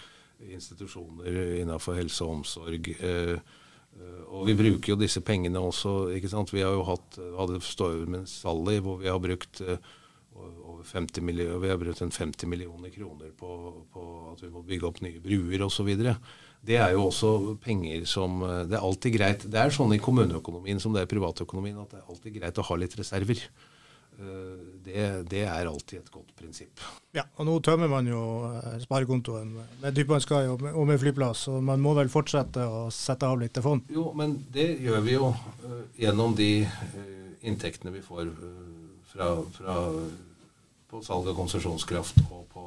institusjoner 0.47 1.39
innenfor 1.59 1.97
helse 1.99 2.23
og 2.25 2.39
omsorg. 2.39 2.89
Eh, 2.99 3.35
eh, 3.35 4.21
og 4.29 4.47
vi 4.47 4.55
bruker 4.57 4.93
jo 4.93 4.99
disse 4.99 5.21
pengene 5.25 5.59
også. 5.59 6.13
ikke 6.15 6.31
sant? 6.31 6.53
Vi 6.53 6.63
har 6.63 6.75
jo 6.75 6.85
hatt, 6.87 7.19
hadde 7.37 7.61
stått 7.65 8.07
med 8.09 8.29
Sally 8.31 8.79
hvor 8.85 9.01
vi 9.01 9.11
har 9.11 9.19
brukt 9.23 9.61
eh, 9.65 9.81
over 10.39 10.83
50 10.87 11.25
millioner, 11.25 11.59
vi 11.59 11.71
har 11.73 11.79
brukt 11.81 12.01
en 12.01 12.13
50 12.15 12.47
millioner 12.47 12.93
kroner 12.93 13.33
på, 13.35 13.49
på 13.91 14.03
at 14.31 14.43
vi 14.45 14.51
må 14.53 14.63
bygge 14.63 14.87
opp 14.87 15.01
nye 15.03 15.19
bruer 15.19 15.65
osv. 15.65 15.89
Det 16.65 16.75
er 16.75 16.91
jo 16.91 17.05
også 17.07 17.55
penger 17.63 18.03
som 18.09 18.41
Det 18.43 18.75
er 18.75 18.83
alltid 18.83 19.15
greit. 19.15 19.45
Det 19.47 19.59
er 19.59 19.71
sånn 19.73 19.95
i 19.95 20.01
kommuneøkonomien 20.03 20.81
som 20.83 20.93
det 20.93 21.03
er 21.03 21.07
i 21.07 21.13
privatøkonomien 21.13 21.79
at 21.81 21.93
det 21.93 22.01
er 22.01 22.09
alltid 22.11 22.35
greit 22.35 22.59
å 22.59 22.67
ha 22.67 22.79
litt 22.81 22.97
reserver. 22.99 23.45
Eh, 24.19 24.59
det, 24.83 25.23
det, 25.31 25.43
er 25.47 25.67
alltid 25.67 26.01
et 26.01 26.11
godt 26.11 26.33
prinsipp. 26.35 26.81
Ja, 27.15 27.23
og 27.37 27.47
nå 27.47 27.55
tømmer 27.63 27.87
man 27.91 28.07
jo 28.09 28.21
eh, 28.49 28.79
sparekontoen 28.83 29.53
med 29.79 30.01
Sky 30.25 30.41
og, 30.51 30.65
og 30.73 30.87
med 30.89 30.99
flyplass, 30.99 31.45
og 31.47 31.63
man 31.63 31.79
må 31.79 31.93
vel 31.95 32.11
fortsette 32.11 32.65
å 32.67 32.89
sette 32.91 33.27
av 33.27 33.39
litt 33.39 33.55
til 33.55 33.63
fond? 33.63 33.85
Jo, 33.93 34.09
men 34.17 34.35
det 34.51 34.73
gjør 34.83 35.05
vi 35.05 35.15
jo 35.15 35.31
gjennom 35.99 36.35
de 36.35 36.51
inntektene 37.47 37.93
vi 37.95 38.03
får 38.03 38.33
fra, 39.13 39.29
fra, 39.55 39.77
på 40.91 41.03
salg 41.05 41.31
av 41.31 41.39
konsesjonskraft 41.39 42.19
og 42.27 42.43
på 42.51 42.65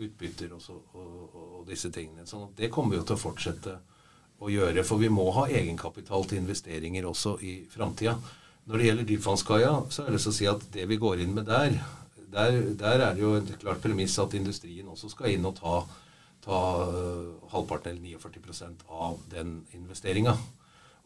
utbytter 0.00 0.52
og, 0.56 0.62
så, 0.62 0.76
og, 0.96 1.14
og, 1.34 1.62
disse 1.68 1.90
tingene. 1.92 2.26
Så 2.26 2.46
det 2.56 2.70
kommer 2.72 2.94
vi 2.94 3.00
jo 3.00 3.06
til 3.08 3.18
å 3.18 3.22
fortsette 3.22 3.78
å 4.40 4.50
gjøre, 4.50 4.84
for 4.88 5.00
vi 5.02 5.10
må 5.12 5.26
ha 5.36 5.46
egenkapital 5.52 6.24
til 6.28 6.40
investeringer 6.40 7.08
også 7.08 7.36
i 7.44 7.56
framtida. 7.70 8.16
Når 8.70 8.78
det 8.78 8.86
gjelder 8.86 9.08
dypvannskaia, 9.08 9.72
så 9.92 10.04
er 10.04 10.14
det 10.14 10.22
så 10.22 10.32
å 10.32 10.36
si 10.36 10.46
at 10.48 10.64
det 10.72 10.86
vi 10.88 11.00
går 11.00 11.24
inn 11.24 11.34
med 11.36 11.48
der, 11.48 11.76
der, 12.30 12.60
der 12.78 13.04
er 13.08 13.16
det 13.16 13.24
jo 13.24 13.34
et 13.38 13.52
klart 13.60 13.82
premiss 13.82 14.16
at 14.22 14.36
industrien 14.38 14.88
også 14.88 15.10
skal 15.12 15.34
inn 15.34 15.48
og 15.48 15.56
ta, 15.58 15.80
ta 16.44 16.60
uh, 16.86 17.50
halvparten 17.52 17.96
eller 17.96 18.20
49% 18.22 18.86
av 18.88 19.18
den 19.32 19.58
investeringa. 19.76 20.36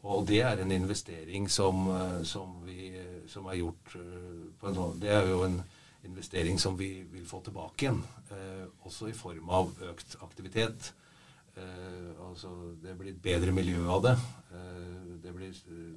Og 0.04 0.26
det 0.28 0.42
er 0.44 0.60
en 0.60 0.74
investering 0.74 1.48
som, 1.50 1.88
uh, 1.88 2.20
som, 2.28 2.58
vi, 2.66 2.92
som 3.30 3.48
er 3.48 3.62
gjort 3.62 3.96
på 4.60 4.68
en 4.68 4.76
sånn 4.76 5.00
Det 5.00 5.10
er 5.16 5.30
jo 5.32 5.40
en 5.46 5.62
investering 6.04 6.58
som 6.60 6.76
vi 6.78 6.90
vil 7.12 7.26
få 7.26 7.40
tilbake 7.44 7.86
igjen. 7.86 8.02
også 8.84 9.08
i 9.08 9.16
form 9.16 9.48
av 9.48 9.72
økt 9.90 10.16
aktivitet. 10.22 10.92
altså 12.26 12.76
Det 12.82 12.96
blir 12.98 13.12
et 13.12 13.22
bedre 13.22 13.52
miljø 13.52 13.86
av 13.88 14.02
det. 14.02 14.16
det 15.22 15.32
blir, 15.32 15.54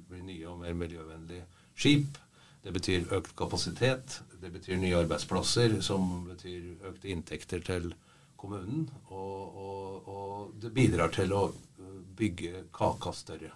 blir 0.08 0.22
nye 0.22 0.48
og 0.48 0.58
mer 0.60 0.74
miljøvennlige 0.74 1.44
skip. 1.76 2.18
Det 2.62 2.72
betyr 2.72 3.12
økt 3.14 3.36
kapasitet. 3.36 4.20
Det 4.40 4.52
betyr 4.52 4.76
nye 4.76 4.96
arbeidsplasser, 4.96 5.80
som 5.80 6.24
betyr 6.26 6.88
økte 6.90 7.08
inntekter 7.08 7.60
til 7.60 7.94
kommunen. 8.36 8.88
Og, 9.10 9.56
og, 9.56 10.08
og 10.08 10.52
det 10.62 10.72
bidrar 10.74 11.12
til 11.14 11.32
å 11.32 11.48
bygge 12.18 12.66
kaka 12.74 13.12
større. 13.14 13.52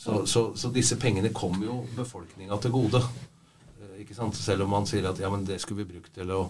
Så, 0.00 0.24
så, 0.26 0.56
så 0.56 0.70
disse 0.72 0.96
pengene 0.96 1.28
kommer 1.36 1.66
jo 1.66 1.74
befolkninga 1.96 2.56
til 2.62 2.72
gode. 2.72 3.02
Ikke 4.00 4.16
sant? 4.16 4.36
Selv 4.36 4.66
om 4.66 4.74
man 4.74 4.88
sier 4.88 5.08
at 5.10 5.20
ja, 5.20 5.30
men 5.32 5.46
det 5.48 5.60
skulle 5.62 5.84
vi 5.84 5.94
brukt 5.94 6.12
til 6.16 6.32
å 6.34 6.44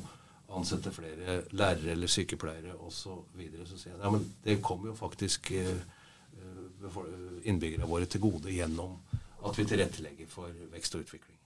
ansette 0.56 0.90
flere 0.94 1.40
lærere 1.54 1.94
eller 1.94 2.10
sykepleiere 2.10 2.74
osv. 2.78 2.96
Så, 3.00 3.16
videre, 3.38 3.66
så 3.68 3.78
sier 3.78 3.94
jeg 3.94 4.02
ja, 4.02 4.10
men 4.10 4.26
det 4.44 4.58
kommer 4.64 4.90
jo 4.90 4.98
faktisk 4.98 5.52
eh, 5.54 5.70
eh, 5.70 7.48
innbyggerne 7.50 7.88
våre 7.88 8.08
til 8.10 8.22
gode 8.24 8.52
gjennom 8.54 8.98
at 9.46 9.58
vi 9.58 9.66
tilrettelegger 9.68 10.28
for 10.30 10.52
vekst 10.72 10.96
og 10.98 11.06
utvikling. 11.06 11.38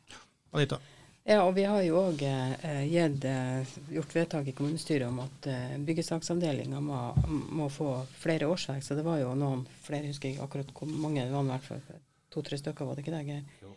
Anita? 0.54 0.80
Ja, 1.24 1.38
og 1.46 1.54
vi 1.56 1.62
har 1.64 1.80
jo 1.86 2.02
òg 2.02 2.20
eh, 2.28 2.64
eh, 2.84 3.76
gjort 3.96 4.12
vedtak 4.12 4.48
i 4.50 4.52
kommunestyret 4.56 5.06
om 5.08 5.22
at 5.24 5.46
eh, 5.48 5.76
byggesaksavdelinga 5.80 6.82
må, 6.84 6.98
må, 7.56 7.70
få 7.72 7.94
flere 8.20 8.50
årsverk. 8.52 8.84
Så 8.84 8.96
det 8.98 9.06
var 9.06 9.22
jo 9.22 9.30
noen 9.38 9.62
flere, 9.86 10.10
husker 10.12 10.28
jeg 10.34 10.42
akkurat 10.44 10.74
hvor 10.76 10.90
mange 10.90 11.24
det 11.24 11.32
var, 11.32 11.46
i 11.46 11.54
hvert 11.54 11.70
fall 11.70 12.02
to-tre 12.34 12.58
stykker, 12.60 12.84
var 12.84 12.98
det 12.98 13.06
ikke 13.06 13.14
det? 13.14 13.22
Geir? 13.30 13.72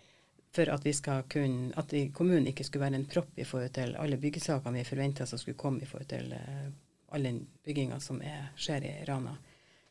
For 0.55 0.69
at 0.73 0.85
vi 0.85 0.93
skal 0.95 1.25
kunne, 1.29 1.71
at 1.77 1.93
kommunen 2.15 2.47
ikke 2.47 2.63
skulle 2.63 2.85
være 2.85 2.99
en 3.01 3.09
propp 3.09 3.37
i 3.37 3.45
forhold 3.45 3.73
til 3.75 3.95
alle 3.99 4.17
byggesakene 4.17 4.79
vi 4.79 4.87
forventa 4.87 5.25
som 5.25 5.39
skulle 5.39 5.59
komme 5.59 5.83
i 5.83 5.89
forhold 5.89 6.07
til 6.09 6.31
uh, 6.33 6.69
all 7.13 7.27
den 7.27 7.41
bygginga 7.65 7.99
som 8.03 8.21
er, 8.25 8.47
skjer 8.55 8.87
i 8.87 8.93
Rana. 9.07 9.35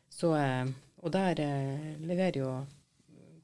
Så, 0.09 0.33
uh, 0.33 0.73
og 1.05 1.13
der 1.13 1.43
uh, 1.45 2.01
leverer 2.01 2.41
jo 2.41 2.51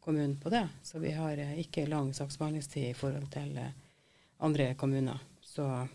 kommunen 0.04 0.36
på 0.41 0.52
det. 0.52 0.65
Så 0.84 0.99
vi 0.99 1.13
har 1.15 1.39
ikke 1.56 1.86
lang 1.88 2.12
saksbehandlingstid 2.15 2.89
i 2.89 2.97
forhold 2.97 3.30
til 3.32 3.60
andre 4.43 4.73
kommuner. 4.76 5.21
Så 5.41 5.88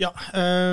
ja. 0.00 0.10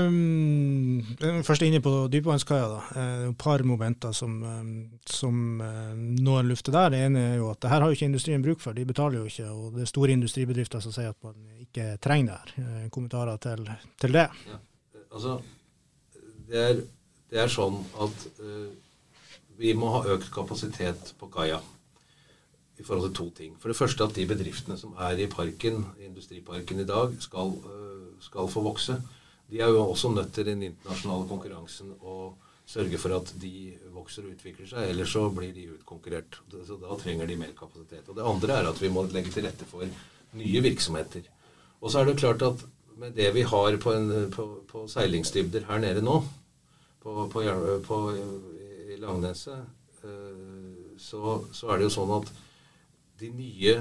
Um, 0.07 1.01
først 1.43 1.65
inne 1.65 1.81
på 1.83 1.91
dypvannskaia. 2.11 2.67
Uh, 2.95 3.25
et 3.29 3.37
par 3.39 3.63
momenter 3.67 4.13
som, 4.15 4.37
um, 4.39 4.69
som 5.03 5.59
uh, 5.59 5.91
noen 5.97 6.47
lufter 6.47 6.75
der. 6.75 6.93
Det 6.93 7.01
ene 7.09 7.23
er 7.33 7.35
jo 7.41 7.49
at 7.51 7.59
det 7.63 7.71
her 7.73 7.83
har 7.83 7.91
jo 7.91 7.97
ikke 7.97 8.07
industrien 8.07 8.45
bruk 8.45 8.63
for. 8.63 8.77
De 8.77 8.85
betaler 8.87 9.19
jo 9.19 9.27
ikke. 9.27 9.49
Og 9.51 9.75
det 9.75 9.83
er 9.83 9.91
store 9.91 10.15
industribedrifter 10.15 10.83
som 10.83 10.95
sier 10.95 11.11
at 11.11 11.27
man 11.27 11.35
ikke 11.65 11.89
trenger 12.03 12.39
det 12.47 12.55
her. 12.55 12.83
Uh, 12.85 12.89
kommentarer 12.93 13.41
til, 13.43 13.67
til 13.99 14.15
det? 14.15 14.27
Ja, 14.47 14.61
altså, 15.11 15.39
det 16.47 16.63
er, 16.63 16.79
det 17.27 17.43
er 17.43 17.51
sånn 17.51 17.81
at 17.99 18.29
vi 19.57 19.73
må 19.75 19.89
ha 19.91 20.05
økt 20.13 20.29
kapasitet 20.31 21.11
på 21.19 21.27
kaia 21.33 21.57
i 22.77 22.85
forhold 22.85 23.09
til 23.09 23.17
to 23.17 23.25
ting. 23.41 23.55
For 23.59 23.73
det 23.73 23.75
første 23.75 24.05
at 24.05 24.15
de 24.15 24.23
bedriftene 24.29 24.77
som 24.79 24.93
er 25.01 25.19
i 25.19 25.27
parken, 25.27 25.81
industriparken 26.05 26.79
i 26.79 26.85
dag, 26.87 27.15
skal, 27.19 27.55
skal 28.23 28.51
få 28.53 28.61
vokse. 28.63 28.99
De 29.47 29.61
er 29.63 29.71
jo 29.71 29.85
også 29.85 30.11
nødt 30.11 30.33
til 30.35 30.47
den 30.49 30.63
internasjonale 30.67 31.27
konkurransen 31.29 31.93
å 32.01 32.17
sørge 32.67 32.99
for 32.99 33.15
at 33.15 33.31
de 33.39 33.71
vokser 33.95 34.25
og 34.27 34.35
utvikler 34.35 34.67
seg. 34.67 34.89
Ellers 34.91 35.13
så 35.15 35.23
blir 35.31 35.53
de 35.55 35.69
utkonkurrert. 35.77 36.41
Så 36.67 36.75
da 36.81 36.97
trenger 36.99 37.29
de 37.29 37.37
mer 37.39 37.53
kapasitet. 37.57 38.09
Og 38.09 38.17
det 38.17 38.27
andre 38.27 38.57
er 38.59 38.71
at 38.71 38.81
vi 38.81 38.91
må 38.91 39.05
legge 39.07 39.31
til 39.31 39.47
rette 39.47 39.67
for 39.69 39.87
nye 40.37 40.63
virksomheter. 40.65 41.29
Og 41.79 41.93
så 41.93 42.01
er 42.01 42.09
det 42.09 42.19
klart 42.19 42.43
at 42.43 42.65
med 42.97 43.13
det 43.15 43.29
vi 43.35 43.45
har 43.45 43.77
på, 43.77 43.93
en, 43.93 44.31
på, 44.33 44.47
på 44.67 44.87
seilingsdybder 44.89 45.67
her 45.69 45.79
nede 45.79 46.01
nå, 46.01 46.17
på, 47.03 47.27
på, 47.31 47.43
på 47.85 47.97
Langneset, 48.97 49.59
eh, 50.03 50.95
så, 50.97 51.43
så, 51.53 51.69
er 51.69 51.77
det 51.77 51.85
jo 51.85 51.93
sånn 51.93 52.13
at 52.15 52.31
de 53.21 53.29
nye 53.29 53.75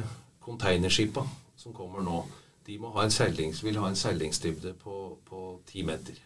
containerskipa 0.44 1.24
som 1.56 1.74
kommer 1.74 2.04
nå, 2.04 2.20
de 2.66 2.78
må 2.82 2.92
ha 2.96 3.06
en 3.06 3.14
seilings, 3.14 3.62
vil 3.64 3.78
ha 3.80 3.90
en 3.90 3.98
seilingsdybde 3.98 4.74
på 4.82 5.42
10 5.70 5.84
meter. 5.86 6.22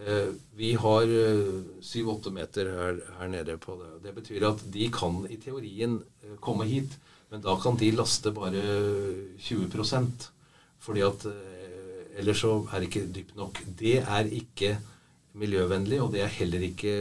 Eh, 0.00 0.32
vi 0.56 0.74
har 0.80 1.12
eh, 1.12 1.62
syv-åtte 1.84 2.32
meter 2.32 2.72
her, 2.74 3.00
her, 3.18 3.30
nede 3.32 3.56
på 3.60 3.76
det. 3.80 3.92
Det 4.04 4.14
betyr 4.16 4.48
at 4.48 4.64
de 4.72 4.90
kan 4.92 5.24
i 5.30 5.40
teorien 5.40 6.00
komme 6.40 6.68
hit, 6.68 6.98
men 7.30 7.42
da 7.44 7.56
kan 7.62 7.78
de 7.78 7.90
laste 7.94 8.32
bare 8.34 8.62
20% 9.38 10.30
fordi 10.80 11.02
at 11.04 11.26
Ellers 12.20 12.42
så 12.42 12.54
er 12.68 12.80
det 12.80 12.88
ikke 12.90 13.08
dypt 13.14 13.36
nok. 13.38 13.60
Det 13.78 13.98
er 14.00 14.32
ikke 14.34 14.74
miljøvennlig, 15.40 16.00
og 16.02 16.12
det 16.12 16.24
er 16.24 16.32
heller 16.40 16.64
ikke 16.66 16.94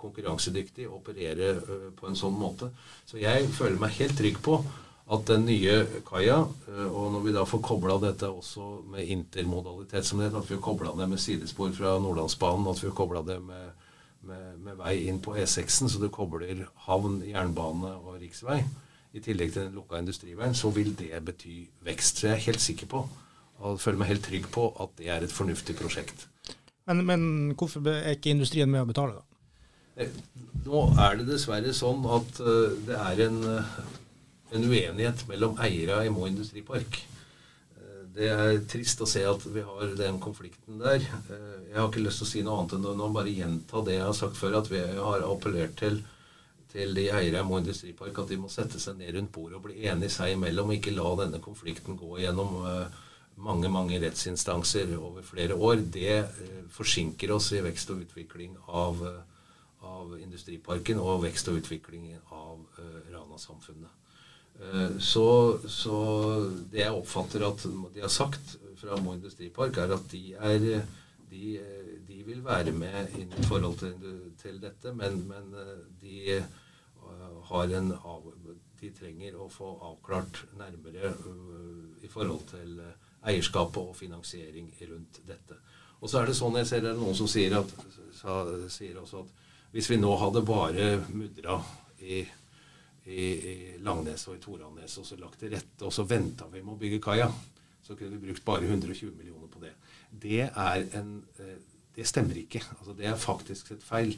konkurransedyktig 0.00 0.86
å 0.88 0.98
operere 0.98 1.50
øh, 1.60 1.90
på 1.96 2.08
en 2.08 2.16
sånn 2.16 2.36
måte. 2.38 2.70
Så 3.06 3.20
jeg 3.20 3.50
føler 3.52 3.76
meg 3.80 3.98
helt 3.98 4.16
trygg 4.18 4.40
på 4.44 4.56
at 5.04 5.26
den 5.28 5.44
nye 5.44 5.72
kaia, 6.08 6.38
øh, 6.68 6.86
og 6.88 7.12
når 7.12 7.24
vi 7.26 7.32
da 7.36 7.44
får 7.44 7.60
kobla 7.64 7.98
dette 8.00 8.28
også 8.28 8.68
med 8.88 9.04
intermodalitet, 9.12 10.06
som 10.06 10.18
det 10.18 10.30
heter, 10.30 10.40
at 10.40 10.50
vi 10.50 10.56
har 10.56 10.62
kobla 10.64 10.94
det 10.96 11.08
med 11.08 11.20
sidespor 11.20 11.72
fra 11.76 11.98
Nordlandsbanen, 12.00 12.70
at 12.70 12.80
vi 12.82 12.88
har 12.88 12.94
kobla 12.96 13.20
det 13.26 13.42
med, 13.44 13.66
med, 14.24 14.46
med, 14.64 14.78
vei 14.80 14.94
inn 15.08 15.20
på 15.20 15.36
E6-en, 15.36 15.92
så 15.92 16.00
du 16.00 16.08
kobler 16.08 16.64
havn, 16.86 17.20
jernbane 17.28 17.92
og 17.98 18.16
riksvei, 18.22 18.62
i 19.14 19.20
tillegg 19.22 19.52
til 19.52 19.66
den 19.66 19.76
lukka 19.76 20.00
industriveien, 20.00 20.56
så 20.56 20.72
vil 20.74 20.94
det 20.98 21.20
bety 21.24 21.66
vekst. 21.84 22.18
Så 22.18 22.30
jeg 22.30 22.38
er 22.38 22.46
helt 22.48 22.64
sikker 22.64 22.88
på, 22.90 23.04
og 23.60 23.80
føler 23.80 24.00
meg 24.00 24.10
helt 24.14 24.24
trygg 24.24 24.48
på, 24.50 24.70
at 24.80 24.96
det 24.98 25.12
er 25.12 25.22
et 25.22 25.32
fornuftig 25.32 25.76
prosjekt. 25.78 26.26
Men, 26.88 27.04
men, 27.06 27.28
hvorfor 27.58 27.84
er 27.92 28.16
ikke 28.16 28.32
industrien 28.32 28.72
med 28.72 28.82
å 28.82 28.88
betale, 28.88 29.20
da? 29.20 29.22
Eh, 30.02 30.16
nå 30.64 30.80
er 30.98 31.20
det 31.20 31.28
dessverre 31.28 31.70
sånn 31.76 32.02
at 32.10 32.40
uh, 32.42 32.72
det 32.88 32.96
er 32.98 33.22
en, 33.28 33.38
en, 34.54 34.70
uenighet 34.70 35.26
mellom 35.28 35.58
eiere 35.62 36.00
i 36.06 36.12
Mo 36.12 36.26
industripark. 36.28 36.98
Uh, 37.76 38.00
det 38.16 38.30
er 38.30 38.58
trist 38.70 39.02
å 39.02 39.08
se 39.08 39.24
at 39.26 39.46
vi 39.54 39.64
har 39.66 39.94
den 39.98 40.20
konflikten 40.22 40.80
der. 40.82 41.02
jeg 41.02 41.76
har 41.76 41.88
ikke 41.88 42.04
lyst 42.04 42.22
til 42.22 42.28
å 42.28 42.32
si 42.32 42.42
noe 42.46 42.58
annet 42.60 42.76
enn 42.78 43.06
å 43.06 43.12
bare 43.14 43.32
gjenta 43.34 43.84
det 43.86 43.98
jeg 43.98 44.06
har 44.06 44.18
sagt 44.18 44.38
før, 44.40 44.58
at 44.60 44.70
vi 44.70 44.80
har 44.80 45.26
appellert 45.26 45.76
til, 45.80 46.02
til 46.72 46.94
de 46.94 47.08
eiere 47.10 47.42
i 47.42 47.46
Mo 47.46 47.58
industripark 47.58 48.18
at 48.22 48.30
de 48.30 48.38
må 48.40 48.52
sette 48.52 48.82
seg 48.82 49.00
ned 49.00 49.16
rundt 49.16 49.32
bordet 49.34 49.58
og 49.58 49.66
bli 49.66 49.88
enige 49.90 50.14
seg 50.16 50.36
imellom, 50.36 50.70
og 50.70 50.78
ikke 50.78 50.94
la 50.94 51.16
denne 51.24 51.42
konflikten 51.42 51.98
gå 51.98 52.20
gjennom 52.22 52.60
uh, 52.62 53.02
mange 53.36 53.68
mange 53.68 53.98
rettsinstanser 53.98 54.94
over 54.96 55.22
flere 55.26 55.54
år, 55.54 55.82
det 55.92 56.18
eh, 56.18 56.58
forsinker 56.70 57.32
oss 57.34 57.50
i 57.52 57.62
vekst 57.64 57.90
og 57.90 58.04
utvikling 58.04 58.54
av, 58.68 59.00
av 59.82 60.14
industriparken 60.20 61.00
og 61.02 61.24
vekst 61.24 61.50
og 61.50 61.58
utvikling 61.58 62.12
av 62.30 62.62
Rana-samfunnet. 63.10 64.03
Uh, 64.60 64.98
så, 65.02 65.26
så, 65.68 65.96
det 66.72 66.84
jeg 66.84 66.94
oppfatter 66.94 67.46
at 67.46 67.64
de 67.64 68.02
har 68.04 68.12
sagt 68.12 68.56
fra 68.78 68.98
Mo 69.02 69.14
industripark, 69.16 69.78
er 69.80 69.94
at 69.96 70.04
de, 70.12 70.22
er, 70.34 70.84
de, 71.30 71.54
de 72.08 72.20
vil 72.26 72.44
være 72.44 72.72
med 72.76 73.16
i 73.18 73.46
forhold 73.48 73.78
til, 73.80 73.94
til 74.40 74.60
dette, 74.62 74.92
men, 74.92 75.22
men 75.28 75.54
de 76.02 76.42
har 77.48 77.72
en 77.78 77.90
av, 77.92 78.28
de 78.80 78.90
trenger 78.92 79.36
å 79.40 79.48
få 79.52 79.70
avklart 79.88 80.42
nærmere 80.58 81.14
i 82.04 82.10
forhold 82.12 82.44
til 82.50 82.78
eierskapet 83.24 83.80
og 83.80 83.96
finansiering 83.96 84.68
rundt 84.90 85.20
dette. 85.28 85.58
Og 86.00 86.10
så 86.10 86.20
er 86.20 86.28
det 86.28 86.36
sånn, 86.36 86.58
jeg 86.60 86.68
ser 86.68 86.84
det 86.84 86.94
noen 86.98 87.16
som 87.16 87.28
sier, 87.30 87.56
at, 87.56 87.70
sa, 88.12 88.42
sier 88.72 88.98
også 89.00 89.24
at 89.24 89.42
hvis 89.74 89.88
vi 89.90 89.98
nå 89.98 90.12
hadde 90.20 90.44
bare 90.46 90.88
mudra 91.10 91.58
i, 91.98 92.22
i, 93.04 93.24
i 93.24 93.56
Langnes 93.84 94.26
og 94.28 94.38
i 94.38 94.42
Toranes 94.42 94.96
og 95.00 95.06
så 95.08 95.18
lagt 95.20 95.42
til 95.42 95.52
rette, 95.54 95.82
og 95.84 95.92
så 95.92 96.06
venta 96.08 96.48
vi 96.52 96.62
med 96.62 96.74
å 96.76 96.80
bygge 96.80 97.02
kaia, 97.04 97.28
så 97.84 97.96
kunne 97.98 98.16
vi 98.16 98.30
brukt 98.30 98.44
bare 98.46 98.64
120 98.64 99.12
millioner 99.18 99.50
på 99.52 99.60
det. 99.60 99.74
Det, 100.08 100.40
en, 100.96 101.18
eh, 101.42 101.58
det 101.96 102.06
stemmer 102.08 102.38
ikke. 102.40 102.62
Altså, 102.78 102.94
det 102.96 103.10
er 103.10 103.20
faktisk 103.20 103.74
et 103.74 103.84
feil. 103.84 104.14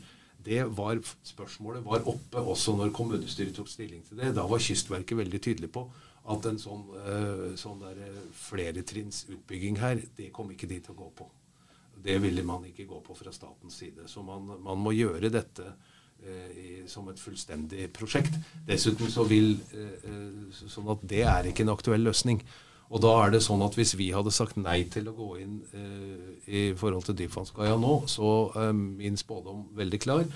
Det 0.47 0.61
var, 0.79 1.01
spørsmålet 1.27 1.83
var 1.85 2.07
oppe 2.07 2.39
også 2.39 2.77
når 2.79 2.93
kommunestyret 2.95 3.57
tok 3.57 3.71
stilling 3.71 4.05
til 4.07 4.21
det. 4.21 4.35
Da 4.37 4.45
var 4.47 4.63
Kystverket 4.63 5.19
veldig 5.19 5.41
tydelig 5.43 5.73
på 5.75 5.89
at 6.27 6.47
en 6.51 6.59
sånn, 6.59 6.87
uh, 6.91 7.53
sånn 7.59 7.83
eh, 7.87 8.23
fleretrinnsutbygging 8.49 9.77
her, 9.79 10.01
det 10.19 10.33
kom 10.35 10.49
ikke 10.51 10.67
de 10.71 10.81
til 10.83 10.97
å 10.97 10.99
gå 10.99 11.11
på. 11.21 11.27
Det 12.07 12.17
ville 12.23 12.43
man 12.47 12.67
ikke 12.67 12.87
gå 12.87 12.99
på 13.07 13.15
fra 13.19 13.33
statens 13.35 13.79
side. 13.79 14.09
Så 14.11 14.25
man, 14.27 14.49
man 14.63 14.81
må 14.83 14.93
gjøre 14.95 15.31
dette 15.33 15.69
eh, 15.71 15.95
som 16.91 17.09
et 17.11 17.21
fullstendig 17.21 17.91
prosjekt. 17.97 18.35
Dessuten 18.67 19.11
så 19.13 19.27
vil 19.29 19.57
eh, 19.75 20.07
eh, 20.07 20.63
sånn 20.71 20.89
at 20.93 21.03
det 21.09 21.23
er 21.27 21.51
ikke 21.51 21.67
en 21.67 21.75
aktuell 21.75 22.07
løsning. 22.07 22.43
Og 22.87 23.03
da 23.03 23.13
er 23.25 23.33
det 23.35 23.43
sånn 23.43 23.65
at 23.67 23.75
hvis 23.75 23.97
vi 23.99 24.13
hadde 24.15 24.35
sagt 24.35 24.59
nei 24.61 24.85
til 24.93 25.09
å 25.11 25.17
gå 25.17 25.31
inn 25.43 25.57
eh, 25.75 26.29
i 26.47 26.63
forhold 26.79 27.09
til 27.09 27.19
Dypvannskaia 27.19 27.79
nå, 27.83 27.97
så 28.11 28.53
er 28.63 28.77
min 28.77 29.19
spådom 29.19 29.67
veldig 29.79 30.03
klar. 30.03 30.27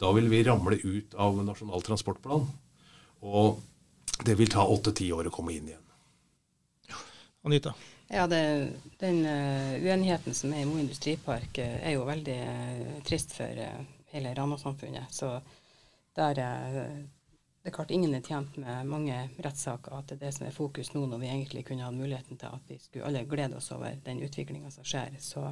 Da 0.00 0.10
vil 0.16 0.30
vi 0.32 0.42
ramle 0.46 0.80
ut 0.82 1.14
av 1.20 1.38
Nasjonal 1.44 1.84
transportplan. 1.86 2.48
Og 3.20 3.60
det 4.26 4.34
vil 4.40 4.50
ta 4.52 4.64
åtte-ti 4.66 5.10
år 5.14 5.28
å 5.28 5.34
komme 5.34 5.54
inn 5.54 5.70
igjen. 5.70 5.86
Anita? 7.46 7.72
Ja, 8.10 8.26
det, 8.28 8.40
Den 9.00 9.22
uh, 9.22 9.76
uenigheten 9.80 10.34
som 10.36 10.52
er 10.52 10.64
i 10.64 10.66
Mo 10.68 10.80
industripark, 10.80 11.60
uh, 11.62 11.76
er 11.78 11.94
jo 11.94 12.08
veldig 12.08 12.36
uh, 12.42 12.96
trist 13.06 13.32
for 13.36 13.60
hele 14.12 14.34
Rana-samfunnet. 14.34 15.12
Så 15.14 15.40
der 16.14 16.34
Det 17.60 17.68
er 17.68 17.74
klart 17.76 17.90
ingen 17.90 18.14
er 18.14 18.22
tjent 18.24 18.56
med 18.56 18.86
mange 18.88 19.16
rettssaker, 19.44 19.92
at 19.92 20.06
det 20.08 20.14
er 20.14 20.20
det 20.22 20.30
som 20.32 20.46
er 20.46 20.54
fokus 20.56 20.94
nå, 20.94 21.02
når 21.06 21.18
vi 21.20 21.28
egentlig 21.28 21.66
kunne 21.68 21.84
hatt 21.84 21.94
muligheten 21.94 22.38
til 22.40 22.48
at 22.48 22.70
vi 22.70 22.78
skulle 22.80 23.04
alle 23.04 23.26
glede 23.28 23.58
oss 23.58 23.68
over 23.76 23.98
den 24.04 24.22
utviklinga 24.24 24.70
som 24.70 24.84
skjer. 24.84 25.18
Så 25.20 25.42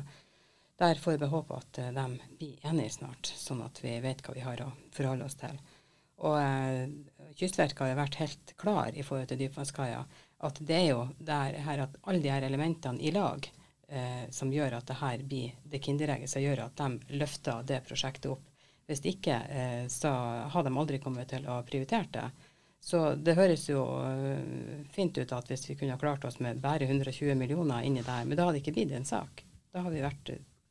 der 0.80 0.94
får 0.94 1.18
vi 1.18 1.28
håpe 1.28 1.58
at 1.58 1.80
de 1.92 2.06
blir 2.38 2.64
enige 2.64 2.94
snart, 2.96 3.28
sånn 3.28 3.60
at 3.60 3.82
vi 3.84 3.92
vet 4.00 4.24
hva 4.24 4.34
vi 4.34 4.46
har 4.46 4.62
å 4.64 4.70
forholde 4.96 5.28
oss 5.28 5.36
til. 5.36 5.60
Og 6.24 6.40
Kystverket 7.36 7.84
har 7.84 7.92
jo 7.92 8.00
vært 8.00 8.18
helt 8.22 8.56
klar 8.56 8.96
i 8.96 9.04
forhold 9.04 9.28
til 9.30 9.42
dypvannskaia 9.42 10.00
at 10.48 10.60
det 10.62 10.76
er 10.76 10.88
jo 10.92 11.06
der, 11.18 11.58
her 11.66 11.84
at 11.84 11.96
alle 12.02 12.22
de 12.22 12.30
her 12.30 12.46
elementene 12.46 13.02
i 13.02 13.12
lag 13.14 13.46
eh, 13.88 14.26
som 14.30 14.52
gjør 14.52 14.78
at 14.78 14.86
det 14.90 14.98
her 15.00 15.22
blir 15.26 15.56
det 15.66 15.82
kinderegget 15.82 16.30
som 16.30 16.42
gjør 16.42 16.64
at 16.68 16.78
de 16.78 17.18
løfter 17.18 17.66
det 17.66 17.82
prosjektet 17.86 18.30
opp. 18.32 18.44
Hvis 18.88 19.04
ikke, 19.04 19.34
eh, 19.52 19.82
så 19.92 20.10
har 20.52 20.64
de 20.64 20.72
aldri 20.72 21.00
kommet 21.02 21.28
til 21.28 21.44
å 21.48 21.60
prioritere 21.66 22.08
det. 22.12 22.28
Så 22.80 23.00
det 23.14 23.34
høres 23.34 23.66
jo 23.68 23.82
uh, 23.84 24.84
fint 24.94 25.18
ut 25.18 25.32
at 25.34 25.48
hvis 25.50 25.66
vi 25.66 25.74
kunne 25.76 25.98
klart 25.98 26.22
oss 26.24 26.38
med 26.40 26.60
bare 26.62 26.86
120 26.86 27.34
millioner 27.36 27.82
inni 27.84 28.04
der, 28.06 28.22
men 28.24 28.38
da 28.38 28.46
hadde 28.46 28.60
det 28.60 28.62
ikke 28.62 28.76
blitt 28.78 28.94
en 28.96 29.08
sak. 29.08 29.42
Da 29.74 29.82
hadde 29.82 29.96
vi 29.96 30.04
vært 30.04 30.30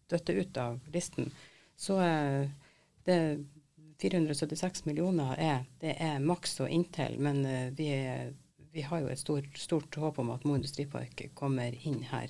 døtte 0.09 0.37
ut 0.37 0.59
av 0.63 0.79
listen. 0.95 1.27
Så 1.75 1.99
uh, 1.99 2.47
det 3.05 3.19
476 4.01 4.85
millioner 4.87 5.35
er, 5.35 5.67
det 5.83 5.97
er 5.99 6.23
maks 6.23 6.61
og 6.63 6.71
inntil, 6.73 7.19
men 7.21 7.43
vi 7.75 7.91
vi 8.77 8.83
har 8.85 9.01
jo 9.01 9.07
et 9.09 9.19
stort, 9.19 9.57
stort 9.57 9.95
håp 9.97 10.19
om 10.21 10.29
at 10.35 10.43
Mo 10.45 10.53
industripark 10.53 11.23
kommer 11.33 11.73
inn 11.89 12.03
her 12.11 12.29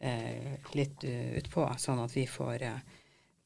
eh, 0.00 0.56
litt 0.74 1.04
utpå, 1.06 1.68
sånn 1.78 2.00
at 2.02 2.16
vi 2.16 2.24
får, 2.26 2.64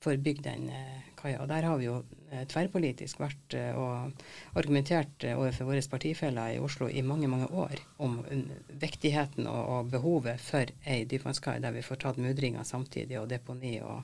bygd 0.04 0.44
den 0.46 0.68
uh, 0.70 0.98
kaia. 1.18 1.40
Og 1.42 1.48
Der 1.50 1.66
har 1.66 1.78
vi 1.80 1.88
jo 1.88 1.96
uh, 2.02 2.42
tverrpolitisk 2.48 3.20
vært 3.20 3.56
og 3.74 4.12
argumentert 4.58 5.26
overfor 5.32 5.70
våre 5.70 5.82
partifeller 5.90 6.54
i 6.54 6.60
Oslo 6.62 6.88
i 6.88 7.02
mange 7.02 7.28
mange 7.28 7.48
år 7.50 7.82
om 7.98 8.20
viktigheten 8.68 9.46
og, 9.46 9.62
og, 9.64 9.90
behovet 9.90 10.40
for 10.40 10.70
ei 10.86 11.04
dypvannskai 11.10 11.58
der 11.64 11.74
vi 11.74 11.82
får 11.82 12.02
tatt 12.04 12.22
mudringa 12.22 12.64
samtidig, 12.64 13.18
og 13.20 13.28
deponi 13.30 13.78
og 13.80 14.02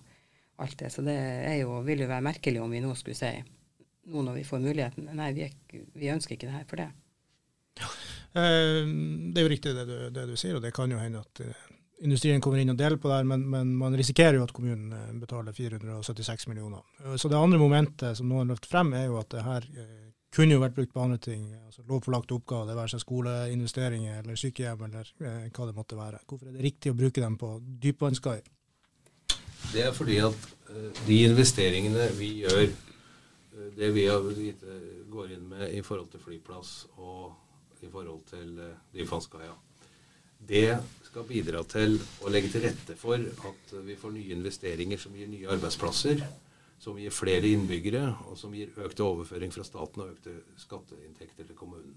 alt 0.56 0.78
det. 0.78 0.90
Så 0.92 1.02
det 1.02 1.18
jo, 1.60 1.80
vil 1.86 2.04
jo 2.04 2.10
være 2.10 2.26
merkelig 2.26 2.62
om 2.62 2.70
vi 2.70 2.82
nå 2.82 2.94
skulle 2.98 3.18
si, 3.18 3.32
nå 4.10 4.22
når 4.22 4.40
vi 4.40 4.48
får 4.48 4.62
muligheten, 4.62 5.08
nei, 5.16 5.32
vi, 5.36 5.46
er, 5.48 5.86
vi 5.94 6.12
ønsker 6.12 6.36
ikke 6.36 6.50
det 6.50 6.58
her 6.58 6.68
for 6.70 6.82
det. 6.82 6.90
Ja. 7.80 7.88
det 8.34 9.40
er 9.40 9.46
jo 9.46 9.50
riktig 9.50 9.74
det 9.74 9.86
du, 9.88 9.96
det 10.14 10.26
du, 10.30 10.36
sier, 10.38 10.58
og 10.58 10.62
det 10.62 10.74
kan 10.74 10.90
jo 10.90 11.00
hende 11.00 11.22
at 11.22 11.40
eh, 11.42 11.64
industrien 12.02 12.40
kommer 12.42 12.58
inn 12.58 12.72
og 12.72 12.78
deler 12.78 12.98
på 13.00 13.10
det, 13.10 13.20
men, 13.28 13.44
men, 13.50 13.74
man 13.78 13.94
risikerer 13.96 14.38
jo 14.38 14.46
at 14.46 14.54
kommunen 14.56 14.92
eh, 14.92 15.12
betaler 15.20 15.54
476 15.54 16.48
millioner. 16.50 16.82
Så 17.16 17.30
det 17.30 17.38
andre 17.38 17.60
momentet 17.60 18.18
som 18.18 18.28
noen 18.30 18.50
løfter 18.50 18.72
frem, 18.72 18.92
er 18.98 19.06
jo 19.08 19.20
at 19.20 19.30
det 19.34 19.44
her 19.46 19.68
kunne 20.34 20.56
jo 20.56 20.62
vært 20.62 20.74
brukt 20.74 20.94
på 20.94 21.02
andre 21.04 21.18
ting. 21.22 21.46
altså 21.66 21.84
Lovpålagte 21.88 22.34
oppgaver, 22.34 22.66
det 22.68 22.78
være 22.78 22.94
seg 22.94 23.04
skoleinvesteringer 23.04 24.22
eller 24.22 24.40
sykehjem 24.40 24.82
eller 24.88 25.12
eh, 25.22 25.46
hva 25.54 25.68
det 25.68 25.76
måtte 25.76 25.98
være. 25.98 26.22
Hvorfor 26.26 26.50
er 26.50 26.56
det 26.56 26.66
riktig 26.66 26.92
å 26.92 26.98
bruke 26.98 27.22
dem 27.22 27.38
på 27.38 27.54
dypvannskai? 27.84 28.40
Det 29.72 29.86
er 29.86 29.94
fordi 29.96 30.18
at 30.22 30.50
de 31.06 31.20
investeringene 31.28 32.08
vi 32.18 32.30
gjør, 32.42 32.66
det 33.78 33.88
vi 33.94 34.04
går 35.10 35.36
inn 35.36 35.46
med 35.48 35.70
i 35.70 35.82
forhold 35.86 36.10
til 36.12 36.22
flyplass 36.22 36.72
og 36.98 37.84
i 37.84 37.90
forhold 37.90 38.24
til 38.28 38.58
dypvannskaia. 38.94 39.54
Det 40.44 40.66
skal 41.14 41.28
bidra 41.28 41.60
til 41.70 42.00
å 42.26 42.30
legge 42.32 42.50
til 42.50 42.64
rette 42.66 42.96
for 42.98 43.22
at 43.22 43.74
vi 43.86 43.94
får 43.94 44.16
nye 44.16 44.34
investeringer 44.34 44.98
som 44.98 45.14
gir 45.14 45.28
nye 45.30 45.46
arbeidsplasser, 45.54 46.24
som 46.82 46.98
gir 46.98 47.14
flere 47.14 47.52
innbyggere, 47.54 48.08
og 48.26 48.34
som 48.40 48.54
gir 48.56 48.72
økte 48.82 49.06
overføring 49.06 49.52
fra 49.54 49.62
staten 49.62 50.02
og 50.02 50.16
økte 50.16 50.34
skatteinntekter 50.58 51.46
til 51.46 51.56
kommunen. 51.56 51.94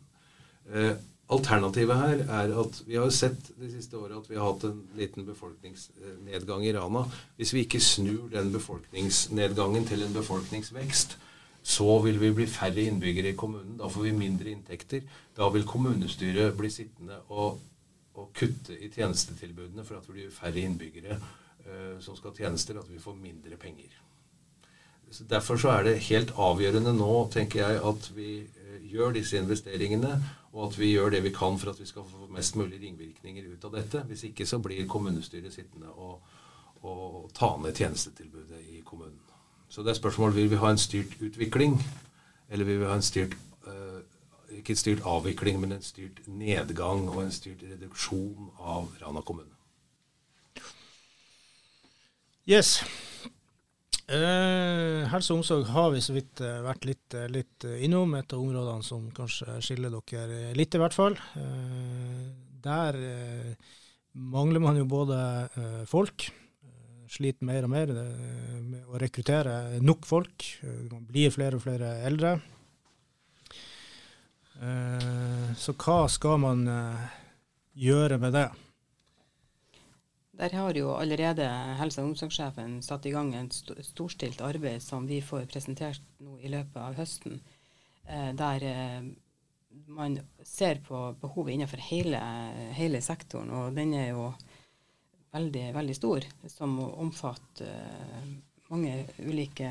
Eh, 0.70 0.94
alternativet 1.34 1.98
her 1.98 2.22
er 2.28 2.54
at 2.62 2.78
vi 2.86 3.00
har 3.00 3.10
sett 3.16 3.50
de 3.58 3.70
siste 3.72 3.98
åra 3.98 4.20
at 4.20 4.28
vi 4.30 4.38
har 4.38 4.52
hatt 4.52 4.68
en 4.68 4.84
liten 5.00 5.26
befolkningsnedgang 5.26 6.68
i 6.68 6.74
Rana. 6.76 7.08
Hvis 7.40 7.56
vi 7.56 7.64
ikke 7.66 7.82
snur 7.82 8.28
den 8.36 8.52
befolkningsnedgangen 8.54 9.88
til 9.88 10.06
en 10.06 10.14
befolkningsvekst, 10.14 11.18
så 11.68 11.98
vil 12.06 12.22
vi 12.22 12.30
bli 12.38 12.46
færre 12.48 12.86
innbyggere 12.86 13.34
i 13.34 13.40
kommunen. 13.40 13.80
Da 13.82 13.90
får 13.92 14.06
vi 14.12 14.14
mindre 14.20 14.54
inntekter. 14.54 15.02
Da 15.36 15.50
vil 15.56 15.66
kommunestyret 15.68 16.54
bli 16.60 16.70
sittende 16.72 17.18
og, 17.34 17.58
og 18.18 18.34
kutte 18.36 18.76
i 18.78 18.90
tjenestetilbudene 18.94 19.86
for 19.86 20.00
at 20.00 20.08
det 20.08 20.16
blir 20.16 20.34
færre 20.34 20.64
innbyggere 20.64 21.18
uh, 21.20 21.98
som 22.04 22.18
skal 22.18 22.34
ha 22.34 22.44
tjenester, 22.44 22.80
at 22.80 22.90
vi 22.90 23.02
får 23.02 23.18
mindre 23.20 23.60
penger. 23.62 23.94
Så 25.12 25.24
derfor 25.24 25.56
så 25.62 25.72
er 25.72 25.86
det 25.88 26.00
helt 26.10 26.34
avgjørende 26.36 26.92
nå, 26.98 27.12
tenker 27.32 27.62
jeg, 27.62 27.84
at 27.92 28.10
vi 28.16 28.32
uh, 28.42 28.80
gjør 28.90 29.16
disse 29.20 29.38
investeringene, 29.40 30.18
og 30.54 30.72
at 30.72 30.80
vi 30.80 30.92
gjør 30.96 31.14
det 31.14 31.24
vi 31.24 31.36
kan 31.36 31.60
for 31.62 31.72
at 31.72 31.80
vi 31.80 31.86
skal 31.86 32.08
få 32.10 32.28
mest 32.34 32.58
mulig 32.58 32.82
ringvirkninger 32.82 33.54
ut 33.54 33.70
av 33.70 33.78
dette. 33.78 34.04
Hvis 34.10 34.26
ikke 34.32 34.48
så 34.50 34.60
blir 34.64 34.90
kommunestyret 34.90 35.54
sittende 35.54 35.94
og, 35.94 36.22
og 36.82 37.30
ta 37.38 37.54
ned 37.62 37.78
tjenestetilbudet 37.78 38.64
i 38.74 38.82
kommunen. 38.86 39.22
Så 39.70 39.84
det 39.84 39.92
er 39.92 40.00
spørsmål 40.00 40.34
vil 40.36 40.50
vi 40.50 40.62
ha 40.62 40.72
en 40.72 40.80
styrt 40.80 41.20
utvikling, 41.22 41.76
eller 42.50 42.66
vil 42.66 42.80
vi 42.80 42.88
ha 42.90 42.96
en 42.96 43.06
styrt 43.06 43.36
ikke 44.68 44.76
en 44.76 44.82
styrt 44.84 45.06
avvikling, 45.08 45.62
men 45.64 45.78
en 45.78 45.84
styrt 45.86 46.26
nedgang 46.28 47.06
og 47.08 47.22
en 47.24 47.32
styrt 47.32 47.62
reduksjon 47.64 48.50
av 48.60 48.90
Rana 49.00 49.24
kommune. 49.24 49.54
Yes. 52.48 52.82
Eh, 54.08 55.04
helse 55.12 55.34
og 55.34 55.42
omsorg 55.42 55.68
har 55.72 55.90
vi 55.92 56.02
så 56.04 56.14
vidt 56.16 56.40
eh, 56.44 56.60
vært 56.64 56.88
litt, 56.88 57.16
eh, 57.16 57.30
litt, 57.32 57.68
innom. 57.84 58.16
Et 58.16 58.36
av 58.36 58.44
områdene 58.44 58.84
som 58.84 59.08
kanskje 59.16 59.58
skiller 59.64 59.92
dere 59.92 60.52
litt, 60.56 60.76
i 60.76 60.82
hvert 60.82 60.96
fall. 60.96 61.16
Eh, 61.40 62.28
der 62.64 63.00
eh, 63.00 63.72
mangler 64.16 64.64
man 64.64 64.80
jo 64.80 64.88
både 64.90 65.18
folk 65.88 66.26
sliter 67.08 67.46
mer 67.48 67.64
og 67.64 67.72
mer 67.72 67.92
med 67.94 68.88
å 68.90 69.00
rekruttere 69.00 69.78
nok 69.80 70.08
folk. 70.10 70.44
Man 70.90 71.06
blir 71.08 71.32
flere 71.32 71.60
og 71.60 71.64
flere 71.64 71.94
eldre. 72.08 72.34
Eh, 74.62 75.54
så 75.56 75.74
hva 75.78 76.08
skal 76.10 76.40
man 76.42 76.64
eh, 76.72 77.04
gjøre 77.78 78.18
med 78.22 78.34
det? 78.34 78.48
Der 80.38 80.54
har 80.54 80.78
jo 80.78 80.92
allerede 80.94 81.46
helse- 81.80 82.02
og 82.02 82.12
omsorgssjefen 82.12 82.80
satt 82.86 83.06
i 83.06 83.14
gang 83.14 83.32
en 83.36 83.50
storstilt 83.52 84.42
arbeid 84.46 84.84
som 84.86 85.08
vi 85.10 85.22
får 85.22 85.48
presentert 85.50 86.04
nå 86.22 86.38
i 86.42 86.52
løpet 86.54 86.78
av 86.82 86.98
høsten, 86.98 87.40
eh, 88.06 88.34
der 88.38 88.68
man 89.88 90.20
ser 90.46 90.82
på 90.86 91.00
behovet 91.22 91.56
innenfor 91.56 91.82
hele, 91.90 92.22
hele, 92.78 93.02
sektoren. 93.02 93.50
Og 93.54 93.74
den 93.78 93.94
er 93.98 94.12
jo 94.12 94.32
veldig, 95.34 95.66
veldig 95.74 95.96
stor, 95.98 96.26
som 96.50 96.78
omfatter 96.82 98.30
mange 98.70 99.04
ulike 99.22 99.70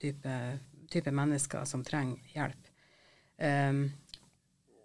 typer 0.00 0.60
type 0.92 1.12
mennesker 1.14 1.64
som 1.64 1.84
trenger 1.84 2.20
hjelp. 2.34 2.61
Um, 3.38 3.84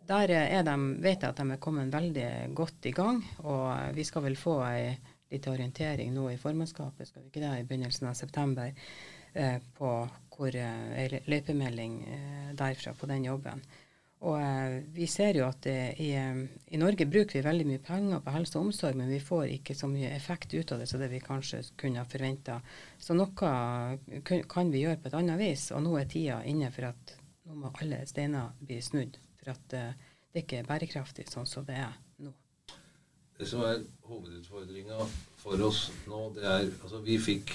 der 0.08 0.32
er 0.32 0.64
de, 0.64 0.76
vet 1.04 1.24
jeg 1.24 1.30
at 1.34 1.40
de 1.42 1.52
er 1.52 1.62
kommet 1.62 1.94
veldig 1.94 2.28
godt 2.56 2.86
i 2.88 2.94
gang, 2.96 3.20
og 3.44 3.96
vi 3.96 4.06
skal 4.08 4.24
vel 4.24 4.38
få 4.40 4.62
ei 4.70 4.94
liten 5.32 5.52
orientering 5.52 6.14
nå 6.16 6.30
i 6.32 6.40
formannskapet, 6.40 7.10
skal 7.10 7.26
vi 7.26 7.32
ikke 7.32 7.44
det, 7.44 7.56
i 7.60 7.66
begynnelsen 7.68 8.08
av 8.08 8.16
september, 8.16 8.72
eh, 9.34 9.58
på 9.76 9.92
hvor 10.38 10.56
eh, 10.56 10.94
ei 11.02 11.20
løypemelding 11.28 12.00
eh, 12.08 12.48
derfra 12.56 12.94
på 12.96 13.10
den 13.12 13.28
jobben. 13.28 13.66
Og 14.26 14.40
eh, 14.40 14.80
vi 14.96 15.06
ser 15.12 15.38
jo 15.38 15.46
at 15.46 15.68
i, 15.68 16.08
eh, 16.16 16.40
i, 16.72 16.80
Norge 16.80 17.06
bruker 17.06 17.38
vi 17.38 17.46
veldig 17.46 17.68
mye 17.68 17.84
penger 17.84 18.24
på 18.24 18.34
helse 18.34 18.58
og 18.58 18.70
omsorg, 18.70 18.98
men 18.98 19.12
vi 19.12 19.20
får 19.22 19.52
ikke 19.60 19.76
så 19.78 19.92
mye 19.92 20.16
effekt 20.16 20.56
ut 20.56 20.72
av 20.72 20.82
det 20.82 20.88
som 20.90 21.04
det 21.04 21.12
vi 21.12 21.22
kanskje 21.22 21.62
kunne 21.78 22.02
ha 22.02 22.08
forventa. 22.08 22.62
Så 22.98 23.18
noe 23.18 23.36
kan 23.36 24.74
vi 24.74 24.88
gjøre 24.88 25.02
på 25.04 25.12
et 25.12 25.20
annet 25.20 25.44
vis, 25.44 25.70
og 25.76 25.84
nå 25.86 26.00
er 26.00 26.10
tida 26.10 26.40
inne 26.48 26.72
for 26.74 26.94
at 26.94 27.18
nå 27.48 27.56
må 27.56 27.72
alle 27.82 28.02
steiner 28.10 28.52
bli 28.60 28.80
snudd 28.84 29.18
for 29.40 29.54
at 29.54 29.76
uh, 29.78 30.12
det 30.34 30.44
ikke 30.44 30.60
er 30.62 30.68
bærekraftig 30.68 31.28
sånn 31.32 31.48
som 31.50 31.66
det 31.68 31.78
er 31.80 31.94
nå. 32.24 32.34
Det 33.38 33.48
som 33.48 33.64
er 33.64 33.80
hovedutfordringa 34.10 34.98
for 35.40 35.64
oss 35.68 35.88
nå, 36.10 36.22
det 36.36 36.44
er 36.44 36.66
altså 36.68 37.00
Vi 37.06 37.18
fikk 37.22 37.54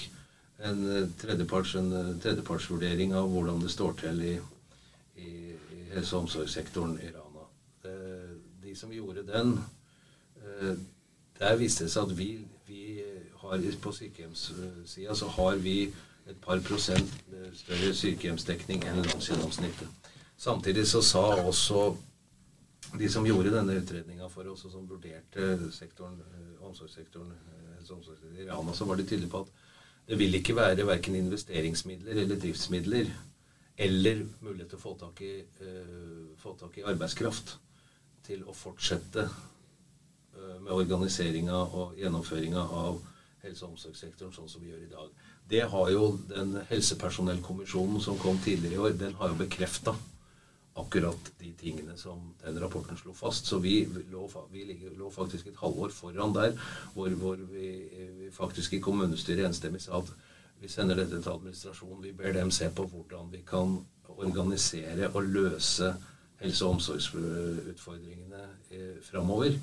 en 0.63 0.81
eh, 0.87 1.05
tredjeparts, 1.19 1.73
en 1.75 1.89
eh, 1.97 2.11
tredjepartsvurdering 2.23 3.13
av 3.19 3.27
hvordan 3.31 3.59
det 3.63 3.71
står 3.73 3.97
til 3.99 4.21
i, 4.23 4.33
i, 5.19 5.31
i 5.51 5.79
helse- 5.91 6.15
og 6.15 6.25
omsorgssektoren 6.27 6.95
i 7.03 7.09
Rana. 7.11 7.47
Det, 7.83 7.95
de 8.63 8.75
som 8.79 8.93
gjorde 8.95 9.25
den, 9.27 9.57
der 11.39 11.57
viste 11.59 11.87
det 11.87 11.91
seg 11.91 12.07
at 12.07 12.17
vi, 12.17 12.29
vi 12.67 13.03
har 13.41 13.67
på 13.81 13.91
sykehjemssida 13.91 15.15
så 15.15 15.27
har 15.35 15.59
vi 15.63 15.77
et 16.29 16.39
par 16.41 16.61
prosent 16.63 17.09
større 17.57 17.93
sykehjemsdekning 17.93 18.85
enn 18.87 19.03
landsgjennomsnittet. 19.03 20.11
Samtidig 20.37 20.87
så 20.87 21.01
sa 21.01 21.23
også 21.43 21.95
de 22.99 23.09
som 23.09 23.25
gjorde 23.25 23.51
denne 23.53 23.75
utredninga 23.79 24.27
for 24.29 24.47
oss, 24.51 24.65
og 24.67 24.73
som 24.73 24.87
vurderte 24.89 25.71
sektoren, 25.73 26.19
eh, 26.21 26.65
omsorgssektoren, 26.67 27.31
eh, 27.31 27.91
omsorgssektoren 27.91 28.41
i 28.41 28.49
Rana, 28.49 28.73
så 28.73 28.85
var 28.85 28.95
de 28.95 29.05
tydelige 29.07 29.29
på 29.29 29.41
at 29.41 29.47
det 30.07 30.19
vil 30.19 30.35
ikke 30.35 30.55
være 30.55 30.87
verken 30.87 31.15
investeringsmidler 31.15 32.11
eller 32.11 32.39
driftsmidler 32.39 33.07
eller 33.77 34.25
mulighet 34.41 34.69
til 34.69 34.77
å 34.77 34.81
få 34.81 34.97
tak 34.99 35.21
i, 35.21 35.41
uh, 35.61 36.35
få 36.37 36.57
tak 36.59 36.77
i 36.77 36.83
arbeidskraft 36.85 37.55
til 38.23 38.43
å 38.43 38.53
fortsette 38.53 39.23
uh, 39.23 40.59
med 40.59 40.71
organiseringa 40.71 41.55
og 41.55 41.95
gjennomføringa 41.97 42.59
av 42.59 42.99
helse- 43.43 43.65
og 43.65 43.71
omsorgssektoren 43.71 44.35
sånn 44.35 44.49
som 44.49 44.61
vi 44.61 44.69
gjør 44.69 44.83
i 44.83 44.91
dag. 44.91 45.09
Det 45.49 45.61
har 45.69 45.89
jo 45.91 46.17
den 46.29 46.57
helsepersonellkommisjonen 46.69 48.01
som 48.01 48.17
kom 48.17 48.39
tidligere 48.43 48.73
i 48.73 48.77
år, 48.77 48.97
den 48.99 49.15
har 49.19 49.33
jo 49.33 49.39
bekrefta 49.43 49.95
akkurat 50.75 51.31
de 51.39 51.51
tingene 51.59 51.97
som 51.97 52.33
den 52.41 52.59
rapporten 52.59 52.97
slo 52.97 53.13
fast. 53.13 53.45
Så 53.45 53.59
vi 53.61 53.83
lå, 54.11 54.27
vi 54.51 54.65
lå 54.97 55.09
faktisk 55.11 55.47
et 55.47 55.59
halvår 55.59 55.93
foran 55.93 56.33
der, 56.33 56.55
hvor, 56.93 57.09
hvor 57.09 57.35
vi, 57.35 57.67
vi, 58.19 58.31
faktisk 58.31 58.73
i 58.73 58.81
kommunestyret 58.81 59.45
enstemmig 59.45 59.81
sa 59.83 59.99
at 59.99 60.09
vi 60.63 60.71
sender 60.71 60.97
dette 60.97 61.19
til 61.21 61.29
administrasjonen. 61.29 62.03
Vi 62.03 62.15
ber 62.17 62.33
dem 62.33 62.51
se 62.51 62.69
på 62.73 62.87
hvordan 62.87 63.29
vi 63.31 63.43
kan 63.47 63.77
organisere 64.07 65.09
og 65.13 65.23
løse 65.23 65.93
helse- 66.39 66.65
og 66.65 66.77
omsorgsutfordringene 66.77 68.43
eh, 68.71 68.99
framover. 69.03 69.57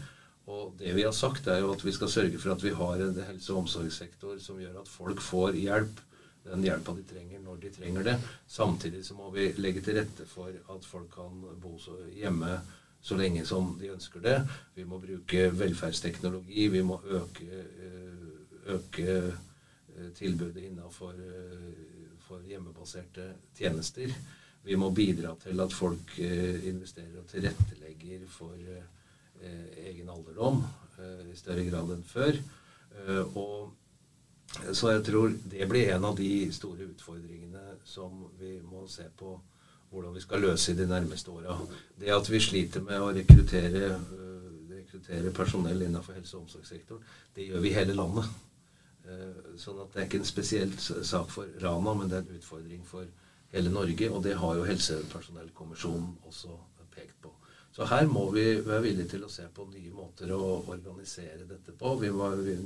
Og 0.50 0.74
det 0.78 0.92
vi 0.96 1.06
har 1.06 1.14
sagt, 1.14 1.46
er 1.46 1.62
jo 1.62 1.72
at 1.72 1.84
vi 1.86 1.94
skal 1.94 2.10
sørge 2.10 2.38
for 2.42 2.54
at 2.54 2.64
vi 2.64 2.74
har 2.74 3.02
en 3.04 3.24
helse- 3.28 3.52
og 3.54 3.64
omsorgssektor 3.64 4.38
som 4.42 4.58
gjør 4.58 4.80
at 4.82 4.90
folk 4.90 5.22
får 5.22 5.58
hjelp 5.60 6.06
den 6.44 6.64
hjelpa 6.64 6.94
de 6.96 7.04
trenger, 7.04 7.40
når 7.44 7.56
de 7.62 7.70
trenger 7.74 8.06
det. 8.06 8.16
Samtidig 8.48 9.04
så 9.06 9.14
må 9.14 9.30
vi 9.34 9.50
legge 9.60 9.82
til 9.84 9.98
rette 10.00 10.26
for 10.26 10.48
at 10.48 10.86
folk 10.88 11.10
kan 11.14 11.42
bo 11.60 11.76
hjemme 12.16 12.60
så 13.00 13.16
lenge 13.16 13.44
som 13.48 13.74
de 13.80 13.92
ønsker 13.94 14.24
det. 14.24 14.36
Vi 14.74 14.84
må 14.84 14.98
bruke 15.00 15.48
velferdsteknologi. 15.56 16.68
Vi 16.68 16.82
må 16.84 17.00
øke, 17.04 17.46
eh, 17.46 18.74
øke 18.74 19.16
eh, 19.16 20.10
tilbudet 20.16 20.64
innenfor 20.68 21.16
eh, 21.16 22.46
hjemmebaserte 22.48 23.32
tjenester. 23.56 24.12
Vi 24.64 24.76
må 24.76 24.90
bidra 24.94 25.34
til 25.40 25.60
at 25.60 25.72
folk 25.72 26.18
investerer 26.18 27.16
og 27.18 27.26
tilrettelegger 27.26 28.26
for 28.28 28.54
egen 29.40 30.08
alderdom 30.12 30.62
i 31.30 31.36
større 31.38 31.64
grad 31.68 31.94
enn 31.94 32.02
før. 32.04 32.40
Og 33.34 33.70
så 34.74 34.90
jeg 34.96 35.04
tror 35.06 35.32
det 35.52 35.68
blir 35.70 35.92
en 35.94 36.04
av 36.08 36.16
de 36.18 36.50
store 36.52 36.88
utfordringene 36.90 37.78
som 37.86 38.26
vi 38.40 38.58
må 38.64 38.86
se 38.90 39.06
på 39.16 39.36
hvordan 39.90 40.14
vi 40.14 40.22
skal 40.22 40.44
løse 40.44 40.72
i 40.72 40.78
de 40.78 40.86
nærmeste 40.86 41.30
åra. 41.30 41.56
Det 41.98 42.12
at 42.14 42.28
vi 42.30 42.40
sliter 42.42 42.82
med 42.86 43.02
å 43.02 43.10
rekruttere, 43.14 43.96
rekruttere 44.70 45.32
personell 45.34 45.82
innenfor 45.82 46.18
helse- 46.18 46.36
og 46.36 46.44
omsorgssektoren, 46.44 47.02
det 47.34 47.48
gjør 47.48 47.64
vi 47.64 47.72
i 47.72 47.74
hele 47.74 47.96
landet. 47.98 48.30
Sånn 49.58 49.80
at 49.82 49.90
det 49.90 50.02
er 50.02 50.06
ikke 50.06 50.20
en 50.20 50.28
spesiell 50.28 50.76
sak 50.78 51.30
for 51.32 51.50
Rana, 51.62 51.94
men 51.98 52.10
det 52.10 52.20
er 52.20 52.26
en 52.26 52.38
utfordring 52.38 52.84
for 52.86 53.08
hele 53.50 53.72
Norge. 53.72 54.10
Og 54.10 54.22
det 54.22 54.36
har 54.38 54.58
jo 54.60 54.68
Helsepersonellkommisjonen 54.68 56.12
også 56.28 56.54
pekt 56.94 57.16
på. 57.22 57.32
Så 57.70 57.86
her 57.86 58.06
må 58.10 58.24
vi 58.34 58.44
være 58.66 58.82
villige 58.82 59.12
til 59.12 59.24
å 59.24 59.30
se 59.30 59.46
på 59.54 59.66
nye 59.70 59.92
måter 59.94 60.32
å 60.34 60.42
organisere 60.72 61.46
dette 61.46 61.74
på. 61.78 61.94
Vi 62.00 62.10
må, 62.10 62.26
være 62.32 62.56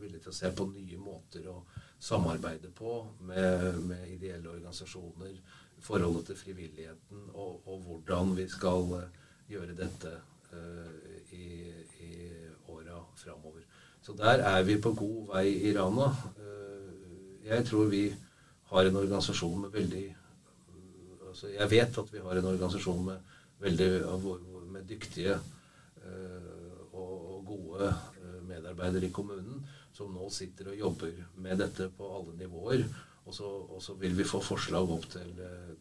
villige 0.00 0.26
til 0.26 0.32
å 0.32 0.36
se 0.36 0.50
på 0.52 0.66
nye 0.68 0.98
måter 1.00 1.46
å 1.48 1.62
samarbeide 1.98 2.68
på 2.76 2.98
med, 3.24 3.78
med 3.88 4.10
ideelle 4.12 4.50
organisasjoner, 4.52 5.38
forholdet 5.80 6.30
til 6.30 6.38
frivilligheten, 6.40 7.30
og, 7.32 7.62
og 7.64 7.80
hvordan 7.86 8.34
vi 8.36 8.44
skal 8.52 8.92
uh, 8.92 9.24
gjøre 9.48 9.76
dette 9.78 10.12
uh, 10.52 11.16
i, 11.32 11.72
i 12.04 12.12
åra 12.72 13.00
framover. 13.16 13.64
Så 14.04 14.14
der 14.16 14.44
er 14.44 14.62
vi 14.68 14.76
på 14.82 14.92
god 14.96 15.32
vei 15.32 15.46
i 15.68 15.72
Rana. 15.76 16.10
Uh, 16.36 17.40
jeg 17.46 17.64
tror 17.68 17.88
vi 17.88 18.04
har 18.72 18.84
en 18.84 19.00
organisasjon 19.00 19.64
med 19.64 19.74
veldig 19.74 20.06
altså 21.26 21.50
Jeg 21.52 21.68
vet 21.70 21.98
at 22.00 22.12
vi 22.12 22.20
har 22.24 22.38
en 22.38 22.46
organisasjon 22.48 23.02
med 23.04 23.34
veldig 23.62 23.90
med 24.72 24.84
dyktige 24.88 25.38
og, 26.92 27.14
og 27.36 27.44
gode 27.48 27.90
medarbeidere 28.46 29.08
i 29.08 29.14
kommunen 29.14 29.64
som 29.96 30.12
nå 30.12 30.28
sitter 30.32 30.72
og 30.72 30.80
jobber 30.80 31.20
med 31.40 31.60
dette 31.62 31.88
på 31.96 32.08
alle 32.18 32.36
nivåer. 32.36 32.84
Og 33.26 33.34
så, 33.34 33.46
og 33.46 33.82
så 33.82 33.96
vil 33.98 34.14
vi 34.18 34.26
få 34.28 34.40
forslag 34.44 34.90
opp 34.92 35.08
til, 35.10 35.32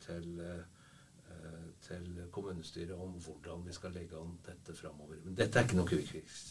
til, 0.02 0.28
eh, 0.42 1.66
til, 1.86 2.08
kommunestyret 2.34 2.96
om 2.98 3.14
hvordan 3.22 3.66
vi 3.68 3.76
skal 3.76 3.94
legge 3.94 4.18
an 4.18 4.38
dette 4.48 4.74
framover. 4.78 5.20
Men 5.26 5.38
dette 5.38 5.60
er 5.60 5.68
ikke 5.68 5.78
noe 5.78 5.92
kvikkfiks. 5.92 6.46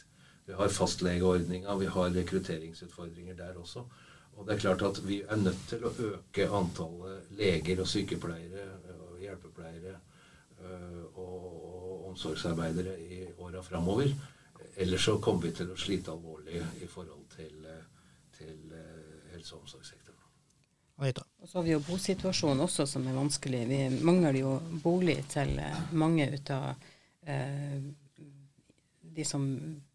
Vi 0.47 0.55
har 0.55 0.71
fastlegeordninga, 0.71 1.75
vi 1.81 1.91
har 1.91 2.15
rekrutteringsutfordringer 2.15 3.35
der 3.39 3.59
også. 3.59 3.87
Og 4.35 4.47
det 4.47 4.55
er 4.55 4.65
klart 4.67 4.83
at 4.87 5.01
vi 5.07 5.23
er 5.23 5.41
nødt 5.41 5.67
til 5.71 5.87
å 5.87 5.95
øke 6.11 6.51
antallet 6.61 7.31
leger 7.39 7.83
og 7.83 7.91
sykepleiere 7.91 8.69
og 9.01 9.19
hjelpepleiere 9.23 9.97
eh, 9.97 10.14
og, 10.61 11.49
og 11.75 12.07
omsorgsarbeidere 12.11 12.95
i 13.01 13.19
åra 13.39 13.63
framover. 13.63 14.13
Ellers 14.77 15.05
så 15.05 15.19
kommer 15.23 15.47
vi 15.47 15.53
til 15.55 15.71
å 15.71 15.79
slite 15.79 16.13
alvorlig 16.15 16.63
i 16.83 16.89
forhold 16.91 17.27
til, 17.37 17.67
til 18.35 18.73
eh, 18.75 19.35
helse- 19.35 19.55
og 19.55 19.67
omsorgssektoren. 19.67 20.01
Og 20.97 21.49
så 21.49 21.59
har 21.59 21.65
vi 21.67 21.75
jo 21.75 21.83
bosituasjonen 21.83 22.63
også 22.65 22.87
som 22.87 23.07
er 23.07 23.17
vanskelig. 23.17 23.65
Vi 23.69 23.81
mangler 24.07 24.39
jo 24.39 24.57
bolig 24.83 25.19
til 25.31 25.57
eh, 25.59 25.81
mange 25.93 26.29
ut 26.35 26.51
av 26.55 26.69
eh, 27.27 27.81
de 29.15 29.25
som 29.27 29.47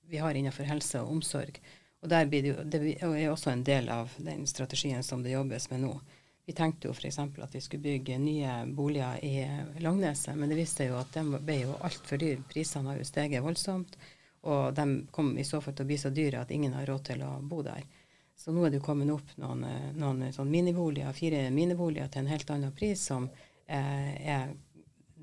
vi 0.10 0.18
har 0.20 0.36
innenfor 0.36 0.68
helse 0.68 1.02
og 1.02 1.12
omsorg. 1.18 1.60
Og 2.02 2.10
der 2.12 2.28
blir 2.32 2.44
det, 2.44 2.52
jo, 2.54 2.64
det 2.64 2.82
er 3.04 3.32
også 3.32 3.52
en 3.52 3.64
del 3.64 3.90
av 3.92 4.12
den 4.18 4.46
strategien 4.48 5.04
som 5.04 5.24
det 5.24 5.36
jobbes 5.36 5.70
med 5.72 5.84
nå. 5.84 5.94
Vi 6.50 6.54
tenkte 6.58 6.88
jo 6.88 6.94
f.eks. 6.96 7.20
at 7.20 7.56
vi 7.56 7.62
skulle 7.62 7.84
bygge 7.84 8.16
nye 8.18 8.66
boliger 8.66 9.26
i 9.26 9.34
Langneset, 9.86 10.34
men 10.34 10.50
det 10.50 10.56
viste 10.58 10.88
jo 10.88 10.96
at 10.98 11.12
de 11.14 11.22
ble 11.46 11.60
jo 11.60 11.76
altfor 11.86 12.18
dyre. 12.18 12.42
Prisene 12.50 12.90
har 12.90 12.98
jo 12.98 13.06
steget 13.06 13.44
voldsomt. 13.46 13.94
Og 14.50 14.74
de 14.74 14.86
kom 15.14 15.30
i 15.38 15.46
så 15.46 15.60
fall 15.62 15.76
til 15.78 15.86
å 15.86 15.92
bli 15.92 16.00
så 16.02 16.10
dyre 16.10 16.42
at 16.42 16.50
ingen 16.56 16.74
har 16.74 16.90
råd 16.90 17.04
til 17.12 17.22
å 17.22 17.36
bo 17.46 17.62
der. 17.62 17.86
Så 18.34 18.50
nå 18.50 18.66
er 18.66 18.74
det 18.74 18.80
jo 18.80 18.88
kommet 18.88 19.14
opp 19.14 19.36
noen, 19.38 19.62
noen 20.02 20.26
sånn 20.34 20.50
miniboliger, 20.50 21.14
fire 21.14 21.44
miniboliger 21.54 22.10
til 22.10 22.24
en 22.24 22.34
helt 22.34 22.50
annen 22.58 22.74
pris, 22.82 23.06
som 23.12 23.30
eh, 23.30 24.12
er 24.34 24.50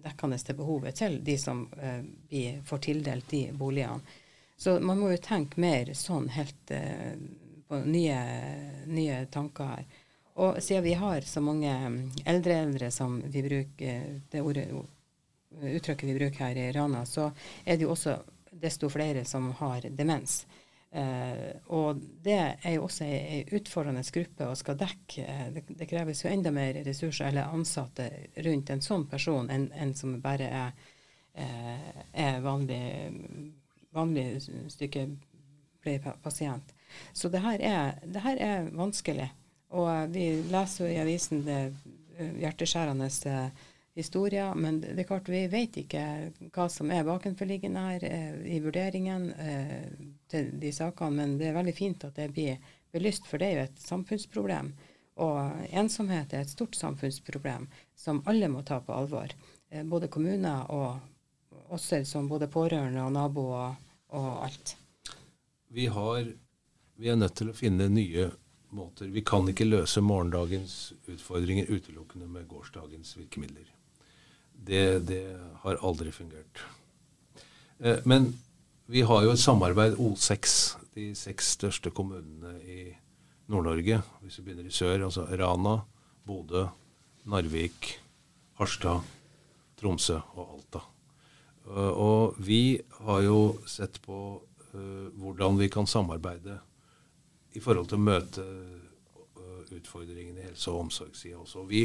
dekkende 0.06 0.38
til 0.38 0.60
behovet 0.62 1.02
til 1.02 1.18
de 1.26 1.38
som 1.42 1.66
eh, 1.74 2.62
får 2.70 2.86
tildelt 2.86 3.34
de 3.34 3.48
boligene. 3.50 4.18
Så 4.56 4.78
man 4.78 5.02
må 5.02 5.10
jo 5.10 5.18
tenke 5.26 5.58
mer 5.58 5.90
sånn 5.98 6.30
helt 6.38 6.70
eh, 6.70 7.18
på 7.66 7.82
nye, 7.82 8.24
nye 8.86 9.24
tanker 9.26 9.74
her. 9.74 9.86
Og 10.36 10.62
siden 10.62 10.84
vi 10.84 10.92
har 11.00 11.24
så 11.24 11.40
mange 11.40 11.72
eldre 12.28 12.58
eldre 12.66 12.90
som 12.92 13.22
vi 13.24 13.42
bruker, 13.42 14.20
det 14.30 14.42
ordet, 14.44 14.66
uttrykket 15.62 16.08
vi 16.10 16.18
bruker 16.18 16.44
her 16.44 16.58
i 16.60 16.72
Rana, 16.76 17.06
så 17.08 17.30
er 17.64 17.76
det 17.76 17.86
jo 17.86 17.94
også 17.94 18.18
desto 18.50 18.90
flere 18.92 19.24
som 19.24 19.48
har 19.60 19.88
demens. 19.90 20.44
Uh, 20.96 21.50
og 21.66 21.98
det 22.24 22.36
er 22.36 22.76
jo 22.76 22.86
også 22.86 23.04
ei 23.04 23.42
utfordrende 23.58 24.04
gruppe 24.12 24.46
og 24.48 24.56
skal 24.56 24.78
dekke. 24.80 25.24
Eh, 25.24 25.46
det, 25.52 25.64
det, 25.68 25.88
kreves 25.90 26.22
jo 26.22 26.30
enda 26.30 26.52
mer 26.54 26.78
ressurser 26.86 27.28
eller 27.28 27.52
ansatte 27.52 28.06
rundt 28.46 28.70
en 28.72 28.84
sånn 28.84 29.04
person 29.10 29.50
enn 29.52 29.66
en 29.76 29.92
som 29.98 30.14
bare 30.24 30.48
er, 30.62 30.86
uh, 31.36 32.04
er 32.12 32.40
vanlig, 32.44 32.80
vanlig 33.96 34.28
pasient. 36.22 36.72
Så 37.12 37.28
det 37.28 37.42
her, 37.44 37.60
er, 37.60 38.00
det 38.04 38.22
her 38.24 38.40
er 38.40 38.70
vanskelig. 38.72 39.28
Og 39.74 40.12
vi 40.14 40.28
leser 40.50 40.84
jo 40.84 40.92
i 40.92 41.00
avisen 41.02 41.42
det 41.46 41.60
hjerteskjærende 42.16 43.08
historier, 43.96 44.54
men 44.54 44.80
det 44.80 44.98
er 45.00 45.08
klart 45.08 45.28
vi 45.32 45.46
vet 45.48 45.78
ikke 45.80 46.02
hva 46.52 46.66
som 46.72 46.90
er 46.92 47.06
bakenforliggende 47.06 47.84
her 47.86 48.04
eh, 48.04 48.34
i 48.56 48.60
vurderingen 48.60 49.30
eh, 49.40 49.86
til 50.28 50.50
de 50.60 50.72
sakene, 50.76 51.16
men 51.16 51.38
det 51.40 51.48
er 51.48 51.56
veldig 51.56 51.74
fint 51.76 52.04
at 52.04 52.18
det 52.18 52.28
blir 52.36 52.60
belyst, 52.92 53.24
for 53.28 53.40
det 53.40 53.48
er 53.48 53.56
jo 53.56 53.64
et 53.70 53.82
samfunnsproblem. 53.86 54.70
Og 55.24 55.66
ensomhet 55.72 56.34
er 56.36 56.44
et 56.44 56.52
stort 56.52 56.76
samfunnsproblem 56.76 57.70
som 57.96 58.20
alle 58.28 58.50
må 58.52 58.60
ta 58.68 58.82
på 58.84 58.92
alvor. 58.92 59.32
Eh, 59.70 59.84
både 59.84 60.12
kommuner 60.12 60.68
og 60.76 61.72
oss 61.72 61.88
som 62.04 62.28
både 62.28 62.50
pårørende 62.52 63.00
og 63.02 63.14
naboer 63.16 63.78
og 64.14 64.28
alt. 64.44 64.76
Vi, 65.72 65.88
har, 65.88 66.28
vi 67.00 67.08
er 67.08 67.16
nødt 67.16 67.40
til 67.40 67.48
å 67.50 67.56
finne 67.56 67.88
nye 67.90 68.28
måter. 68.76 69.10
Vi 69.12 69.24
kan 69.26 69.48
ikke 69.48 69.68
løse 69.68 70.02
morgendagens 70.04 70.92
utfordringer 71.08 71.70
utelukkende 71.72 72.28
med 72.30 72.48
gårsdagens 72.50 73.16
virkemidler. 73.18 73.68
Det, 74.52 74.84
det 75.08 75.22
har 75.62 75.80
aldri 75.84 76.12
fungert. 76.14 76.62
Eh, 77.78 78.00
men 78.04 78.32
vi 78.86 79.02
har 79.02 79.24
jo 79.24 79.34
et 79.34 79.42
samarbeid 79.42 79.98
O6, 79.98 80.76
de 80.94 81.10
seks 81.18 81.56
største 81.56 81.90
kommunene 81.90 82.56
i 82.62 82.80
Nord-Norge. 83.52 84.00
Hvis 84.22 84.38
vi 84.38 84.46
begynner 84.46 84.68
i 84.68 84.74
sør, 84.74 85.08
altså 85.08 85.26
Rana, 85.26 85.80
Bodø, 86.26 86.66
Narvik, 87.26 87.96
Harstad, 88.60 89.02
Tromsø 89.76 90.20
og 90.36 90.54
Alta. 90.56 90.84
Uh, 91.66 91.92
og 91.92 92.38
vi 92.38 92.78
har 93.02 93.24
jo 93.26 93.40
sett 93.66 93.98
på 94.04 94.20
uh, 94.38 95.06
hvordan 95.18 95.58
vi 95.58 95.68
kan 95.72 95.88
samarbeide 95.90 96.60
i 97.56 97.62
forhold 97.64 97.90
til 97.90 97.98
å 97.98 98.06
møte 98.06 98.44
uh, 98.46 99.60
utfordringene 99.76 100.42
i 100.42 100.48
helse- 100.48 100.72
og 100.72 100.86
omsorgssida 100.86 101.40
også. 101.40 101.64
Og 101.64 101.70
vi, 101.70 101.82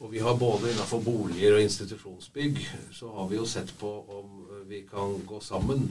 og 0.00 0.12
vi 0.12 0.22
har 0.24 0.38
både 0.40 0.72
innenfor 0.72 1.02
boliger 1.04 1.56
og 1.56 1.64
institusjonsbygg 1.64 2.58
så 2.96 3.12
har 3.14 3.28
vi 3.30 3.38
jo 3.38 3.48
sett 3.48 3.72
på 3.78 3.90
om 4.18 4.40
vi 4.70 4.82
kan 4.88 5.20
gå 5.26 5.40
sammen 5.44 5.90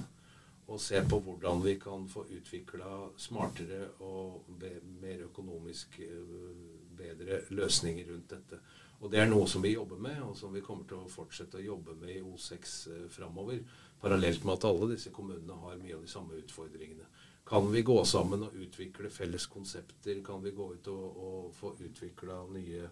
og 0.69 0.81
se 0.81 0.99
på 1.09 1.17
hvordan 1.25 1.63
vi 1.63 1.77
kan 1.81 2.03
få 2.11 2.27
utvikla 2.29 3.07
smartere 3.17 3.87
og 4.05 4.51
be, 4.59 4.75
mer 5.01 5.23
økonomisk 5.25 5.97
bedre 6.99 7.41
løsninger 7.49 8.11
rundt 8.11 8.35
dette. 8.35 8.59
Og 8.99 9.11
Det 9.11 9.21
er 9.21 9.29
noe 9.31 9.47
som 9.47 9.63
vi 9.63 9.73
jobber 9.73 9.99
med, 10.01 10.19
og 10.21 10.35
som 10.37 10.51
vi 10.53 10.63
kommer 10.63 10.87
til 10.87 10.99
å 10.99 11.11
fortsette 11.11 11.59
å 11.59 11.63
jobbe 11.63 11.95
med 12.01 12.17
i 12.17 12.23
O6 12.23 12.73
eh, 12.91 13.05
framover. 13.11 13.61
Parallelt 14.01 14.43
med 14.43 14.57
at 14.57 14.67
alle 14.67 14.91
disse 14.91 15.11
kommunene 15.15 15.55
har 15.63 15.79
mye 15.79 15.95
av 15.95 16.03
de 16.03 16.11
samme 16.11 16.35
utfordringene. 16.39 17.07
Kan 17.49 17.71
vi 17.71 17.81
gå 17.81 18.05
sammen 18.05 18.43
og 18.45 18.53
utvikle 18.61 19.09
felles 19.09 19.47
konsepter? 19.49 20.19
Kan 20.25 20.43
vi 20.43 20.51
gå 20.53 20.73
ut 20.73 20.87
og, 20.87 21.05
og 21.17 21.53
få 21.57 21.71
utvikla 21.81 22.43
nye 22.53 22.89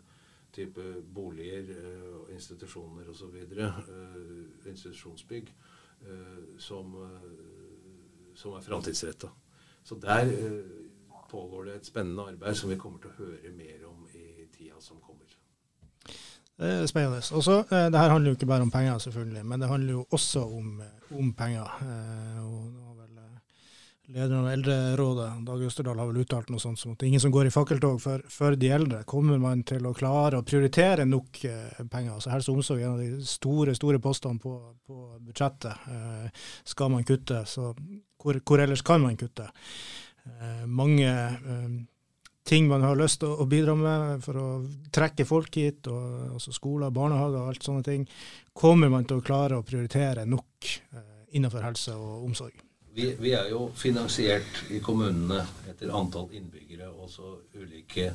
type 0.52 0.86
boliger, 1.14 1.68
uh, 1.78 2.34
institusjoner 2.34 3.10
osv., 3.12 3.36
uh, 3.54 4.70
institusjonsbygg, 4.70 5.52
uh, 6.08 6.58
som, 6.58 6.96
som 8.36 8.58
er 8.58 8.66
framtidsretta. 8.66 9.30
Så 9.84 9.96
der 10.02 10.34
pågår 11.30 11.64
det 11.64 11.76
et 11.76 11.86
spennende 11.86 12.26
arbeid 12.32 12.56
som 12.56 12.70
vi 12.70 12.80
kommer 12.82 13.04
til 13.04 13.14
å 13.14 13.18
høre 13.20 13.54
mer 13.54 13.86
om 13.86 14.08
i 14.16 14.48
tida 14.58 14.82
som 14.82 14.98
kommer. 15.04 15.30
Det 16.58 16.74
er 16.74 16.90
spennende. 16.90 17.22
Også, 17.22 17.62
det 17.70 18.00
her 18.00 18.10
handler 18.10 18.32
jo 18.32 18.40
ikke 18.40 18.50
bare 18.50 18.66
om 18.66 18.74
penger, 18.74 18.98
selvfølgelig, 18.98 19.46
men 19.46 19.62
det 19.62 19.70
handler 19.70 20.00
jo 20.00 20.06
også 20.10 20.48
om, 20.50 20.82
om 21.14 21.34
penger. 21.38 21.78
og 22.42 22.87
lederen 24.08 24.40
av 24.40 24.52
Eldrerådet, 24.52 25.46
Dag 25.46 25.64
Østerdal, 25.68 26.00
har 26.00 26.08
vel 26.08 26.22
uttalt 26.24 26.52
noe 26.52 26.64
sånt 26.64 26.80
som 26.80 26.94
at 26.94 27.00
det 27.00 27.08
er 27.08 27.12
ingen 27.12 27.24
som 27.24 27.34
går 27.34 27.50
i 27.50 27.54
fakkeltog 27.54 28.00
for, 28.02 28.24
for, 28.32 28.56
de 28.60 28.70
eldre. 28.72 29.02
Kommer 29.10 29.40
man 29.42 29.66
til 29.68 29.84
å 29.88 29.94
klare 29.98 30.40
å 30.40 30.46
prioritere 30.48 31.06
nok 31.08 31.42
eh, 31.50 31.82
penger? 31.92 32.14
Altså 32.16 32.32
Helse 32.32 32.54
og 32.54 32.62
omsorg 32.62 32.82
er 32.82 32.88
en 32.88 32.96
av 32.96 33.04
de 33.04 33.28
store 33.28 33.76
store 33.76 34.00
postene 34.04 34.40
på, 34.40 34.54
på 34.88 35.02
budsjettet. 35.28 35.90
Eh, 35.92 36.46
skal 36.72 36.94
man 36.94 37.08
kutte, 37.08 37.44
så 37.50 37.74
hvor, 37.74 38.40
hvor, 38.40 38.64
ellers 38.64 38.86
kan 38.88 39.04
man 39.04 39.20
kutte? 39.20 39.50
Eh, 40.24 40.64
mange 40.66 41.10
eh, 41.12 41.68
ting 42.48 42.70
man 42.72 42.86
har 42.88 42.96
lyst 43.00 43.20
til 43.22 43.34
å, 43.34 43.42
å 43.44 43.50
bidra 43.50 43.76
med 43.76 44.24
for 44.24 44.40
å 44.40 44.48
trekke 44.96 45.28
folk 45.28 45.60
hit, 45.60 45.92
og, 45.92 46.38
altså 46.38 46.56
skoler, 46.56 46.96
barnehager 46.96 47.42
og 47.42 47.52
alt 47.52 47.68
sånne 47.68 47.84
ting. 47.84 48.08
Kommer 48.56 48.94
man 48.94 49.10
til 49.10 49.20
å 49.20 49.28
klare 49.28 49.60
å 49.60 49.68
prioritere 49.68 50.24
nok 50.24 50.72
eh, 50.96 51.28
innenfor 51.36 51.68
helse 51.68 51.98
og 52.00 52.24
omsorg? 52.30 52.67
Vi, 52.98 53.16
vi, 53.20 53.32
er 53.38 53.52
jo 53.52 53.68
finansiert 53.78 54.64
i 54.74 54.80
kommunene 54.82 55.44
etter 55.70 55.92
antall 55.94 56.32
innbyggere 56.34 56.90
og 56.90 57.12
så 57.14 57.36
ulike 57.54 58.10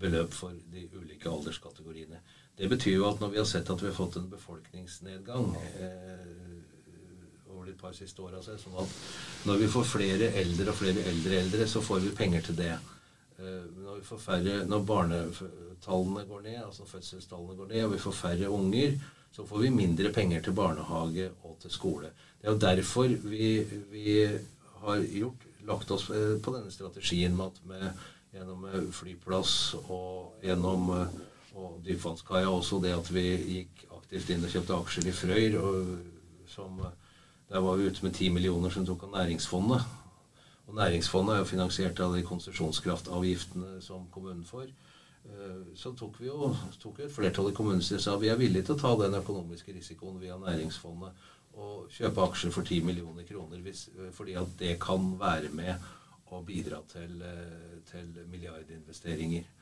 beløp 0.00 0.32
for 0.32 0.56
de 0.72 0.86
ulike 0.96 1.28
alderskategoriene. 1.28 2.22
Det 2.56 2.70
betyr 2.72 2.94
jo 2.94 3.10
at 3.10 3.20
når 3.20 3.34
vi 3.34 3.40
har 3.42 3.48
sett 3.48 3.68
at 3.68 3.82
vi 3.82 3.90
har 3.90 3.96
fått 3.96 4.16
en 4.16 4.30
befolkningsnedgang 4.32 5.50
eh, 5.60 6.22
over 7.52 7.68
de 7.68 7.74
par 7.76 7.92
siste 7.96 8.24
åra, 8.24 8.40
så 8.40 8.54
er 8.54 8.56
det 8.56 8.64
sånn 8.64 8.78
at 8.80 8.94
når 9.50 9.60
vi 9.60 9.68
får 9.74 9.88
flere 9.90 10.30
eldre 10.40 10.72
og 10.72 10.78
flere 10.78 11.04
eldre 11.12 11.40
eldre, 11.42 11.66
så 11.68 11.82
får 11.84 12.00
vi 12.06 12.14
penger 12.16 12.46
til 12.48 12.56
det. 12.62 12.72
Eh, 13.36 13.66
når, 13.82 13.98
vi 13.98 14.06
får 14.08 14.22
færre, 14.22 14.54
når 14.70 14.86
barnetallene 14.92 16.24
går 16.30 16.46
ned, 16.48 16.62
altså 16.62 16.88
fødselstallene 16.88 17.58
går 17.60 17.68
ned, 17.74 17.84
og 17.84 17.92
vi 17.98 18.00
får 18.06 18.16
færre 18.22 18.48
unger, 18.48 18.96
så 19.36 19.44
får 19.44 19.66
vi 19.66 19.76
mindre 19.76 20.12
penger 20.16 20.40
til 20.48 20.56
barnehage 20.56 21.28
og 21.44 21.60
til 21.60 21.76
skole. 21.76 22.16
Det 22.46 22.52
er 22.52 22.54
jo 22.54 22.76
derfor 22.76 23.08
vi, 23.08 23.66
vi 23.90 24.28
har 24.78 25.00
gjort, 25.18 25.46
lagt 25.66 25.90
oss 25.90 26.04
eh, 26.14 26.36
på 26.38 26.52
denne 26.54 26.70
strategien 26.70 27.34
med 27.34 27.46
at 27.50 27.56
med, 27.66 28.04
gjennom 28.36 28.62
eh, 28.68 28.84
flyplass 28.94 29.54
og 29.80 30.44
gjennom 30.46 30.92
eh, 30.94 31.16
og 31.58 31.80
dypvannskaia 31.82 32.46
også 32.46 32.78
det 32.84 32.94
at 32.94 33.10
vi 33.10 33.26
gikk 33.34 33.82
aktivt 33.98 34.30
inn 34.30 34.46
og 34.46 34.54
kjøpte 34.54 34.78
aksjer 34.78 35.10
i 35.10 35.16
Frøyr. 35.18 35.58
Der 37.50 37.66
var 37.66 37.80
vi 37.80 37.90
ute 37.90 38.06
med 38.06 38.14
10 38.14 38.30
millioner 38.38 38.70
som 38.70 38.86
tok 38.86 39.08
av 39.08 39.16
Næringsfondet. 39.16 39.82
Og 40.68 40.78
Næringsfondet 40.78 41.34
er 41.34 41.42
jo 41.42 41.50
finansiert 41.50 42.00
av 42.00 42.14
de 42.14 42.22
konsesjonskraftavgiftene 42.30 43.80
som 43.82 44.06
kommunen 44.14 44.46
får. 44.46 44.68
Så 45.74 45.96
tok 45.98 46.20
vi 46.20 46.28
jo 46.28 46.52
tok 46.78 47.00
et 47.02 47.10
flertall 47.10 47.50
i 47.50 47.56
kommunestyret 47.56 48.04
sa 48.04 48.14
vi 48.20 48.30
er 48.30 48.38
villige 48.38 48.68
til 48.68 48.76
å 48.76 48.82
ta 48.84 48.92
den 49.00 49.18
økonomiske 49.18 49.74
risikoen 49.74 50.20
via 50.22 50.38
Næringsfondet 50.38 51.26
og 51.56 51.86
kjøpe 51.92 52.24
aksjer 52.26 52.52
for 52.54 52.68
10 52.68 52.82
millioner 52.84 53.26
kroner 53.28 53.62
hvis, 53.64 53.88
eh, 53.96 54.10
fordi 54.14 54.36
at 54.40 54.52
det 54.60 54.76
kan 54.82 55.14
være 55.20 55.52
med 55.56 55.88
å 56.32 56.42
bidra 56.44 56.82
til, 56.90 57.22
eh, 57.22 57.80
til 57.90 58.12
milliardinvesteringer. 58.30 59.52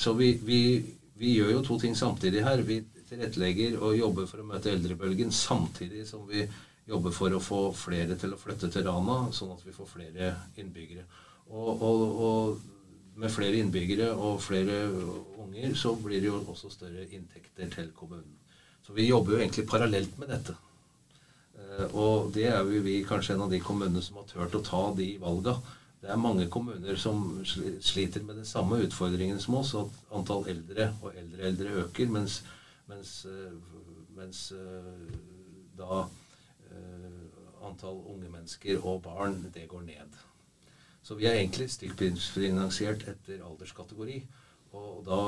Så 0.00 0.14
vi, 0.16 0.30
vi, 0.40 0.80
vi, 1.20 1.34
gjør 1.36 1.50
jo 1.50 1.64
to 1.66 1.74
ting 1.82 1.96
samtidig 1.96 2.40
her. 2.40 2.62
Vi 2.64 2.78
tilrettelegger 3.10 3.74
og 3.84 3.98
jobber 3.98 4.24
for 4.30 4.40
å 4.40 4.46
møte 4.48 4.70
eldrebølgen 4.72 5.28
samtidig 5.34 6.06
som 6.08 6.22
vi 6.28 6.46
jobber 6.88 7.12
for 7.12 7.36
å 7.36 7.42
få 7.42 7.58
flere 7.76 8.16
til 8.16 8.32
å 8.32 8.38
flytte 8.40 8.70
til 8.72 8.86
Rana, 8.86 9.18
sånn 9.36 9.52
at 9.52 9.66
vi 9.66 9.74
får 9.76 9.90
flere 9.90 10.30
innbyggere. 10.56 11.04
Og, 11.50 11.82
og, 11.84 12.22
og 12.28 13.18
med 13.18 13.32
flere 13.34 13.58
innbyggere 13.60 14.12
og 14.14 14.40
flere 14.42 14.86
unger, 15.42 15.74
så 15.74 15.94
blir 15.98 16.22
det 16.22 16.30
jo 16.30 16.40
også 16.46 16.70
større 16.72 17.04
inntekter 17.10 17.70
til 17.74 17.92
kommunen. 17.96 18.36
Så 18.86 18.94
vi 18.96 19.08
jobber 19.08 19.34
jo 19.34 19.42
egentlig 19.42 19.66
parallelt 19.68 20.16
med 20.20 20.30
dette. 20.32 20.54
Eh, 21.68 21.94
og 21.94 22.32
det 22.34 22.46
er 22.50 22.62
jo 22.62 22.84
vi 22.84 23.00
kanskje 23.06 23.36
en 23.36 23.44
av 23.46 23.52
de 23.52 23.60
kommunene 23.64 24.02
som 24.04 24.20
har 24.20 24.28
turt 24.30 24.56
å 24.58 24.64
ta 24.64 24.82
de 24.96 25.10
valga. 25.22 25.58
Det 25.98 26.12
er 26.14 26.20
mange 26.20 26.46
kommuner 26.52 26.96
som 27.00 27.40
sliter 27.44 28.22
med 28.22 28.38
den 28.38 28.46
samme 28.46 28.78
utfordringen 28.84 29.40
som 29.42 29.58
oss, 29.58 29.74
at 29.74 30.14
antall 30.14 30.46
eldre 30.50 30.92
og 31.02 31.16
eldre 31.18 31.48
eldre 31.50 31.74
øker, 31.82 32.12
mens, 32.14 32.42
mens, 32.90 33.18
eh, 33.26 33.58
mens 34.16 34.48
eh, 34.54 35.18
da 35.78 36.06
antall 37.68 37.98
unge 38.12 38.28
mennesker 38.30 38.78
og 38.86 39.02
barn, 39.02 39.40
det 39.54 39.66
går 39.68 39.82
ned. 39.82 40.18
Så 41.02 41.16
vi 41.18 41.26
er 41.26 41.40
egentlig 41.40 41.66
stykkprisfinansiert 41.72 43.02
etter 43.10 43.42
alderskategori. 43.44 44.18
Og 44.78 45.02
da, 45.06 45.18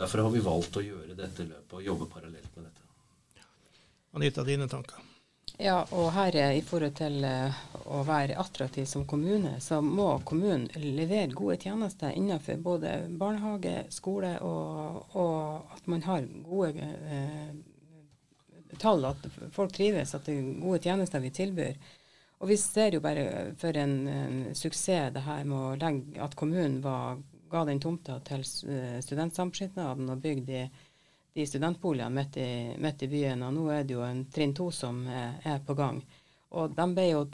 Derfor 0.00 0.24
har 0.24 0.34
vi 0.34 0.42
valgt 0.44 0.78
å 0.80 0.84
gjøre 0.84 1.16
dette 1.18 1.46
løpet 1.46 1.76
og 1.78 1.86
jobbe 1.86 2.08
parallelt 2.10 2.56
med 2.56 2.66
dette. 2.66 3.44
Anita, 4.18 4.44
dine 4.44 4.68
tanker? 4.68 5.07
Ja, 5.58 5.80
og 5.90 6.12
her 6.14 6.36
i 6.54 6.60
forhold 6.62 6.92
til 7.00 7.24
eh, 7.26 7.54
å 7.90 8.04
være 8.06 8.36
attraktiv 8.38 8.84
som 8.86 9.02
kommune, 9.10 9.56
så 9.58 9.80
må 9.82 10.20
kommunen 10.26 10.68
levere 10.78 11.34
gode 11.34 11.56
tjenester 11.64 12.14
innenfor 12.14 12.60
både 12.62 12.92
barnehage, 13.18 13.88
skole, 13.90 14.36
og, 14.46 15.16
og 15.18 15.74
at 15.74 15.90
man 15.90 16.04
har 16.06 16.28
gode 16.46 16.86
eh, 16.86 17.50
tall, 18.78 19.02
at 19.10 19.26
folk 19.50 19.74
trives, 19.74 20.14
at 20.14 20.30
det 20.30 20.36
er 20.38 20.60
gode 20.62 20.78
tjenester 20.84 21.26
vi 21.26 21.34
tilbyr. 21.34 21.74
Og 22.38 22.52
vi 22.52 22.60
ser 22.62 22.94
jo 22.94 23.02
bare 23.02 23.26
for 23.58 23.74
en, 23.82 23.96
en 24.06 24.38
suksess 24.54 25.10
det 25.16 25.24
her 25.26 25.42
med 25.42 25.58
å 25.58 25.74
legge 25.80 26.22
at 26.22 26.38
kommunen 26.38 26.78
var, 26.84 27.18
ga 27.50 27.64
den 27.66 27.82
tomta 27.82 28.20
til 28.30 28.46
eh, 28.70 29.00
studentsamskipnaden 29.02 30.06
og 30.14 30.22
bygde 30.22 30.52
de 30.52 30.87
de 31.34 31.46
studentboligene 31.46 32.14
midt 32.14 32.36
i, 32.36 32.50
midt 32.78 33.02
i, 33.02 33.08
byen. 33.08 33.42
Og 33.46 33.54
nå 33.54 33.66
er 33.74 33.84
det 33.86 33.96
jo 33.96 34.04
en 34.06 34.24
trinn 34.32 34.54
to 34.56 34.70
som 34.74 35.04
er, 35.06 35.36
er, 35.44 35.60
på 35.64 35.76
gang. 35.78 36.00
Og 36.56 36.74
de 36.74 36.86
ble 36.94 37.08
jo 37.10 37.26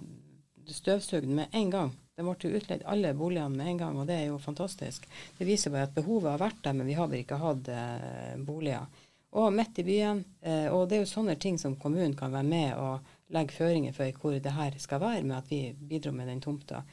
støvsugd 0.69 1.31
med 1.31 1.55
en 1.55 1.71
gang. 1.73 1.95
Det 2.15 2.27
ble 2.27 2.35
jo 2.39 2.59
utleid 2.59 2.85
alle 2.91 3.15
boligene 3.19 3.57
med 3.57 3.73
en 3.73 3.81
gang, 3.81 3.97
og 3.99 4.07
det 4.11 4.19
er 4.21 4.29
jo 4.29 4.43
fantastisk. 4.43 5.09
Det 5.39 5.49
viser 5.49 5.73
bare 5.75 5.89
at 5.89 5.97
behovet 5.97 6.31
har 6.35 6.43
vært 6.43 6.63
der, 6.67 6.77
men 6.79 6.87
vi 6.91 6.99
har 6.99 7.11
vel 7.11 7.25
ikke 7.25 7.41
hatt 7.43 7.71
eh, 7.73 8.37
boliger. 8.47 8.87
Og 9.35 9.51
midt 9.51 9.81
i 9.83 9.87
byen. 9.87 10.23
Eh, 10.47 10.69
og 10.71 10.87
det 10.89 10.99
er 10.99 11.03
jo 11.03 11.11
sånne 11.11 11.35
ting 11.43 11.59
som 11.59 11.75
kommunen 11.81 12.15
kan 12.19 12.35
være 12.35 12.47
med 12.47 12.77
og 12.79 13.15
legge 13.35 13.57
føringer 13.57 13.97
for 13.97 14.21
hvor 14.21 14.37
det 14.39 14.53
her 14.55 14.77
skal 14.79 15.03
være, 15.03 15.25
med 15.27 15.41
at 15.41 15.51
vi 15.51 15.63
bidrar 15.75 16.15
med 16.15 16.31
den 16.31 16.43
tomta. 16.45 16.85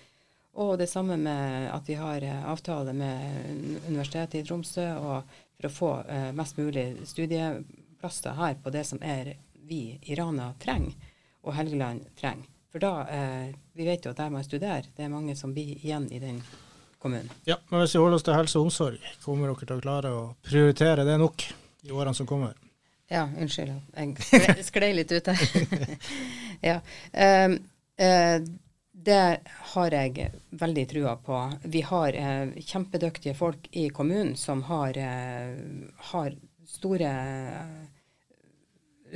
Og 0.53 0.77
det 0.79 0.89
samme 0.91 1.15
med 1.17 1.69
at 1.71 1.87
vi 1.87 1.95
har 1.95 2.23
eh, 2.23 2.49
avtale 2.49 2.93
med 2.93 3.79
Universitetet 3.87 4.41
i 4.41 4.43
Tromsø 4.47 4.87
og 4.99 5.37
for 5.61 5.69
å 5.69 5.73
få 5.73 5.91
eh, 6.09 6.31
mest 6.35 6.57
mulig 6.57 6.85
studieplasser 7.07 8.35
her 8.35 8.57
på 8.63 8.73
det 8.73 8.83
som 8.87 8.99
er 9.03 9.35
vi 9.67 9.99
i 10.01 10.15
Rana 10.15 10.49
trenger, 10.59 10.97
og 11.45 11.55
Helgeland 11.55 12.09
trenger. 12.19 12.49
For 12.71 12.79
da, 12.79 13.07
eh, 13.07 13.53
Vi 13.73 13.85
vet 13.85 14.05
jo 14.05 14.11
at 14.11 14.17
der 14.17 14.29
man 14.29 14.43
studerer, 14.43 14.85
det 14.95 15.05
er 15.05 15.09
mange 15.09 15.35
som 15.35 15.53
blir 15.53 15.77
igjen 15.79 16.11
i 16.11 16.19
den 16.19 16.41
kommunen. 16.99 17.29
Ja, 17.45 17.57
men 17.69 17.79
Hvis 17.79 17.95
vi 17.95 17.99
holder 17.99 18.15
oss 18.15 18.23
til 18.23 18.35
helse 18.35 18.59
og 18.59 18.65
omsorg, 18.65 18.99
kommer 19.23 19.47
dere 19.47 19.65
til 19.65 19.77
å 19.77 19.81
klare 19.81 20.11
å 20.11 20.35
prioritere 20.43 21.05
det 21.07 21.17
nok 21.17 21.45
i 21.83 21.91
årene 21.91 22.15
som 22.15 22.27
kommer? 22.27 22.53
Ja, 23.11 23.27
unnskyld. 23.27 23.73
Jeg 23.95 24.65
sklei 24.69 24.93
litt 24.95 25.11
ut 25.11 25.27
her. 25.27 25.39
ja. 26.69 26.77
Um, 27.11 27.57
uh, 27.99 28.39
det 29.05 29.39
har 29.73 29.95
jeg 29.95 30.29
veldig 30.61 30.85
trua 30.89 31.15
på. 31.25 31.37
Vi 31.63 31.81
har 31.87 32.17
eh, 32.17 32.53
kjempedyktige 32.59 33.33
folk 33.37 33.69
i 33.71 33.87
kommunen 33.89 34.35
som 34.37 34.63
har, 34.67 34.97
eh, 34.97 35.55
har 36.11 36.37
store 36.67 37.11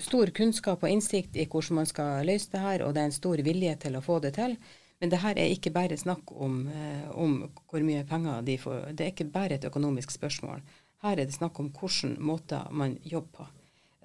stor 0.01 0.31
kunnskap 0.35 0.83
og 0.83 0.91
innsikt 0.91 1.37
i 1.39 1.45
hvordan 1.47 1.79
man 1.79 1.87
skal 1.89 2.25
løse 2.27 2.51
det 2.51 2.63
her, 2.63 2.83
og 2.83 2.95
det 2.95 3.03
er 3.03 3.11
en 3.11 3.15
stor 3.15 3.43
vilje 3.45 3.75
til 3.85 3.95
å 3.95 4.03
få 4.03 4.19
det 4.23 4.35
til. 4.37 4.57
Men 4.99 5.11
det 5.11 5.19
her 5.23 5.37
er 5.39 5.51
ikke 5.51 5.73
bare 5.75 5.97
snakk 5.99 6.31
om, 6.31 6.67
eh, 6.67 7.09
om 7.11 7.37
hvor 7.69 7.83
mye 7.83 8.05
penger 8.07 8.41
de 8.47 8.57
får. 8.57 8.95
Det 8.95 9.05
er 9.05 9.11
ikke 9.11 9.31
bare 9.31 9.55
et 9.55 9.67
økonomisk 9.67 10.11
spørsmål. 10.11 10.63
Her 11.03 11.19
er 11.19 11.25
det 11.25 11.35
snakk 11.35 11.59
om 11.59 11.69
hvilke 11.69 12.15
måter 12.19 12.71
man 12.71 12.97
jobber 13.03 13.31
på. 13.43 13.47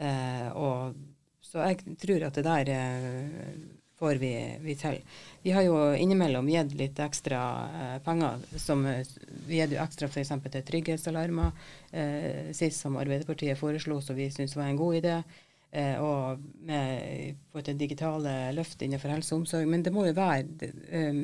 Eh, 0.00 0.48
og, 0.56 0.94
så 1.40 1.62
jeg 1.68 1.96
tror 1.98 2.26
at 2.26 2.34
det 2.34 2.44
der 2.44 2.68
eh, 2.74 3.79
får 4.00 4.14
vi, 4.14 4.56
vi 4.60 4.74
til. 4.80 4.96
Vi 5.42 5.52
har 5.52 5.66
jo 5.66 5.76
innimellom 5.92 6.48
gitt 6.48 6.72
litt 6.78 6.98
ekstra 7.04 7.40
eh, 7.80 7.98
penger. 8.04 8.40
som 8.56 8.86
eh, 8.88 9.04
Vi 9.46 9.58
gir 9.58 9.76
ekstra 9.82 10.08
f.eks. 10.08 10.32
til 10.46 10.64
trygghetsalarmer, 10.72 11.52
eh, 11.92 12.48
sist 12.56 12.80
som 12.80 12.96
Arbeiderpartiet 12.96 13.60
foreslo, 13.60 14.00
som 14.00 14.16
vi 14.16 14.30
syntes 14.32 14.56
var 14.56 14.70
en 14.70 14.80
god 14.80 15.02
idé. 15.02 15.18
Eh, 15.70 16.00
og 16.00 16.40
med 16.66 17.36
på 17.52 17.60
det 17.66 17.76
digitale 17.78 18.32
løft 18.56 18.80
innenfor 18.82 19.12
helse 19.12 19.34
og 19.34 19.42
omsorg. 19.42 19.68
Men 19.68 19.84
det 19.84 19.92
må 19.92 20.06
jo 20.08 20.16
være 20.16 20.48
det, 20.64 20.72
um, 20.96 21.22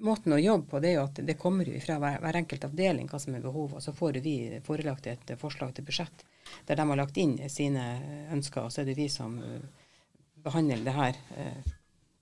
Måten 0.00 0.32
å 0.32 0.38
jobbe 0.40 0.64
på 0.70 0.78
det 0.80 0.88
er 0.88 0.94
jo 0.96 1.02
at 1.04 1.18
det 1.28 1.34
kommer 1.36 1.68
jo 1.68 1.76
fra 1.84 1.98
hver, 2.00 2.22
hver 2.22 2.38
enkelt 2.38 2.62
avdeling 2.64 3.10
hva 3.10 3.18
som 3.20 3.34
er 3.36 3.42
behovet. 3.44 3.76
Og 3.76 3.84
så 3.84 3.92
får 3.92 4.22
vi 4.24 4.36
forelagt 4.64 5.10
et 5.10 5.34
forslag 5.42 5.74
til 5.76 5.84
budsjett 5.84 6.24
der 6.66 6.78
de 6.78 6.86
har 6.88 6.98
lagt 6.98 7.18
inn 7.20 7.36
sine 7.52 7.82
ønsker, 8.32 8.64
og 8.64 8.72
så 8.72 8.80
er 8.80 8.88
det 8.88 8.96
vi 8.96 9.10
som 9.12 9.36
uh, 9.42 9.79
behandle 10.44 10.84
det 10.84 10.94
her 10.94 11.18
eh, 11.36 11.74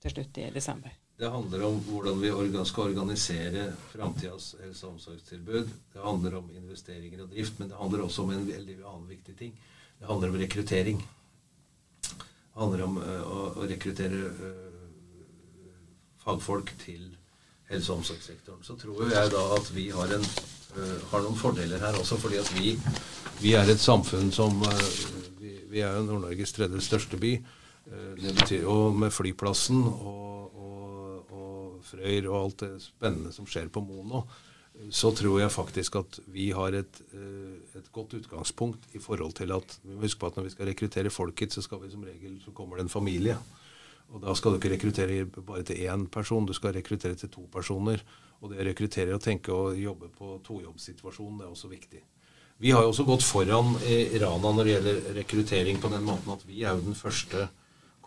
til 0.02 0.14
slutt 0.14 0.40
i 0.40 0.48
desember. 0.54 0.94
Det 1.18 1.30
handler 1.30 1.64
om 1.66 1.80
hvordan 1.82 2.20
vi 2.22 2.30
skal 2.64 2.92
organisere 2.92 3.72
framtidas 3.90 4.54
helse- 4.62 4.86
og 4.86 4.92
omsorgstilbud. 4.92 5.68
Det 5.92 6.02
handler 6.04 6.36
om 6.38 6.50
investeringer 6.54 7.22
og 7.24 7.32
drift, 7.32 7.58
men 7.58 7.68
det 7.68 7.76
handler 7.80 8.04
også 8.04 8.22
om 8.22 8.30
en 8.30 8.46
veldig 8.46 8.76
annen 8.84 9.08
viktig 9.08 9.34
ting. 9.38 9.56
Det 9.98 10.06
handler 10.06 10.28
om 10.28 10.38
rekruttering. 10.38 11.02
Det 12.02 12.62
handler 12.62 12.84
om 12.84 12.96
uh, 13.02 13.26
å, 13.26 13.66
rekruttere 13.66 14.30
uh, 14.30 15.74
fagfolk 16.22 16.70
til 16.84 17.02
helse- 17.70 17.92
og 17.92 17.98
omsorgssektoren. 17.98 18.62
Så 18.62 18.78
tror 18.78 19.10
jeg 19.10 19.34
da 19.34 19.42
at 19.58 19.74
vi 19.74 19.90
har, 19.90 20.14
en, 20.14 20.30
har 21.10 21.26
noen 21.26 21.36
fordeler 21.36 21.82
her 21.82 21.98
også, 21.98 22.16
fordi 22.16 22.38
at 22.38 22.54
vi, 22.54 22.78
vi 23.42 23.58
er 23.58 23.66
et 23.66 23.82
samfunn 23.82 24.30
som 24.32 24.62
vi, 25.40 25.58
vi 25.66 25.82
er 25.82 25.98
jo 25.98 26.06
Nord-Norges 26.06 26.54
tredje 26.54 26.80
største 26.80 27.18
by. 27.18 27.40
Eh, 27.88 28.12
det 28.20 28.34
betyr 28.36 28.66
jo 28.66 28.76
med 28.92 29.12
flyplassen 29.14 29.80
og, 29.88 30.58
og, 30.60 31.32
og 31.32 31.80
Frøyr 31.88 32.28
og 32.28 32.38
alt 32.42 32.64
det 32.64 32.74
spennende 32.84 33.32
som 33.34 33.48
skjer 33.48 33.70
på 33.72 33.82
Mono, 33.84 34.26
så 34.94 35.10
tror 35.16 35.40
jeg 35.40 35.50
faktisk 35.50 35.96
at 35.98 36.18
vi 36.30 36.50
har 36.54 36.76
et, 36.78 37.00
eh, 37.10 37.78
et, 37.78 37.88
godt 37.92 38.14
utgangspunkt 38.20 38.92
i 38.94 39.00
forhold 39.02 39.34
til 39.40 39.52
at 39.56 39.78
vi 39.82 39.94
må 39.94 40.04
huske 40.04 40.20
på 40.20 40.30
at 40.30 40.36
når 40.38 40.46
vi 40.46 40.54
skal 40.54 40.70
rekruttere 40.70 41.10
folk 41.10 41.40
hit, 41.40 41.56
så 41.56 41.64
skal 41.64 41.82
vi 41.82 41.90
som 41.90 42.04
regel 42.06 42.38
så 42.44 42.54
kommer 42.54 42.78
det 42.78 42.86
en 42.86 42.96
familie. 42.98 43.38
Og 44.08 44.22
da 44.22 44.32
skal 44.36 44.54
du 44.54 44.60
ikke 44.60 44.72
rekruttere 44.76 45.24
bare 45.26 45.64
til 45.68 45.82
én 45.84 46.06
person, 46.08 46.46
du 46.46 46.54
skal 46.56 46.72
rekruttere 46.76 47.18
til 47.18 47.28
to 47.28 47.44
personer. 47.52 48.00
Og 48.40 48.52
det 48.52 48.62
å 48.62 48.68
rekruttere 48.68 49.16
og 49.16 49.20
tenke 49.20 49.52
å 49.52 49.74
jobbe 49.76 50.08
på 50.14 50.38
tojobbsituasjonen, 50.46 51.40
det 51.40 51.44
er 51.48 51.52
også 51.52 51.68
viktig. 51.68 52.00
Vi 52.58 52.70
har 52.72 52.82
jo 52.82 52.92
også 52.92 53.04
gått 53.06 53.26
foran 53.26 53.74
i 53.86 54.18
Rana 54.18 54.52
når 54.54 54.64
det 54.64 54.72
gjelder 54.72 55.02
rekruttering 55.18 55.82
på 55.82 55.90
den 55.92 56.06
måten 56.06 56.32
at 56.32 56.46
vi 56.46 56.62
er 56.62 56.78
jo 56.78 56.86
den 56.88 56.96
første 56.98 57.48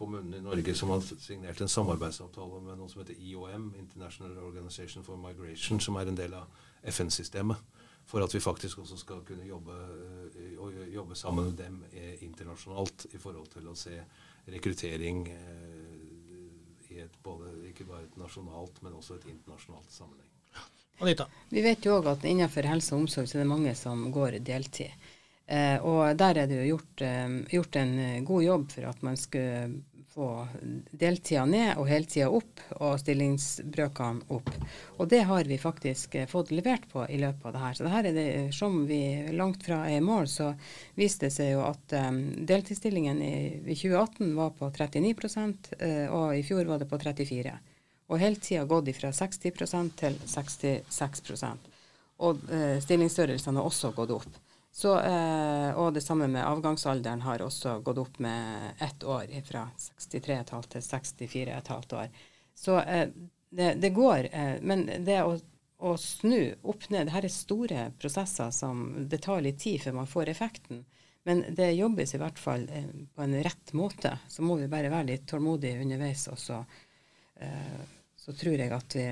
kommunene 0.02 0.40
i 0.40 0.46
Norge 0.46 0.74
som 0.78 0.90
har 0.90 1.04
signert 1.06 1.62
en 1.62 1.70
samarbeidsavtale 1.70 2.62
med 2.66 2.80
noe 2.80 2.90
som 2.90 3.04
heter 3.04 3.20
IOM, 3.22 3.70
International 3.78 4.40
Organization 4.42 5.06
for 5.06 5.22
Migration, 5.22 5.82
som 5.84 6.00
er 6.02 6.10
en 6.10 6.18
del 6.18 6.34
av 6.38 6.50
FN-systemet. 6.90 7.62
For 8.10 8.26
at 8.26 8.34
vi 8.34 8.42
faktisk 8.44 8.82
også 8.82 8.98
skal 8.98 9.22
kunne 9.28 9.46
jobbe, 9.46 9.78
eh, 10.34 10.90
jobbe 10.96 11.16
sammen 11.16 11.52
med 11.52 11.60
dem 11.62 11.78
eh, 11.94 12.24
internasjonalt 12.26 13.06
i 13.14 13.22
forhold 13.22 13.54
til 13.54 13.70
å 13.70 13.78
se 13.78 14.02
rekruttering 14.50 15.22
eh, 15.30 16.92
i 16.92 17.00
et 17.06 17.22
både, 17.24 17.54
ikke 17.70 17.86
bare 17.88 18.10
et 18.10 18.18
nasjonalt, 18.20 18.82
men 18.82 18.98
også 18.98 19.20
et 19.20 19.30
internasjonalt 19.32 19.94
sammenheng. 19.94 20.28
Anita? 21.02 21.30
Vi 21.50 21.62
vet 21.66 21.86
jo 21.86 21.96
òg 21.98 22.12
at 22.12 22.26
innenfor 22.30 22.68
helse 22.70 22.94
og 22.94 23.06
omsorg 23.06 23.30
så 23.30 23.40
er 23.40 23.46
det 23.46 23.54
mange 23.54 23.74
som 23.78 24.04
går 24.14 24.42
deltid. 24.46 24.92
Eh, 25.52 25.78
og 25.84 26.16
der 26.20 26.44
er 26.44 26.48
det 26.48 26.60
jo 26.60 26.76
gjort, 26.76 27.02
eh, 27.04 27.38
gjort, 27.52 27.76
en 27.76 28.26
god 28.26 28.44
jobb 28.44 28.68
for 28.72 28.88
at 28.88 29.02
man 29.04 29.18
skulle 29.18 29.82
få 30.14 30.48
deltida 30.92 31.46
ned 31.48 31.78
og 31.80 31.88
heltida 31.88 32.28
opp, 32.32 32.60
og 32.84 32.98
stillingsbrøkene 33.00 34.28
opp. 34.36 34.50
Og 35.00 35.08
det 35.12 35.22
har 35.30 35.48
vi 35.48 35.58
faktisk 35.62 36.18
eh, 36.20 36.28
fått 36.28 36.52
levert 36.52 36.88
på 36.92 37.06
i 37.08 37.20
løpet 37.22 37.46
av 37.48 37.56
det 37.56 37.62
her. 37.64 37.78
Så 37.78 37.86
det 37.86 37.94
her 37.94 38.10
er 38.10 38.18
det, 38.18 38.28
som 38.56 38.82
vi 38.90 39.02
langt 39.32 39.64
fra 39.64 39.86
er 39.88 40.02
i 40.02 40.04
mål, 40.04 40.28
så 40.28 40.52
viste 41.00 41.30
det 41.30 41.36
seg 41.38 41.54
jo 41.54 41.64
at 41.64 41.96
um, 41.96 42.22
deltidsstillingen 42.48 43.24
i, 43.24 43.36
i, 43.64 43.78
2018 43.78 44.36
var 44.36 44.52
på 44.60 44.72
39 44.76 45.16
uh, 45.16 46.08
og 46.12 46.36
i 46.36 46.44
fjor 46.44 46.68
var 46.68 46.84
det 46.84 46.92
på 46.92 47.00
34 47.00 47.56
Og 48.12 48.20
heltida 48.20 48.68
gått 48.68 48.92
fra 48.98 49.14
60% 49.16 49.96
til 50.04 50.20
66% 50.28 51.70
Og 52.28 52.48
uh, 52.52 52.80
stillingsstørrelsene 52.84 53.64
har 53.64 53.72
også 53.72 53.96
gått 53.96 54.18
opp. 54.20 54.42
Så, 54.72 54.94
eh, 55.00 55.70
og 55.76 55.94
det 55.94 56.02
samme 56.02 56.30
med 56.32 56.48
avgangsalderen 56.48 57.22
har 57.26 57.44
også 57.44 57.80
gått 57.84 58.00
opp 58.00 58.20
med 58.24 58.72
ett 58.80 59.04
år, 59.04 59.28
fra 59.46 59.66
63,5 59.78 60.70
til 60.72 60.86
64,5 60.88 61.96
år. 62.00 62.08
Så 62.56 62.78
eh, 62.80 63.10
det, 63.52 63.74
det, 63.74 63.90
går. 63.90 64.30
Eh, 64.32 64.56
men 64.62 64.86
det 65.06 65.20
å, 65.24 65.36
å, 65.78 65.98
snu 65.98 66.56
opp 66.62 66.88
ned 66.90 67.10
Dette 67.10 67.26
er 67.28 67.34
store 67.34 67.86
prosesser 68.00 68.52
som 68.56 68.86
det 69.12 69.20
tar 69.26 69.44
litt 69.44 69.60
tid 69.60 69.82
før 69.84 70.00
man 70.00 70.10
får 70.10 70.32
effekten. 70.32 70.86
Men 71.28 71.44
det 71.50 71.74
jobbes 71.76 72.16
i 72.16 72.22
hvert 72.22 72.40
fall 72.40 72.64
eh, 72.72 72.88
på 73.16 73.26
en 73.26 73.36
rett 73.44 73.74
måte. 73.78 74.16
Så 74.28 74.46
må 74.46 74.56
vi 74.62 74.72
bare 74.72 74.94
være 74.94 75.12
litt 75.12 75.28
tålmodige 75.30 75.84
underveis, 75.84 76.30
og 76.32 76.40
så, 76.40 76.64
eh, 77.44 77.84
så 78.16 78.34
tror 78.34 78.56
jeg 78.56 78.72
at 78.72 78.96
vi 78.96 79.08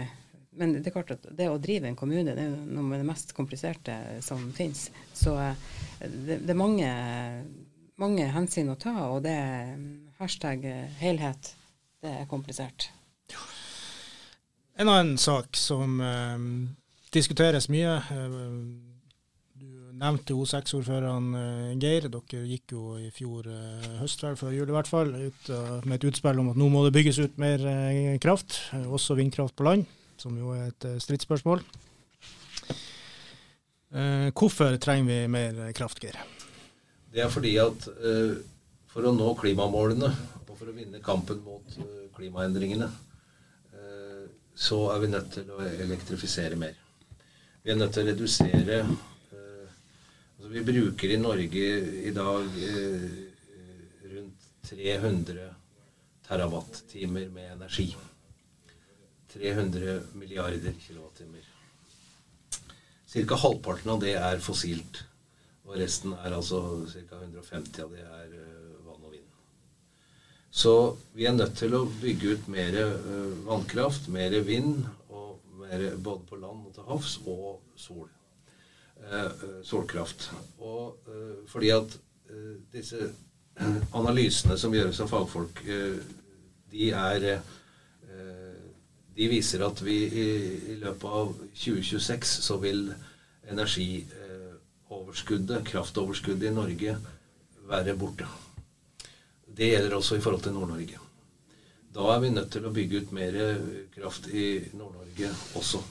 men 0.60 0.74
det 0.76 0.90
er 0.90 0.96
klart 0.98 1.14
at 1.16 1.28
det 1.36 1.48
å 1.48 1.60
drive 1.62 1.88
en 1.88 1.98
kommune 1.98 2.34
det 2.36 2.44
er 2.44 2.52
noe 2.52 2.90
av 2.92 3.00
det 3.00 3.08
mest 3.08 3.32
kompliserte 3.38 3.96
som 4.26 4.42
finnes. 4.56 4.90
Så 5.16 5.38
eh, 5.40 5.62
det, 6.04 6.42
det 6.44 6.52
er 6.52 6.60
mange, 6.60 6.90
mange, 8.02 8.26
hensyn 8.36 8.74
å 8.74 8.76
ta, 8.80 8.96
og 9.08 9.24
det 9.24 9.38
hashtag 10.20 10.66
helhet, 11.00 11.54
det 12.04 12.12
er 12.24 12.28
komplisert. 12.32 12.90
En 14.80 14.92
annen 14.92 15.16
sak 15.20 15.56
som 15.60 15.96
eh, 16.04 16.44
diskuteres 17.16 17.70
mye, 17.72 17.96
uh, 18.12 18.60
du 19.60 19.96
nevnte 20.00 20.36
O6-ordføreren 20.36 21.80
Geir. 21.80 22.10
Dere 22.12 22.44
gikk 22.48 22.76
jo 22.76 22.98
i 23.00 23.10
fjor 23.16 23.48
høst, 24.00 24.24
vel, 24.24 24.36
før 24.40 24.54
jul 24.56 24.72
i 24.72 24.76
hvert 24.76 24.92
fall, 24.92 25.12
ut 25.16 25.50
med 25.84 25.98
et 25.98 26.08
utspill 26.12 26.44
om 26.44 26.52
at 26.52 26.60
nå 26.60 26.68
må 26.72 26.84
det 26.86 26.94
bygges 26.96 27.20
ut 27.20 27.40
mer 27.42 27.64
kraft, 28.24 28.62
også 28.88 29.20
vindkraft 29.20 29.58
på 29.60 29.68
land, 29.68 29.88
som 30.22 30.38
jo 30.38 30.54
er 30.56 30.70
et 30.70 30.88
stridsspørsmål. 31.04 31.64
Hvorfor 34.38 34.76
trenger 34.78 35.08
vi 35.10 35.20
mer 35.34 35.72
kraftgir? 35.74 36.20
Det 37.10 37.24
er 37.24 37.32
fordi 37.34 37.56
at 37.58 37.88
for 38.92 39.08
å 39.08 39.14
nå 39.16 39.32
klimamålene 39.40 40.12
og 40.44 40.52
for 40.54 40.70
å 40.70 40.76
vinne 40.76 41.02
kampen 41.02 41.42
mot 41.42 41.80
klimaendringene, 42.14 42.92
så 44.60 44.80
er 44.94 45.00
vi 45.00 45.08
nødt 45.08 45.32
til 45.38 45.52
å 45.56 45.64
elektrifisere 45.64 46.60
mer. 46.60 46.76
Vi 47.64 47.72
er 47.72 47.78
nødt 47.80 47.94
til 47.96 48.04
å 48.04 48.10
redusere 48.10 48.80
eh, 48.82 49.72
altså 50.36 50.52
Vi 50.52 50.64
bruker 50.68 51.14
i 51.14 51.20
Norge 51.20 51.66
i 52.10 52.12
dag 52.16 52.60
eh, 52.68 53.06
rundt 54.12 54.48
300 54.68 55.48
terawattimer 56.28 57.28
med 57.36 57.54
energi. 57.56 57.88
300 59.34 60.00
milliarder 60.20 60.76
kilowattimer. 60.82 61.46
Ca. 63.10 63.36
halvparten 63.42 63.94
av 63.94 64.04
det 64.04 64.16
er 64.20 64.44
fossilt. 64.44 65.04
Og 65.70 65.78
resten 65.78 66.16
er 66.18 66.34
altså 66.34 66.62
ca. 66.94 67.22
150 67.24 67.84
av 67.86 67.94
det 67.94 68.06
er 68.06 68.32
uh, 68.34 68.86
vann 68.86 69.04
og 69.06 69.14
vind. 69.14 69.26
Så 70.50 70.76
vi 71.14 71.28
er 71.30 71.36
nødt 71.38 71.58
til 71.58 71.76
å 71.78 71.86
bygge 72.02 72.36
ut 72.36 72.48
mer 72.54 72.80
uh, 72.80 73.36
vannkraft, 73.46 74.10
mer 74.14 74.40
vind 74.46 74.88
mer 75.70 75.96
både 75.96 76.26
på 76.30 76.40
land 76.40 76.68
og 76.68 76.74
til 76.74 76.88
havs, 76.90 77.16
og 77.28 77.60
sol. 77.78 78.08
Eh, 79.00 79.26
eh, 79.26 79.60
solkraft. 79.64 80.30
Og 80.60 80.98
eh, 81.08 81.36
fordi 81.48 81.72
at 81.76 81.96
eh, 82.30 82.56
disse 82.74 83.12
analysene 83.96 84.58
som 84.60 84.74
gjøres 84.76 85.00
av 85.04 85.12
fagfolk, 85.12 85.62
eh, 85.68 86.00
de 86.72 86.90
er 86.96 87.28
eh, 87.36 88.49
De 89.20 89.28
viser 89.28 89.60
at 89.66 89.82
vi 89.84 89.98
i, 90.08 90.28
i, 90.72 90.76
løpet 90.80 91.10
av 91.12 91.34
2026 91.52 92.40
så 92.46 92.56
vil 92.64 92.94
energioverskuddet, 93.52 95.68
kraftoverskuddet 95.68 96.48
i 96.48 96.56
Norge, 96.56 96.96
være 97.68 98.00
borte. 98.00 98.24
Det 99.44 99.68
gjelder 99.74 99.92
også 99.98 100.16
i 100.16 100.24
forhold 100.24 100.40
til 100.46 100.56
Nord-Norge. 100.56 100.96
Da 101.92 102.00
er 102.14 102.20
vi 102.24 102.32
nødt 102.32 102.48
til 102.54 102.64
å 102.64 102.72
bygge 102.72 103.04
ut 103.04 103.12
mer 103.18 103.36
kraft 103.92 104.32
i 104.32 104.64
Nord-Norge 104.80 105.28
også. 105.60 105.84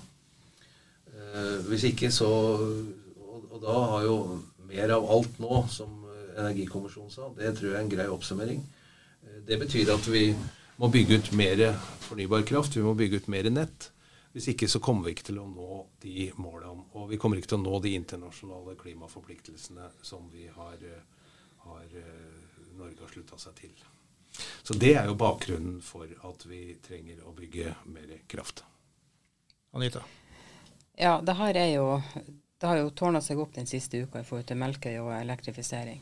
Eh, 1.12 1.68
hvis 1.68 1.85
ikke 1.91 2.09
så 2.14 2.31
og, 2.33 3.59
da 3.61 3.76
har 3.93 4.03
jo 4.07 4.41
mer 4.70 4.89
av 4.97 5.05
alt 5.18 5.37
nå, 5.43 5.66
som 5.68 5.99
Energikommisjonen 6.39 7.11
sa, 7.11 7.33
det 7.35 7.57
tror 7.59 7.72
jeg 7.72 7.76
er 7.76 7.83
en 7.83 7.91
grei 7.91 8.07
oppsummering. 8.09 8.62
Eh, 9.26 9.41
det 9.49 9.59
betyr 9.61 9.91
at 9.93 10.07
vi 10.09 10.35
må 10.79 10.89
bygge 10.95 11.18
ut 11.18 11.31
mer 11.37 11.62
fornybar 12.07 12.45
kraft, 12.47 12.76
vi 12.76 12.85
må 12.87 12.95
bygge 12.95 13.22
ut 13.22 13.31
mer 13.33 13.51
nett. 13.51 13.91
Hvis 14.33 14.51
ikke 14.53 14.68
så 14.70 14.79
kommer 14.85 15.09
vi 15.09 15.16
ikke 15.16 15.31
til 15.31 15.41
å 15.43 15.47
nå 15.51 15.79
de 16.05 16.29
målene. 16.39 16.85
Og 16.95 17.09
vi 17.11 17.18
kommer 17.18 17.41
ikke 17.41 17.51
til 17.55 17.59
å 17.59 17.64
nå 17.64 17.81
de 17.83 17.95
internasjonale 17.99 18.76
klimaforpliktelsene 18.79 19.89
som 20.07 20.29
vi 20.31 20.47
har, 20.53 20.83
har 21.64 21.97
eh, 21.99 22.59
Norge 22.79 23.03
har 23.03 23.11
slutta 23.11 23.39
seg 23.41 23.57
til. 23.59 23.72
Så 24.62 24.76
det 24.79 24.93
er 25.01 25.09
jo 25.09 25.16
bakgrunnen 25.18 25.81
for 25.83 26.07
at 26.07 26.45
vi 26.47 26.76
trenger 26.85 27.24
å 27.26 27.35
bygge 27.35 27.74
mer 27.91 28.12
kraft. 28.31 28.62
Anita? 29.74 30.05
Ja, 30.95 31.18
det 31.24 31.35
her 31.41 31.59
er 31.59 31.72
jo 31.72 31.89
det 32.59 32.66
har 32.66 32.79
jo 32.81 32.91
tårna 32.91 33.20
seg 33.22 33.39
opp 33.39 33.55
den 33.55 33.68
siste 33.70 34.01
uka 34.03 34.20
i 34.20 34.26
forhold 34.26 34.49
til 34.49 34.59
Melkøy 34.59 34.97
og 34.99 35.12
elektrifisering. 35.14 36.01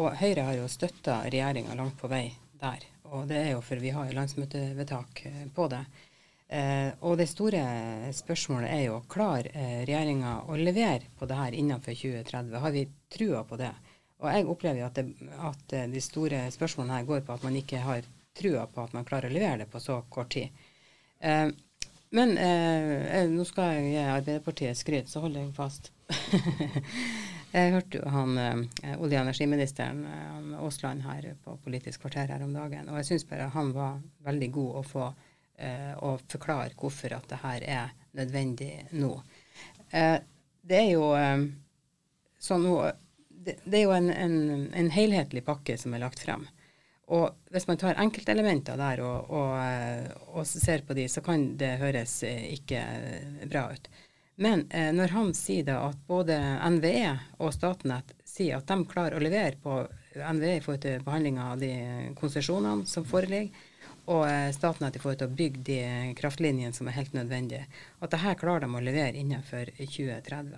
Og 0.00 0.14
Høyre 0.16 0.46
har 0.46 0.56
jo 0.56 0.68
støtta 0.70 1.22
regjeringa 1.26 1.76
langt 1.76 1.98
på 2.00 2.08
vei 2.08 2.26
der. 2.60 2.86
Og 3.10 3.26
det 3.30 3.40
er 3.40 3.50
jo 3.54 3.62
for 3.64 3.82
vi 3.82 3.92
har 3.94 4.12
landsmøtevedtak 4.14 5.24
eh, 5.26 5.44
på 5.54 5.66
det. 5.72 5.82
Eh, 6.50 6.90
og 7.06 7.18
det 7.18 7.28
store 7.30 7.62
spørsmålet 8.14 8.70
er 8.74 8.84
jo 8.88 9.00
klar 9.10 9.46
eh, 9.52 9.82
regjeringa 9.86 10.40
å 10.50 10.58
levere 10.58 11.10
på 11.18 11.28
det 11.30 11.38
her 11.38 11.56
innenfor 11.58 11.94
2030. 11.94 12.56
Har 12.64 12.74
vi 12.74 12.86
trua 13.12 13.44
på 13.46 13.58
det? 13.60 13.70
Og 14.20 14.28
jeg 14.28 14.48
opplever 14.52 14.84
at, 14.84 14.98
det, 14.98 15.30
at, 15.38 15.76
de 15.94 16.02
store 16.04 16.42
spørsmålene 16.52 16.98
her 16.98 17.08
går 17.08 17.22
på 17.24 17.36
at 17.36 17.46
man 17.46 17.56
ikke 17.56 17.80
har 17.84 18.06
trua 18.36 18.66
på 18.70 18.82
at 18.84 18.92
man 18.96 19.06
klarer 19.08 19.30
å 19.30 19.34
levere 19.34 19.64
det 19.64 19.70
på 19.72 19.80
så 19.82 20.00
kort 20.12 20.32
tid. 20.34 20.50
Eh, 21.20 21.48
men 22.10 22.34
eh, 22.38 23.30
nå 23.30 23.46
skal 23.46 23.76
jeg 23.76 23.92
gi 23.92 24.02
Arbeiderpartiet 24.02 24.78
skryt, 24.78 25.10
så 25.10 25.22
holder 25.22 25.44
jeg 25.44 25.54
fast. 25.54 25.92
jeg 27.52 27.74
hørte 27.74 28.00
jo 28.00 28.12
han 28.14 28.38
eh, 28.38 28.94
olje- 28.96 29.18
og 29.18 29.26
energiministeren 29.26 30.04
han 30.06 30.54
Aasland 30.60 31.04
her 31.06 31.32
på 31.44 31.56
Politisk 31.64 32.04
kvarter 32.04 32.32
her 32.32 32.44
om 32.46 32.54
dagen, 32.54 32.88
og 32.88 33.00
jeg 33.00 33.10
syns 33.12 33.28
bare 33.28 33.50
han 33.54 33.72
var 33.76 34.00
veldig 34.26 34.50
god 34.54 34.80
å 34.80 34.84
få 34.86 35.06
eh, 35.58 35.92
å 35.98 36.16
forklare 36.30 36.76
hvorfor 36.78 37.16
at 37.18 37.28
det 37.30 37.40
her 37.44 37.68
er 37.80 37.94
nødvendig 38.18 38.72
nå. 38.98 39.14
Eh, 39.90 40.18
det 40.60 40.76
er 40.76 40.90
jo 40.92 41.06
sånn 42.40 42.66
nå 42.66 42.74
det, 43.40 43.56
er 43.72 43.84
jo 43.84 43.92
en, 43.94 44.10
en, 44.10 44.36
en, 44.74 44.90
helhetlig 44.92 45.44
pakke 45.46 45.76
som 45.80 45.94
er 45.94 46.02
lagt 46.04 46.20
frem. 46.22 46.46
Og 47.10 47.50
hvis 47.50 47.66
man 47.66 47.80
tar 47.80 47.98
enkeltelementer 47.98 48.78
der 48.78 49.02
og, 49.02 49.32
og, 49.34 49.54
eh, 49.64 50.10
og, 50.30 50.44
ser 50.46 50.84
på 50.86 50.94
de, 50.94 51.08
så 51.10 51.22
kan 51.26 51.48
det 51.58 51.78
høres 51.80 52.20
eh, 52.26 52.52
ikke 52.54 52.84
bra 53.50 53.66
ut. 53.72 53.90
Men 54.40 54.64
eh, 54.70 54.88
når 54.96 55.12
han 55.16 55.34
sier 55.36 55.66
da 55.68 55.80
at 55.90 55.98
både 56.08 56.36
NVE 56.76 57.10
og 57.44 57.52
Statnett 57.52 58.14
sier 58.24 58.56
at 58.56 58.70
de 58.70 58.86
klarer 58.88 59.18
å 59.18 59.22
levere 59.22 59.58
på 59.60 59.82
NVE 60.16 60.54
i 60.56 60.62
forhold 60.64 60.84
til 60.86 61.04
behandling 61.04 61.36
av 61.42 61.60
de 61.60 61.74
konsesjonene 62.18 62.88
som 62.88 63.04
foreligger, 63.04 63.52
og 64.10 64.24
eh, 64.30 64.48
Statnett 64.56 64.96
i 64.96 65.02
forhold 65.02 65.20
til 65.20 65.28
å 65.30 65.38
bygge 65.42 65.66
de 65.68 65.80
kraftlinjene 66.18 66.72
som 66.74 66.88
er 66.88 66.96
helt 66.96 67.14
nødvendige, 67.14 67.68
at 68.00 68.16
dette 68.16 68.36
klarer 68.40 68.64
de 68.64 68.72
å 68.72 68.84
levere 68.88 69.20
innenfor 69.20 69.74
2030 69.76 70.56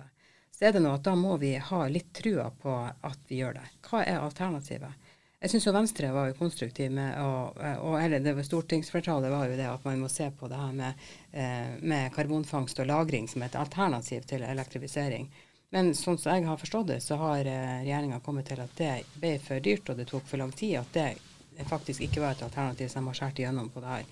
så 0.53 0.67
er 0.69 0.75
det 0.75 0.83
noe 0.85 0.95
at 0.99 1.03
da 1.03 1.15
må 1.17 1.35
vi 1.41 1.55
ha 1.57 1.79
litt 1.89 2.13
trua 2.15 2.45
på 2.61 2.73
at 2.85 3.23
vi 3.27 3.41
gjør 3.41 3.57
det. 3.57 3.65
Hva 3.87 4.03
er 4.05 4.21
alternativet? 4.21 5.02
Jeg 5.43 5.51
syns 5.51 5.65
Venstre 5.75 6.09
var 6.15 6.29
jo 6.29 6.37
konstruktiv 6.37 6.93
med 6.95 7.17
å 7.19 7.31
og, 7.51 7.95
eller 7.99 8.21
det 8.23 8.31
var 8.37 8.45
Stortingsflertallet 8.47 9.31
var 9.33 9.49
jo 9.49 9.57
det 9.59 9.65
at 9.67 9.83
man 9.83 9.99
må 9.99 10.07
se 10.11 10.29
på 10.31 10.47
det 10.47 10.55
her 10.55 10.75
med, 10.77 11.01
eh, 11.35 11.73
med 11.81 12.13
karbonfangst 12.15 12.79
og 12.79 12.87
-lagring 12.87 13.27
som 13.27 13.43
et 13.43 13.57
alternativ 13.59 14.23
til 14.29 14.45
elektrifisering. 14.47 15.27
Men 15.75 15.91
sånn 15.97 16.17
som 16.17 16.31
jeg 16.31 16.45
har 16.47 16.57
forstått 16.61 16.87
det, 16.87 16.99
så 17.03 17.17
har 17.19 17.49
eh, 17.49 17.81
regjeringa 17.81 18.21
kommet 18.23 18.45
til 18.45 18.61
at 18.63 18.75
det 18.77 18.93
ble 19.19 19.33
for 19.43 19.59
dyrt 19.59 19.89
og 19.89 19.97
det 19.97 20.05
tok 20.07 20.23
for 20.29 20.37
lang 20.37 20.51
tid. 20.51 20.77
At 20.79 20.93
det 20.93 21.67
faktisk 21.67 22.05
ikke 22.05 22.21
var 22.21 22.37
et 22.37 22.45
alternativ 22.45 22.87
som 22.93 23.07
har 23.09 23.17
skåret 23.17 23.41
igjennom 23.41 23.69
på 23.73 23.83
det 23.83 23.95
her. 23.95 24.05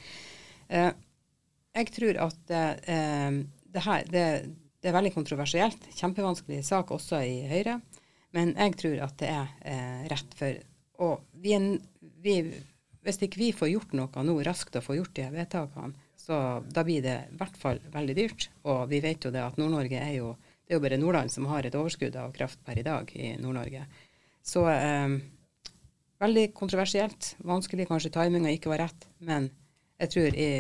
Eh, 0.68 0.92
jeg 1.80 1.94
tror 1.96 2.20
at 2.28 2.52
eh, 2.58 3.40
det 3.72 3.86
her, 3.86 4.04
det, 4.10 4.26
det 4.82 4.90
er 4.90 4.98
veldig 4.98 5.14
kontroversielt. 5.14 5.88
Kjempevanskelig 5.96 6.60
sak 6.66 6.92
også 6.92 7.22
i 7.24 7.40
Høyre. 7.48 7.80
Men 8.36 8.54
jeg 8.56 8.76
tror 8.80 9.02
at 9.06 9.16
det 9.20 9.32
er 9.32 9.56
eh, 9.68 10.04
rett 10.12 10.36
for 10.40 10.60
Og 11.02 11.26
vi 11.42 11.56
er, 11.58 11.68
vi, 12.22 12.36
hvis 13.06 13.20
ikke 13.26 13.42
vi 13.42 13.52
får 13.56 13.74
gjort 13.74 13.98
noe 13.98 14.26
nå 14.28 14.38
raskt 14.46 14.78
og 14.78 14.86
får 14.86 15.00
gjort 15.00 15.16
de 15.18 15.28
vedtakene, 15.34 16.08
så 16.22 16.38
da 16.70 16.84
blir 16.86 17.02
det 17.02 17.18
i 17.32 17.38
hvert 17.40 17.58
fall 17.58 17.82
veldig 17.92 18.16
dyrt. 18.18 18.50
Og 18.70 18.86
vi 18.92 19.02
vet 19.02 19.26
jo 19.26 19.34
det 19.34 19.42
at 19.42 19.58
Nord-Norge 19.58 19.98
er 19.98 20.16
jo 20.20 20.36
Det 20.72 20.78
er 20.78 20.80
jo 20.80 20.84
bare 20.86 20.98
Nordland 21.02 21.32
som 21.34 21.46
har 21.52 21.66
et 21.68 21.76
overskudd 21.76 22.16
av 22.16 22.32
kraft 22.32 22.62
per 22.64 22.78
i 22.80 22.84
dag 22.86 23.10
i 23.12 23.34
Nord-Norge. 23.36 23.82
Så 24.40 24.62
eh, 24.72 25.18
veldig 26.22 26.46
kontroversielt. 26.56 27.34
Vanskelig 27.44 27.90
kanskje 27.90 28.14
timinga 28.16 28.54
ikke 28.56 28.72
var 28.72 28.86
rett, 28.86 29.08
men 29.20 29.50
jeg 30.00 30.14
tror 30.14 30.38
i 30.40 30.52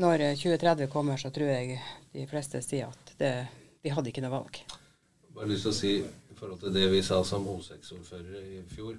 når 0.00 0.24
2030 0.40 0.90
kommer, 0.90 1.20
så 1.20 1.30
tror 1.30 1.52
jeg 1.52 1.78
de 2.14 2.26
fleste 2.26 2.58
sier 2.64 2.90
at 2.90 3.14
det, 3.20 3.30
vi 3.84 3.92
hadde 3.94 4.10
ikke 4.10 4.24
noe 4.24 4.32
valg. 4.32 4.58
Bare 5.36 5.50
lyst 5.50 5.68
til 5.68 5.70
å 5.70 5.76
si 5.76 5.92
forhold 6.40 6.62
til 6.62 6.74
det 6.74 6.86
vi 6.92 7.02
sa 7.04 7.20
som 7.26 7.46
O6-ordførere 7.48 8.42
i 8.56 8.62
fjor, 8.72 8.96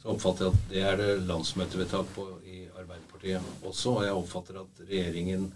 så 0.00 0.12
oppfatter 0.12 0.46
jeg 0.46 0.52
at 0.54 0.70
det 0.70 0.82
er 0.86 1.00
det 1.00 1.26
landsmøtevedtak 1.26 2.12
på 2.14 2.26
i 2.46 2.60
Arbeiderpartiet 2.68 3.66
også. 3.66 3.96
Og 3.96 4.04
jeg 4.06 4.20
oppfatter 4.20 4.60
at 4.62 4.82
regjeringen 4.86 5.48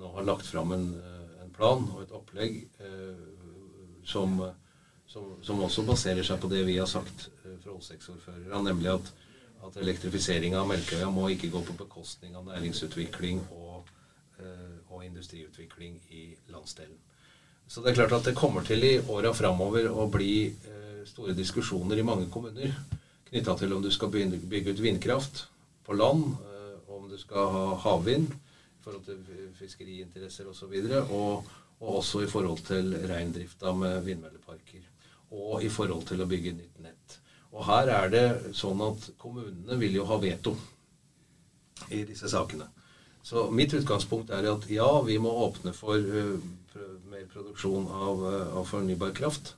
nå 0.00 0.12
har 0.16 0.26
lagt 0.26 0.48
fram 0.48 0.74
en, 0.74 0.88
en 1.44 1.54
plan 1.54 1.84
og 1.94 2.02
et 2.02 2.14
opplegg 2.16 2.62
eh, 2.82 3.24
som, 4.08 4.40
som, 5.06 5.34
som, 5.44 5.60
også 5.62 5.84
baserer 5.86 6.26
seg 6.26 6.40
på 6.42 6.50
det 6.50 6.64
vi 6.66 6.78
har 6.80 6.90
sagt 6.90 7.28
eh, 7.44 7.58
fra 7.62 7.76
O6-ordførere, 7.76 8.62
nemlig 8.64 8.90
at, 8.96 9.12
at 9.68 9.82
elektrifiseringa 9.84 10.60
av 10.60 10.70
Melkøya 10.72 11.10
må 11.12 11.28
ikke 11.30 11.52
gå 11.52 11.62
på 11.68 11.78
bekostning 11.84 12.34
av 12.36 12.48
næringsutvikling 12.48 13.44
og 13.52 13.62
og 14.92 15.04
industriutvikling 15.04 16.02
i 16.10 16.34
landsdelen. 16.48 16.96
Så 17.72 17.80
det 17.80 17.94
er 17.94 18.02
klart 18.02 18.12
at 18.18 18.26
det 18.28 18.36
kommer 18.36 18.64
til 18.68 18.82
i 18.84 18.98
åra 19.08 19.30
framover 19.32 19.86
å 19.88 20.04
bli 20.12 20.34
eh, 20.52 20.98
store 21.08 21.32
diskusjoner 21.32 21.96
i 21.96 22.04
mange 22.04 22.26
kommuner 22.28 22.74
knytta 23.30 23.54
til 23.56 23.72
om 23.72 23.80
du 23.80 23.88
skal 23.88 24.10
bygge 24.12 24.74
ut 24.74 24.82
vindkraft 24.84 25.46
på 25.86 25.96
land, 25.96 26.26
eh, 26.52 26.74
om 26.92 27.06
du 27.08 27.16
skal 27.16 27.48
ha 27.54 27.62
havvind 27.86 28.28
i 28.28 28.84
forhold 28.84 29.06
til 29.06 29.22
fiskeriinteresser 29.56 30.50
osv., 30.52 30.74
og, 30.74 31.16
og, 31.16 31.48
og 31.80 31.96
også 32.02 32.26
i 32.26 32.28
forhold 32.28 32.60
til 32.66 32.92
reindrifta 33.08 33.72
med 33.72 34.02
vindmølleparker. 34.04 34.84
Og 35.32 35.64
i 35.64 35.72
forhold 35.72 36.04
til 36.10 36.20
å 36.20 36.28
bygge 36.28 36.52
nytt 36.58 36.84
nett. 36.84 37.18
Og 37.56 37.64
her 37.70 37.88
er 37.88 38.12
det 38.12 38.26
sånn 38.52 38.84
at 38.84 39.08
kommunene 39.16 39.80
vil 39.80 39.96
jo 39.96 40.04
ha 40.12 40.20
veto 40.20 40.52
i 41.88 42.04
disse 42.04 42.28
sakene. 42.28 42.68
Så 43.22 43.46
mitt 43.54 43.74
utgangspunkt 43.74 44.32
er 44.34 44.48
at 44.50 44.66
ja, 44.70 44.88
vi 45.06 45.18
må 45.22 45.30
åpne 45.44 45.72
for 45.76 45.98
uh, 45.98 46.38
mer 47.10 47.28
produksjon 47.30 47.86
av, 47.86 48.24
uh, 48.24 48.56
av, 48.58 48.66
fornybar 48.66 49.14
kraft. 49.14 49.54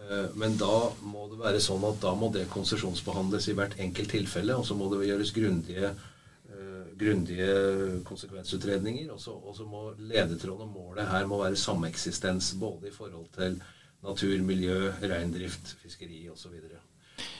Uh, 0.00 0.32
men 0.40 0.56
da 0.60 0.72
må 1.04 1.28
det 1.28 1.40
være 1.42 1.60
sånn 1.62 1.84
at 1.88 2.00
da 2.02 2.14
må 2.16 2.30
det 2.32 2.48
konsesjonsbehandles 2.52 3.50
i 3.52 3.56
hvert 3.58 3.76
enkelt 3.84 4.14
tilfelle. 4.16 4.56
Og 4.56 4.64
så 4.68 4.76
må 4.78 4.88
det 4.92 5.04
gjøres 5.10 5.34
grundige, 5.36 5.94
grundige 6.94 7.54
konsekvensutredninger. 8.06 9.12
Og 9.12 9.20
så 9.20 9.68
må 9.68 9.90
ledetråden 9.98 10.70
og 10.70 10.74
målet 10.74 11.10
her 11.10 11.28
må 11.28 11.42
være 11.42 11.60
sameksistens 11.60 12.54
både 12.60 12.88
i 12.88 12.94
forhold 12.94 13.28
til 13.36 13.60
natur, 14.04 14.36
miljø, 14.44 14.92
reindrift, 15.02 15.76
fiskeri 15.82 16.24
osv. 16.32 16.56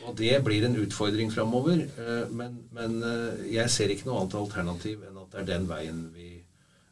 Og 0.05 0.17
det 0.19 0.37
blir 0.45 0.65
en 0.67 0.77
utfordring 0.85 1.33
framover. 1.33 1.85
Eh, 1.99 2.31
men, 2.31 2.59
men, 2.73 3.03
eh, 3.03 3.55
jeg 3.55 3.71
ser 3.71 3.93
ikke 3.93 4.09
noe 4.09 4.23
annet 4.23 4.37
alternativ 4.41 5.05
enn 5.09 5.14
det 5.35 5.43
er 5.43 5.51
den 5.51 5.69
veien 5.69 6.01
vi, 6.15 6.31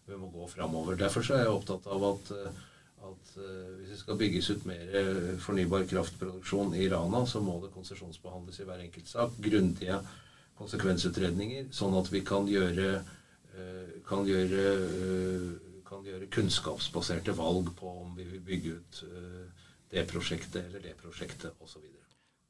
vi 0.09 0.19
må 0.19 0.29
gå 0.33 0.49
framover. 0.51 0.99
Derfor 0.99 1.27
er 1.31 1.45
jeg 1.45 1.55
opptatt 1.55 1.87
av 1.87 2.07
at, 2.11 2.33
eh, 2.35 2.61
at 3.09 3.33
hvis 3.37 3.95
det 3.95 4.01
skal 4.03 4.19
bygges 4.19 4.51
ut 4.53 4.67
mer 4.69 4.93
fornybar 5.43 5.89
kraftproduksjon 5.91 6.77
i 6.79 6.89
Rana, 6.91 7.25
så 7.27 7.41
må 7.43 7.57
det 7.63 7.73
konsesjonsbehandles 7.75 8.61
i 8.63 8.67
hver 8.69 8.85
enkelt 8.85 9.11
sak. 9.11 9.35
Grundige 9.43 9.97
konsekvensutredninger, 10.61 11.73
sånn 11.75 11.97
at 11.99 12.13
vi 12.13 12.21
kan 12.23 12.47
gjøre, 12.47 12.93
kan 14.07 14.23
gjøre, 14.29 14.67
kan 15.89 16.07
gjøre 16.07 16.31
kunnskapsbaserte 16.37 17.35
valg 17.35 17.73
på 17.81 17.91
om 18.05 18.15
vi 18.15 18.29
vil 18.31 18.47
bygge 18.47 18.77
ut 18.79 19.03
det 19.93 20.07
prosjektet 20.07 20.65
eller 20.65 20.81
det 20.81 20.95
prosjektet 21.03 21.59
osv. 21.61 21.83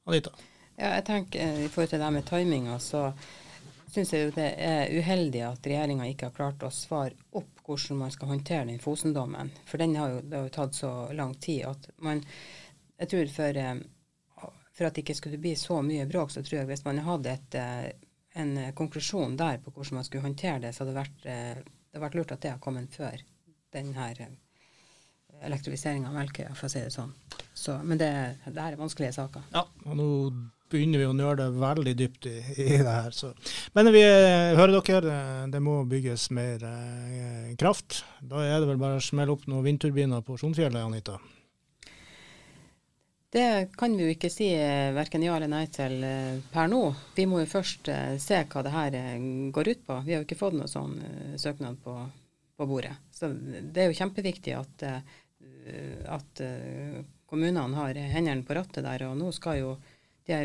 Anita? 0.05 0.31
Ja, 0.77 0.95
jeg 0.97 1.05
tenker 1.07 1.43
eh, 1.43 1.65
I 1.65 1.69
forhold 1.69 1.91
til 1.91 2.01
det 2.01 2.11
med 2.15 2.27
timinga, 2.27 2.79
så 2.79 3.13
syns 3.93 4.13
jeg 4.13 4.27
jo 4.27 4.35
det 4.35 4.49
er 4.65 4.93
uheldig 4.93 5.43
at 5.47 5.67
regjeringa 5.69 6.09
ikke 6.09 6.31
har 6.31 6.37
klart 6.37 6.65
å 6.65 6.71
svare 6.73 7.17
opp 7.39 7.63
hvordan 7.67 8.01
man 8.01 8.13
skal 8.15 8.31
håndtere 8.33 8.69
den 8.71 8.83
Fosen-dommen. 8.83 9.53
For 9.69 9.83
den 9.83 9.97
har 10.01 10.15
jo, 10.15 10.23
det 10.25 10.39
har 10.39 10.47
jo 10.49 10.55
tatt 10.57 10.79
så 10.79 10.93
lang 11.17 11.35
tid 11.35 11.67
at 11.69 11.91
man 12.03 12.25
Jeg 13.03 13.09
tror 13.11 13.31
for, 13.35 13.57
eh, 13.59 13.79
for 14.73 14.87
at 14.87 14.95
det 14.95 15.03
ikke 15.03 15.17
skulle 15.19 15.39
bli 15.43 15.57
så 15.59 15.81
mye 15.83 16.05
bråk, 16.07 16.31
så 16.31 16.43
tror 16.45 16.61
jeg 16.61 16.69
hvis 16.69 16.85
man 16.85 17.01
hadde 17.03 17.33
et, 17.33 17.55
eh, 17.59 17.89
en 18.39 18.53
konklusjon 18.79 19.35
der 19.37 19.59
på 19.59 19.73
hvordan 19.73 19.99
man 19.99 20.07
skulle 20.07 20.23
håndtere 20.23 20.61
det, 20.63 20.71
så 20.73 20.85
hadde 20.85 20.93
det 20.93 21.01
vært, 21.01 21.25
det 21.25 21.97
hadde 21.97 22.05
vært 22.05 22.15
lurt 22.15 22.33
at 22.33 22.45
det 22.45 22.53
hadde 22.53 22.63
kommet 22.63 22.95
før 22.95 23.25
den 23.75 23.91
her 23.97 24.23
elektrifisering 25.43 26.07
av 26.07 26.15
Melkøya, 26.15 26.55
for 26.55 26.69
å 26.69 26.73
si 26.73 26.85
det 26.85 26.95
sånn. 26.95 27.13
Så, 27.53 27.75
men 27.83 27.99
det, 27.99 28.13
det 28.47 28.63
er 28.63 28.79
vanskelige 28.79 29.17
saker. 29.19 29.51
Ja, 29.53 29.67
og 29.85 29.99
nå 29.99 30.09
begynner 30.73 31.03
vi 31.03 31.09
å 31.09 31.17
nøle 31.17 31.49
veldig 31.55 31.93
dypt 31.99 32.29
i, 32.31 32.39
i, 32.57 32.69
det 32.79 32.89
her. 32.89 33.13
Så. 33.17 33.33
Men 33.77 33.93
vi 33.95 34.03
hører 34.03 34.75
dere, 34.79 35.19
det 35.53 35.61
må 35.65 35.83
bygges 35.89 36.31
mer 36.35 36.65
eh, 36.69 37.53
kraft. 37.61 38.03
Da 38.21 38.43
er 38.45 38.59
det 38.61 38.73
vel 38.73 38.81
bare 38.81 38.99
å 38.99 39.05
smelle 39.05 39.35
opp 39.37 39.47
noen 39.51 39.67
vindturbiner 39.69 40.25
på 40.27 40.39
Sonfjellet, 40.41 40.83
Anita? 40.83 41.21
Det 43.33 43.47
kan 43.81 43.95
vi 43.97 44.05
jo 44.05 44.13
ikke 44.13 44.29
si 44.33 44.51
eh, 44.53 44.91
verken 44.93 45.23
ja 45.25 45.39
eller 45.39 45.49
nei 45.49 45.65
til 45.73 46.03
eh, 46.05 46.41
per 46.53 46.69
nå. 46.69 46.83
Vi 47.17 47.25
må 47.29 47.41
jo 47.41 47.53
først 47.55 47.89
eh, 47.89 48.17
se 48.21 48.43
hva 48.45 48.65
det 48.67 48.75
her 48.75 48.99
går 49.57 49.73
ut 49.73 49.87
på. 49.87 50.03
Vi 50.05 50.17
har 50.17 50.21
jo 50.21 50.29
ikke 50.29 50.43
fått 50.43 50.59
noen 50.59 50.69
sånn 50.69 50.99
søknad 51.41 51.81
på, 51.85 51.97
på 52.61 52.69
bordet. 52.69 52.93
Så 53.15 53.33
det 53.33 53.87
er 53.87 53.93
jo 53.93 54.01
kjempeviktig 54.03 54.59
at 54.59 54.89
Eh, 55.67 56.15
at 56.15 56.41
eh, 56.41 57.03
kommunene 57.27 57.77
har 57.79 57.95
hendene 57.95 58.47
på 58.47 58.57
rattet 58.59 58.85
der. 58.87 59.07
Og 59.11 59.19
nå 59.19 59.31
skal 59.35 59.61
jo 59.61 59.75
de 60.27 60.37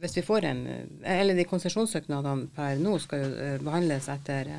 hvis 0.00 0.18
vi 0.18 0.24
får 0.26 0.48
en, 0.50 0.64
eller 1.02 1.38
de 1.38 1.46
konsesjonssøknadene 1.48 2.50
per 2.54 2.80
nå 2.82 2.96
skal 3.02 3.22
jo 3.24 3.30
eh, 3.46 3.62
behandles 3.62 4.10
etter 4.12 4.52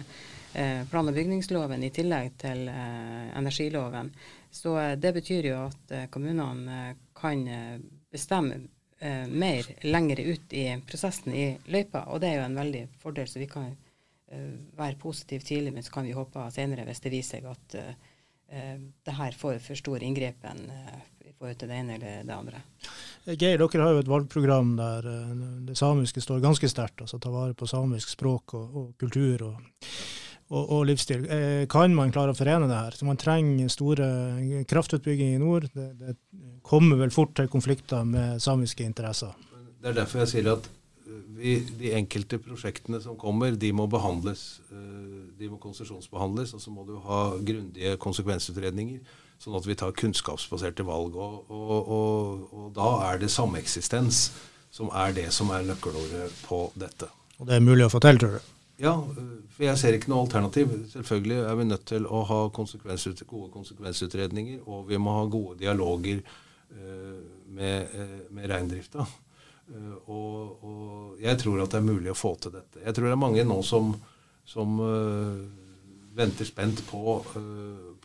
plan- 0.90 1.10
og 1.12 1.18
bygningsloven 1.18 1.82
i 1.84 1.90
tillegg 1.92 2.38
til 2.40 2.70
energiloven. 2.72 4.08
Så 4.56 4.72
det 4.96 5.12
betyr 5.18 5.50
jo 5.50 5.58
at 5.66 5.92
kommunene 6.08 6.94
kan 7.12 7.42
bestemme 8.08 8.62
mer 9.28 9.68
lengre 9.84 10.24
ut 10.24 10.56
i 10.56 10.64
prosessen 10.88 11.36
i 11.36 11.50
løypa, 11.68 12.06
og 12.08 12.24
det 12.24 12.30
er 12.30 12.38
jo 12.40 12.46
en 12.46 12.56
veldig 12.56 12.86
fordel. 13.04 13.28
Så 13.28 13.44
vi 13.44 13.50
kan 13.52 13.68
være 14.80 14.96
positive 14.96 15.44
tidlig, 15.44 15.76
men 15.76 15.84
så 15.84 15.98
kan 15.98 16.08
vi 16.08 16.16
håpe 16.16 16.48
senere 16.56 16.88
hvis 16.88 17.04
det 17.04 17.12
viser 17.18 17.44
seg 17.44 17.52
at 17.52 17.76
Eh, 18.48 18.80
det 19.04 19.12
her 19.12 19.32
får 19.32 19.60
for 19.60 19.76
stor 19.76 20.04
inngripen 20.04 20.70
eh, 20.70 21.00
forhold 21.40 21.60
til 21.62 21.72
det 21.72 21.80
ene 21.80 21.98
eller 21.98 22.28
det 22.28 22.36
andre. 22.36 22.62
Eh, 23.26 23.36
Geir, 23.36 23.62
dere 23.62 23.88
har 23.88 23.96
jo 23.96 24.04
et 24.04 24.12
valgprogram 24.12 24.76
der 24.80 25.10
det 25.70 25.78
samiske 25.80 26.24
står 26.24 26.44
ganske 26.44 26.70
sterkt. 26.72 27.02
altså 27.06 27.20
Ta 27.20 27.34
vare 27.34 27.58
på 27.58 27.68
samisk 27.70 28.14
språk 28.16 28.56
og, 28.58 28.78
og 28.82 28.94
kultur 29.02 29.48
og, 29.50 29.58
og, 30.50 30.64
og, 30.64 30.86
livsstil. 30.92 31.26
Kan 31.72 31.96
man 31.98 32.14
klare 32.14 32.36
å 32.36 32.38
forene 32.38 32.70
det 32.70 32.78
her? 32.78 32.96
Så 32.98 33.10
Man 33.10 33.20
trenger 33.22 33.72
store 33.74 34.08
kraftutbygging 34.70 35.36
i 35.36 35.42
nord. 35.42 35.68
Det, 35.74 35.92
det 36.00 36.16
kommer 36.64 37.02
vel 37.02 37.14
fort 37.14 37.36
til 37.38 37.52
konflikter 37.52 38.06
med 38.08 38.42
samiske 38.42 38.86
interesser. 38.86 39.36
Det 39.82 39.92
er 39.92 40.02
derfor 40.02 40.24
jeg 40.24 40.32
sier 40.32 40.56
at 40.56 40.72
vi, 41.36 41.60
de 41.80 41.92
enkelte 41.96 42.40
prosjektene 42.42 43.00
som 43.04 43.18
kommer, 43.20 43.56
de 43.60 43.72
må 43.76 43.88
behandles. 43.92 44.46
Eh, 44.72 45.36
de 45.40 45.50
må 45.52 45.60
konsesjonsbehandles, 45.62 46.56
og 46.56 46.64
så 46.64 46.74
må 46.74 46.86
du 46.88 46.96
ha 47.06 47.22
grundige 47.38 47.96
konsekvensutredninger. 48.02 49.22
Sånn 49.42 49.58
at 49.60 49.68
vi 49.68 49.76
tar 49.78 49.94
kunnskapsbaserte 49.98 50.86
valg. 50.88 51.16
Og, 51.16 51.52
og, 51.52 51.94
og, 51.98 52.46
og 52.56 52.68
da 52.76 52.90
er 53.12 53.22
det 53.22 53.32
sameksistens 53.34 54.28
som 54.76 54.90
er 54.92 55.14
det 55.16 55.30
som 55.32 55.52
er 55.56 55.64
nøkkelordet 55.68 56.30
på 56.44 56.66
dette. 56.76 57.08
Og 57.40 57.48
det 57.48 57.58
er 57.58 57.64
mulig 57.64 57.86
å 57.86 57.92
få 57.92 58.02
til, 58.04 58.20
tror 58.20 58.38
du? 58.38 58.52
Ja, 58.82 58.92
for 59.56 59.64
jeg 59.64 59.80
ser 59.80 59.96
ikke 59.96 60.12
noe 60.12 60.26
alternativ. 60.26 60.72
Selvfølgelig 60.92 61.38
er 61.48 61.60
vi 61.60 61.68
nødt 61.70 61.86
til 61.88 62.08
å 62.12 62.24
ha 62.28 62.40
konsekvensut 62.56 63.22
gode 63.28 63.48
konsekvensutredninger, 63.54 64.66
og 64.68 64.90
vi 64.90 65.00
må 65.00 65.14
ha 65.16 65.28
gode 65.32 65.56
dialoger 65.62 66.20
uh, 66.20 67.22
med, 67.56 67.94
uh, 67.96 68.18
med 68.36 68.50
reindrifta. 68.52 69.06
Uh, 69.72 69.94
og, 70.12 70.66
og, 70.68 71.14
jeg 71.24 71.40
tror 71.40 71.64
at 71.64 71.72
det 71.72 71.80
er 71.80 71.88
mulig 71.88 72.12
å 72.12 72.20
få 72.20 72.34
til 72.44 72.58
dette. 72.58 72.84
Jeg 72.84 72.98
tror 72.98 73.08
det 73.08 73.16
er 73.16 73.24
mange 73.24 73.48
nå 73.48 73.62
som, 73.64 73.94
som 74.46 74.76
venter 76.16 76.48
spent 76.48 76.84
på, 76.90 77.16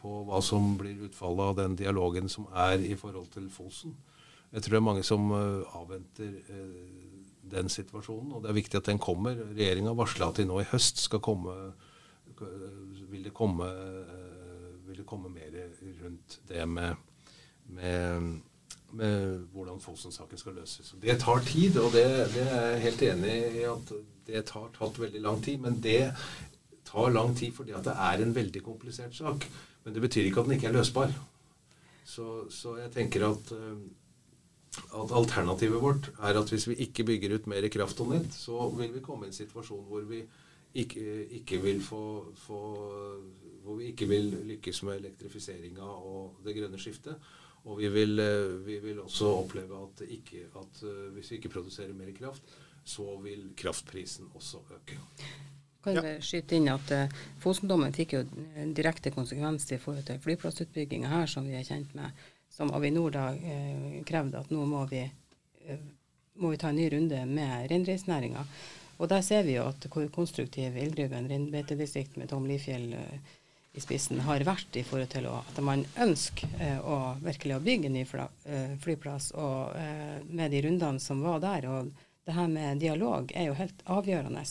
på, 0.01 0.22
hva 0.28 0.40
som 0.44 0.74
blir 0.80 1.07
utfallet 1.09 1.53
av 1.53 1.59
den 1.61 1.76
dialogen 1.78 2.28
som 2.32 2.48
er 2.53 2.82
i 2.82 2.96
forhold 2.98 3.30
til 3.34 3.51
Fosen. 3.53 3.96
Jeg 4.51 4.64
tror 4.64 4.74
det 4.74 4.80
er 4.80 4.88
mange 4.88 5.05
som 5.07 5.30
uh, 5.30 5.76
avventer 5.78 6.32
den 7.51 7.70
situasjonen, 7.70 8.32
og 8.34 8.42
det 8.42 8.51
er 8.51 8.59
viktig 8.59 8.78
at 8.80 8.88
den 8.90 8.98
kommer. 8.98 9.38
Regjeringa 9.55 9.94
varsla 9.98 10.30
at 10.30 10.40
de 10.40 10.48
nå 10.48 10.59
i 10.62 10.68
høst 10.72 11.03
skal 11.05 11.22
komme 11.24 11.55
vil 13.11 13.24
det 13.26 13.34
komme, 13.36 13.66
vil 14.86 15.03
det 15.03 15.07
komme 15.07 15.28
mer 15.28 15.57
rundt 16.01 16.38
det 16.48 16.68
med, 16.68 16.94
med 17.68 18.38
med 18.92 19.38
hvordan 19.53 19.80
Fosen-saken 19.80 20.38
skal 20.38 20.57
løses. 20.59 20.94
Det 21.03 21.18
tar 21.22 21.42
tid, 21.46 21.78
og 21.78 21.92
det, 21.92 22.05
det, 22.34 22.46
er 22.51 22.64
jeg 22.66 22.80
helt 22.86 23.03
enig 23.03 23.34
i 23.61 23.64
at 23.70 23.92
det 24.26 24.44
tar 24.48 24.70
tatt 24.74 24.98
veldig 24.98 25.22
lang 25.22 25.42
tid. 25.44 25.61
Men 25.62 25.78
det 25.82 26.12
tar 26.88 27.12
lang 27.14 27.36
tid 27.38 27.55
fordi 27.55 27.74
at 27.76 27.86
det 27.86 27.94
er 27.94 28.24
en 28.24 28.34
veldig 28.34 28.62
komplisert 28.66 29.14
sak. 29.16 29.46
Men 29.84 29.96
det 29.96 30.04
betyr 30.04 30.28
ikke 30.28 30.42
at 30.42 30.50
den 30.50 30.58
ikke 30.58 30.68
er 30.70 30.76
løsbar. 30.76 31.14
Så, 32.04 32.26
så 32.50 32.76
jeg 32.80 32.92
tenker 32.94 33.24
at, 33.28 33.52
eh, 33.54 33.80
at 34.98 35.16
alternativet 35.20 35.82
vårt 35.82 36.10
er 36.18 36.38
at 36.40 36.52
hvis 36.52 36.68
vi 36.70 36.78
ikke 36.86 37.06
bygger 37.12 37.36
ut 37.38 37.50
mer 37.50 37.68
kraft 37.72 38.00
og 38.02 38.14
nett, 38.14 38.32
så 38.34 38.68
vil 38.76 38.94
vi 38.94 39.04
komme 39.04 39.26
i 39.28 39.32
en 39.32 39.36
situasjon 39.36 39.86
hvor 39.88 40.06
vi 40.08 40.24
ikke, 40.80 41.04
ikke 41.40 41.60
vil 41.62 41.82
få, 41.82 42.02
få 42.38 42.60
hvor 43.64 43.78
vi 43.78 43.90
ikke 43.92 44.08
vil 44.10 44.32
lykkes 44.52 44.82
med 44.86 45.00
elektrifiseringa 45.00 45.86
og 45.86 46.40
det 46.44 46.56
grønne 46.58 46.78
skiftet. 46.80 47.30
Og 47.68 47.76
vi 47.78 47.90
vil, 47.92 48.18
eh, 48.18 48.66
vi 48.66 48.78
vil 48.80 49.00
også 49.00 49.28
oppleve 49.42 49.82
at, 49.84 50.02
ikke, 50.08 50.46
at, 50.56 50.82
eh, 50.82 51.12
hvis 51.14 51.30
vi 51.30 51.36
ikke 51.36 51.52
produserer 51.56 51.92
mer 51.92 52.12
kraft, 52.16 52.42
så 52.84 53.18
vil 53.20 53.50
kraftprisen 53.56 54.30
også 54.34 54.62
øke. 54.74 54.98
Kan 55.84 55.94
ja. 55.94 56.02
skyte 56.20 56.56
inn 56.56 56.68
at 56.68 56.90
uh, 56.92 57.20
Fosendommen 57.40 57.94
fikk 57.96 58.12
jo 58.18 58.24
direkte 58.76 59.12
konsekvens 59.14 59.64
i 59.72 59.78
forhold 59.80 60.04
til 60.10 60.20
flyplassutbygginga 60.20 61.08
her, 61.08 61.30
som 61.30 61.46
vi 61.48 61.56
er 61.56 61.64
kjent 61.64 61.94
med, 61.96 62.12
som 62.52 62.72
Avinor 62.76 63.14
da 63.14 63.30
uh, 63.32 63.96
krevde 64.08 64.42
at 64.42 64.52
nå 64.52 64.66
må 64.68 64.84
vi, 64.90 65.06
uh, 65.70 65.86
må 66.42 66.52
vi 66.52 66.60
ta 66.60 66.68
en 66.68 66.76
ny 66.76 66.90
runde 66.92 67.22
med 67.30 67.70
reindriftsnæringa. 67.72 68.44
Og 69.00 69.08
der 69.08 69.24
ser 69.24 69.46
vi 69.46 69.54
jo 69.56 69.64
at 69.70 69.86
hvor 69.88 70.04
konstruktiv 70.12 70.76
Ildruben 70.76 71.30
reinbeitedistrikt 71.30 72.18
med 72.20 72.28
Tom 72.28 72.44
Lifjell 72.44 72.90
i 73.72 73.80
spissen 73.80 74.20
har 74.26 74.44
vært 74.44 74.76
i 74.76 74.82
forhold 74.84 75.08
til 75.14 75.30
at 75.30 75.60
man 75.64 75.86
ønsker 76.04 76.82
å 76.84 77.14
virkelig 77.22 77.54
å 77.56 77.62
bygge 77.64 77.88
en 77.88 77.96
ny 77.96 78.02
fly, 78.04 78.26
flyplass, 78.82 79.30
og 79.40 79.72
med 80.28 80.52
de 80.52 80.60
rundene 80.66 81.00
som 81.00 81.24
var 81.24 81.40
der. 81.40 81.70
Og 81.72 81.88
det 82.28 82.36
her 82.36 82.52
med 82.52 82.84
dialog 82.84 83.32
er 83.32 83.48
jo 83.48 83.56
helt 83.56 83.80
avgjørende. 83.88 84.44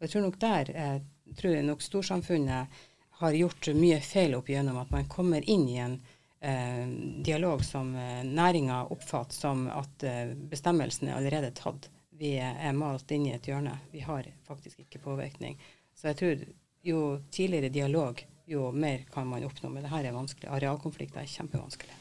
Og 0.00 0.06
jeg 0.06 0.14
tror 0.14 0.24
nok 0.24 0.38
der 0.40 0.70
eh, 0.72 1.00
tror 1.36 1.54
jeg 1.54 1.66
nok 1.66 1.82
storsamfunnet 1.84 2.80
har 3.20 3.36
gjort 3.36 3.68
mye 3.76 4.00
feil 4.00 4.34
opp 4.38 4.48
igjennom. 4.48 4.78
At 4.80 4.90
man 4.90 5.08
kommer 5.12 5.44
inn 5.44 5.68
i 5.68 5.76
en 5.76 5.98
eh, 6.40 6.88
dialog 7.24 7.64
som 7.64 7.92
eh, 7.94 8.24
næringa 8.24 8.86
oppfatter 8.96 9.36
som 9.36 9.66
at 9.68 10.06
eh, 10.08 10.32
bestemmelsen 10.32 11.08
er 11.08 11.18
allerede 11.20 11.52
tatt. 11.56 11.90
Vi 12.20 12.34
er 12.40 12.72
malt 12.76 13.12
inn 13.12 13.28
i 13.28 13.34
et 13.36 13.48
hjørne. 13.48 13.76
Vi 13.92 14.00
har 14.04 14.26
faktisk 14.48 14.80
ikke 14.80 15.04
påvirkning. 15.04 15.60
Så 15.96 16.10
jeg 16.10 16.20
tror 16.20 16.44
jo 16.84 17.00
tidligere 17.32 17.72
dialog, 17.72 18.24
jo 18.48 18.70
mer 18.72 19.04
kan 19.12 19.28
man 19.28 19.44
oppnå. 19.44 19.68
Men 19.68 19.84
det 19.84 19.92
her 19.92 20.08
er 20.08 20.16
vanskelig. 20.16 20.48
Arealkonflikter 20.52 21.20
er 21.20 21.32
kjempevanskelig. 21.32 21.99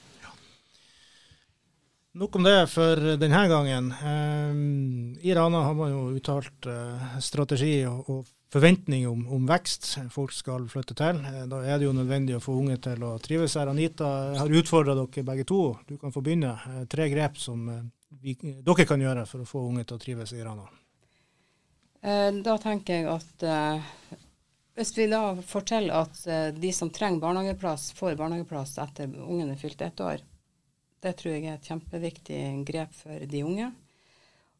Nok 2.19 2.35
om 2.35 2.43
det 2.43 2.67
for 2.67 2.99
denne 3.15 3.41
gangen. 3.47 3.93
Um, 4.03 5.17
I 5.21 5.31
Rana 5.35 5.61
har 5.63 5.73
man 5.73 5.91
jo 5.93 5.99
uttalt 6.17 6.65
uh, 6.67 7.13
strategi 7.23 7.85
og, 7.87 8.25
forventning 8.51 9.05
om, 9.07 9.21
om, 9.31 9.45
vekst. 9.47 9.87
Folk 10.11 10.33
skal 10.35 10.65
flytte 10.67 10.97
til. 10.99 11.21
Uh, 11.23 11.45
da 11.47 11.61
er 11.63 11.77
det 11.79 11.85
jo 11.87 11.93
nødvendig 11.95 12.35
å 12.35 12.41
få 12.43 12.57
unge 12.59 12.75
til 12.83 13.05
å 13.07 13.13
trives 13.23 13.55
her. 13.55 13.71
Anita 13.71 14.09
har 14.35 14.51
utfordra 14.51 14.97
dere 14.99 15.23
begge 15.29 15.45
to. 15.47 15.61
Du 15.87 15.95
kan 16.01 16.11
få 16.11 16.19
begynne. 16.25 16.57
Uh, 16.65 16.81
tre 16.91 17.07
grep 17.13 17.39
som 17.39 17.69
vi, 18.19 18.35
dere 18.41 18.87
kan 18.89 18.99
gjøre 19.05 19.23
for 19.29 19.45
å 19.45 19.47
få 19.47 19.61
unge 19.69 19.85
til 19.87 19.95
å 19.95 20.03
trives 20.03 20.35
i 20.35 20.43
Rana. 20.43 20.67
Da 21.99 22.57
tenker 22.59 22.99
jeg 22.99 23.07
at 23.11 23.47
hvis 24.75 24.91
vi 24.95 25.07
da 25.11 25.23
forteller 25.43 26.03
at 26.03 26.19
de 26.55 26.71
som 26.75 26.91
trenger 26.95 27.19
barnehageplass, 27.23 27.89
får 27.95 28.19
barnehageplass 28.19 28.77
etter 28.83 29.07
ungen 29.07 29.51
er 29.51 29.59
fylt 29.59 29.83
ett 29.83 30.03
år, 30.03 30.23
det 31.03 31.13
tror 31.19 31.35
jeg 31.35 31.45
er 31.47 31.59
et 31.59 31.69
kjempeviktig 31.69 32.41
grep 32.67 32.95
for 32.95 33.29
de 33.31 33.43
unge. 33.47 33.69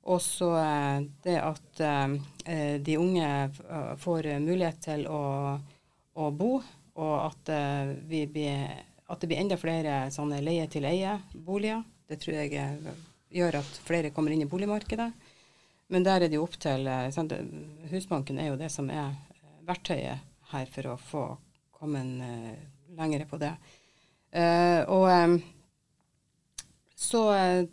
Og 0.10 0.22
så 0.24 0.50
eh, 0.58 1.02
det 1.24 1.38
at 1.44 1.82
eh, 1.84 2.76
de 2.82 2.98
unge 2.98 3.30
eh, 3.46 3.96
får 4.00 4.30
mulighet 4.40 4.80
til 4.88 5.06
å, 5.12 5.24
å 6.16 6.30
bo, 6.32 6.54
og 7.00 7.16
at, 7.22 7.52
blir, 8.10 8.64
at, 9.08 9.20
det 9.22 9.28
blir 9.30 9.40
enda 9.40 9.56
flere 9.56 10.10
sånne 10.12 10.42
leie-til-eie-boliger. 10.44 11.84
Det 12.10 12.18
tror 12.20 12.36
jeg 12.36 12.74
gjør 13.32 13.60
at 13.62 13.78
flere 13.86 14.12
kommer 14.12 14.34
inn 14.36 14.44
i 14.44 14.50
boligmarkedet. 14.50 15.08
Men 15.94 16.04
der 16.04 16.26
er 16.26 16.28
det 16.28 16.36
jo 16.36 16.44
opp 16.44 16.58
til? 16.60 16.90
Husbanken 17.94 18.42
er 18.42 18.50
jo 18.50 18.58
det 18.60 18.68
som 18.74 18.90
er 18.92 19.16
verktøyet 19.70 20.26
her 20.52 20.74
for 20.74 20.92
å 20.92 20.98
få 21.00 21.24
kommet 21.80 22.20
lenger 23.00 23.24
på 23.30 23.40
det. 23.40 23.54
og 24.92 25.08
så 27.00 27.34
eh, 27.34 27.66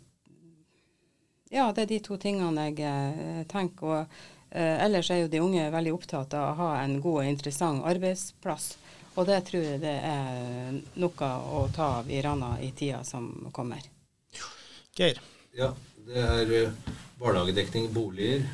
ja, 1.49 1.71
det 1.75 1.81
er 1.81 1.89
de 1.91 1.99
to 1.99 2.15
tingene 2.15 2.69
jeg 2.69 2.79
eh, 2.87 3.41
tenker. 3.51 3.87
Og 3.91 4.19
eh, 4.55 4.83
ellers 4.85 5.09
er 5.11 5.25
jo 5.25 5.31
de 5.31 5.41
unge 5.43 5.65
veldig 5.73 5.91
opptatt 5.97 6.35
av 6.39 6.53
å 6.53 6.57
ha 6.61 6.69
en 6.79 7.01
god 7.03 7.25
og 7.25 7.31
interessant 7.33 7.83
arbeidsplass. 7.91 8.69
Og 9.17 9.27
det 9.27 9.41
tror 9.49 9.65
jeg 9.65 9.81
det 9.81 9.97
er 10.07 10.77
noe 11.01 11.31
å 11.57 11.65
ta 11.75 11.89
av 11.97 12.07
i 12.07 12.21
Rana 12.23 12.53
i 12.63 12.69
tida 12.71 13.01
som 13.03 13.49
kommer. 13.51 13.83
Geir? 14.95 15.19
Ja, 15.57 15.73
det 16.07 16.23
er 16.23 16.71
barnehagedekning, 17.19 17.89
boliger, 17.91 18.45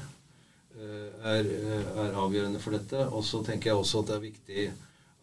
er, 0.80 1.49
er 1.51 2.17
avgjørende 2.17 2.63
for 2.63 2.80
dette. 2.80 3.03
Og 3.11 3.28
så 3.28 3.43
tenker 3.45 3.74
jeg 3.74 3.84
også 3.84 4.01
at 4.01 4.09
det 4.09 4.15
er 4.15 4.24
viktig 4.24 4.65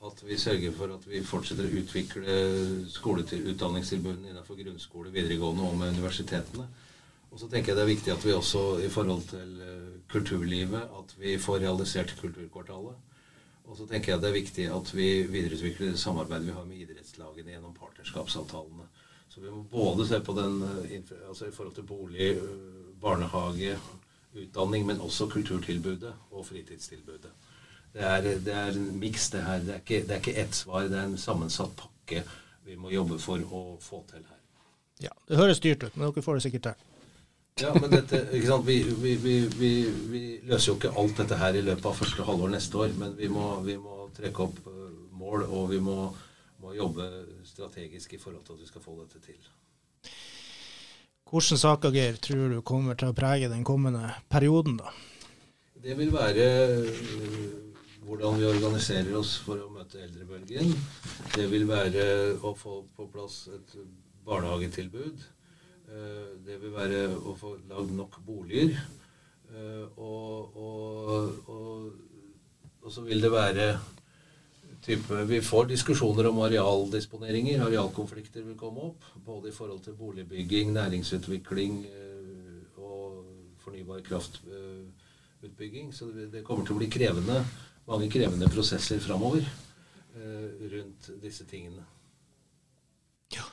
at 0.00 0.22
vi 0.24 0.38
sørger 0.38 0.72
for 0.72 0.94
at 0.94 1.04
vi 1.08 1.20
fortsetter 1.24 1.66
å 1.66 1.80
utvikle 1.82 2.36
utdanningstilbudene 3.52 4.30
innenfor 4.30 4.56
grunnskole, 4.56 5.12
videregående 5.12 5.66
og 5.66 5.76
med 5.76 5.98
universitetene. 5.98 6.64
Og 7.30 7.38
så 7.38 7.50
tenker 7.50 7.72
jeg 7.72 7.78
det 7.78 7.84
er 7.84 7.92
viktig 7.92 8.14
at 8.14 8.24
vi 8.26 8.32
også 8.34 8.62
i 8.82 8.88
forhold 8.90 9.28
til 9.30 9.52
eh, 9.62 9.90
kulturlivet 10.10 10.96
at 10.98 11.12
vi 11.20 11.36
får 11.38 11.60
realisert 11.66 12.16
kulturkvartalet. 12.18 12.96
Og 13.70 13.76
så 13.78 13.86
tenker 13.86 14.12
jeg 14.12 14.22
det 14.22 14.30
er 14.30 14.38
viktig 14.38 14.66
at 14.74 14.94
vi 14.96 15.10
videreutvikler 15.30 15.92
det 15.92 16.00
samarbeidet 16.02 16.48
vi 16.48 16.56
har 16.56 16.66
med 16.66 16.80
idrettslagene 16.82 17.54
gjennom 17.54 17.76
partnerskapsavtalene. 17.76 18.88
Så 19.30 19.44
vi 19.44 19.52
må 19.52 19.62
både 19.70 20.08
se 20.08 20.18
på 20.26 20.34
den 20.34 20.62
eh, 20.64 20.96
altså 21.28 21.46
i 21.46 21.54
forhold 21.54 21.76
til 21.76 21.86
bolig, 21.86 22.32
eh, 22.40 22.90
barnehage, 23.00 23.76
utdanning, 24.40 24.86
men 24.86 25.00
også 25.02 25.28
kulturtilbudet 25.28 26.12
og 26.30 26.46
fritidstilbudet. 26.46 27.30
Det 27.92 28.04
er, 28.06 28.28
det 28.44 28.54
er 28.54 28.76
en 28.76 28.92
miks, 29.00 29.30
det 29.32 29.42
her. 29.42 29.64
Det 29.66 29.74
er, 29.74 29.82
ikke, 29.82 30.02
det 30.06 30.14
er 30.14 30.22
ikke 30.22 30.36
ett 30.44 30.54
svar. 30.54 30.86
Det 30.90 30.98
er 30.98 31.08
en 31.08 31.18
sammensatt 31.18 31.74
pakke 31.78 32.22
vi 32.66 32.76
må 32.78 32.92
jobbe 32.92 33.18
for 33.18 33.42
å 33.42 33.64
få 33.82 34.04
til 34.10 34.22
her. 34.22 34.38
Ja, 35.00 35.14
Det 35.26 35.38
høres 35.40 35.62
dyrt 35.64 35.82
ut, 35.82 35.96
men 35.96 36.06
dere 36.06 36.22
får 36.22 36.38
det 36.38 36.44
sikkert 36.44 36.68
til. 36.68 36.86
Ja, 37.60 37.72
men 37.74 37.90
dette? 37.92 38.20
Vi, 38.64 38.76
vi, 39.02 39.14
vi, 39.16 39.74
vi, 40.08 40.22
løser 40.48 40.70
jo 40.70 40.76
ikke 40.78 40.92
alt 40.96 41.18
dette 41.20 41.38
her 41.40 41.56
i 41.58 41.64
løpet 41.64 41.88
av 41.90 41.96
første 41.98 42.24
halvår 42.24 42.52
neste 42.54 42.78
år. 42.80 42.92
Men 43.00 43.16
vi 43.18 43.28
må, 43.32 43.46
må 43.82 43.96
trekke 44.16 44.46
opp 44.46 44.60
øh, 44.70 44.92
mål, 45.16 45.44
og 45.48 45.70
vi 45.72 45.80
må, 45.84 45.96
må, 46.62 46.74
jobbe 46.76 47.08
strategisk 47.48 48.14
i 48.14 48.20
forhold 48.22 48.44
til 48.46 48.56
at 48.56 48.62
vi 48.62 48.70
skal 48.70 48.84
få 48.84 48.96
dette 49.02 49.20
til. 49.24 49.40
Hvilke 51.30 51.58
saker 51.62 51.94
Geir, 51.94 52.16
tror 52.22 52.54
du 52.54 52.60
kommer 52.66 52.98
til 52.98 53.12
å 53.12 53.16
prege 53.16 53.50
den 53.50 53.66
kommende 53.66 54.08
perioden? 54.32 54.78
da? 54.80 54.94
Det 55.80 55.96
vil 55.98 56.12
være 56.12 56.48
øh, 56.76 57.69
hvordan 58.04 58.38
vi 58.40 58.48
organiserer 58.48 59.16
oss 59.18 59.36
for 59.44 59.60
å 59.60 59.70
møte 59.72 60.00
eldrebølgen. 60.04 60.72
Det 61.34 61.46
vil 61.50 61.66
være 61.68 62.06
å 62.42 62.54
få 62.56 62.80
på 62.96 63.06
plass 63.12 63.42
et 63.52 63.76
barnehagetilbud. 64.26 65.22
Eh, 65.90 66.26
det 66.46 66.58
vil 66.62 66.74
være 66.74 67.06
å 67.18 67.34
få 67.38 67.56
lagd 67.70 67.94
nok 67.96 68.20
boliger. 68.26 68.76
Eh, 69.50 69.86
og, 69.98 70.56
og, 70.56 71.48
og, 71.50 71.88
og 72.82 72.92
så 72.94 73.04
vil 73.06 73.22
det 73.22 73.32
være 73.32 73.72
type, 74.84 75.24
Vi 75.28 75.40
får 75.44 75.72
diskusjoner 75.74 76.30
om 76.30 76.40
arealdisponeringer. 76.46 77.64
Arealkonflikter 77.66 78.46
vil 78.46 78.56
komme 78.58 78.90
opp. 78.92 79.08
Både 79.26 79.50
i 79.50 79.56
forhold 79.56 79.82
til 79.84 79.98
boligbygging, 79.98 80.72
næringsutvikling 80.72 81.82
eh, 81.90 82.78
og 82.80 83.24
fornybar 83.64 84.00
kraftutbygging. 84.06 85.92
Så 85.94 86.08
det 86.32 86.44
kommer 86.44 86.64
til 86.64 86.78
å 86.78 86.80
bli 86.80 86.88
krevende 86.92 87.42
mange 87.90 88.10
krevende 88.10 88.48
prosesser 88.50 89.00
framover 89.02 89.42
eh, 90.14 90.48
rundt 90.72 91.10
disse 91.22 91.46
tingene. 91.50 91.82
Ja. 93.34 93.46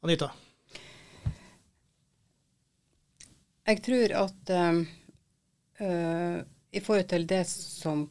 Anita? 0.00 0.30
Jeg 3.66 3.82
tror 3.82 4.12
at 4.22 4.52
uh, 4.54 4.78
i 6.72 6.80
forhold 6.80 7.08
til 7.10 7.26
det 7.28 7.42
som 7.50 8.06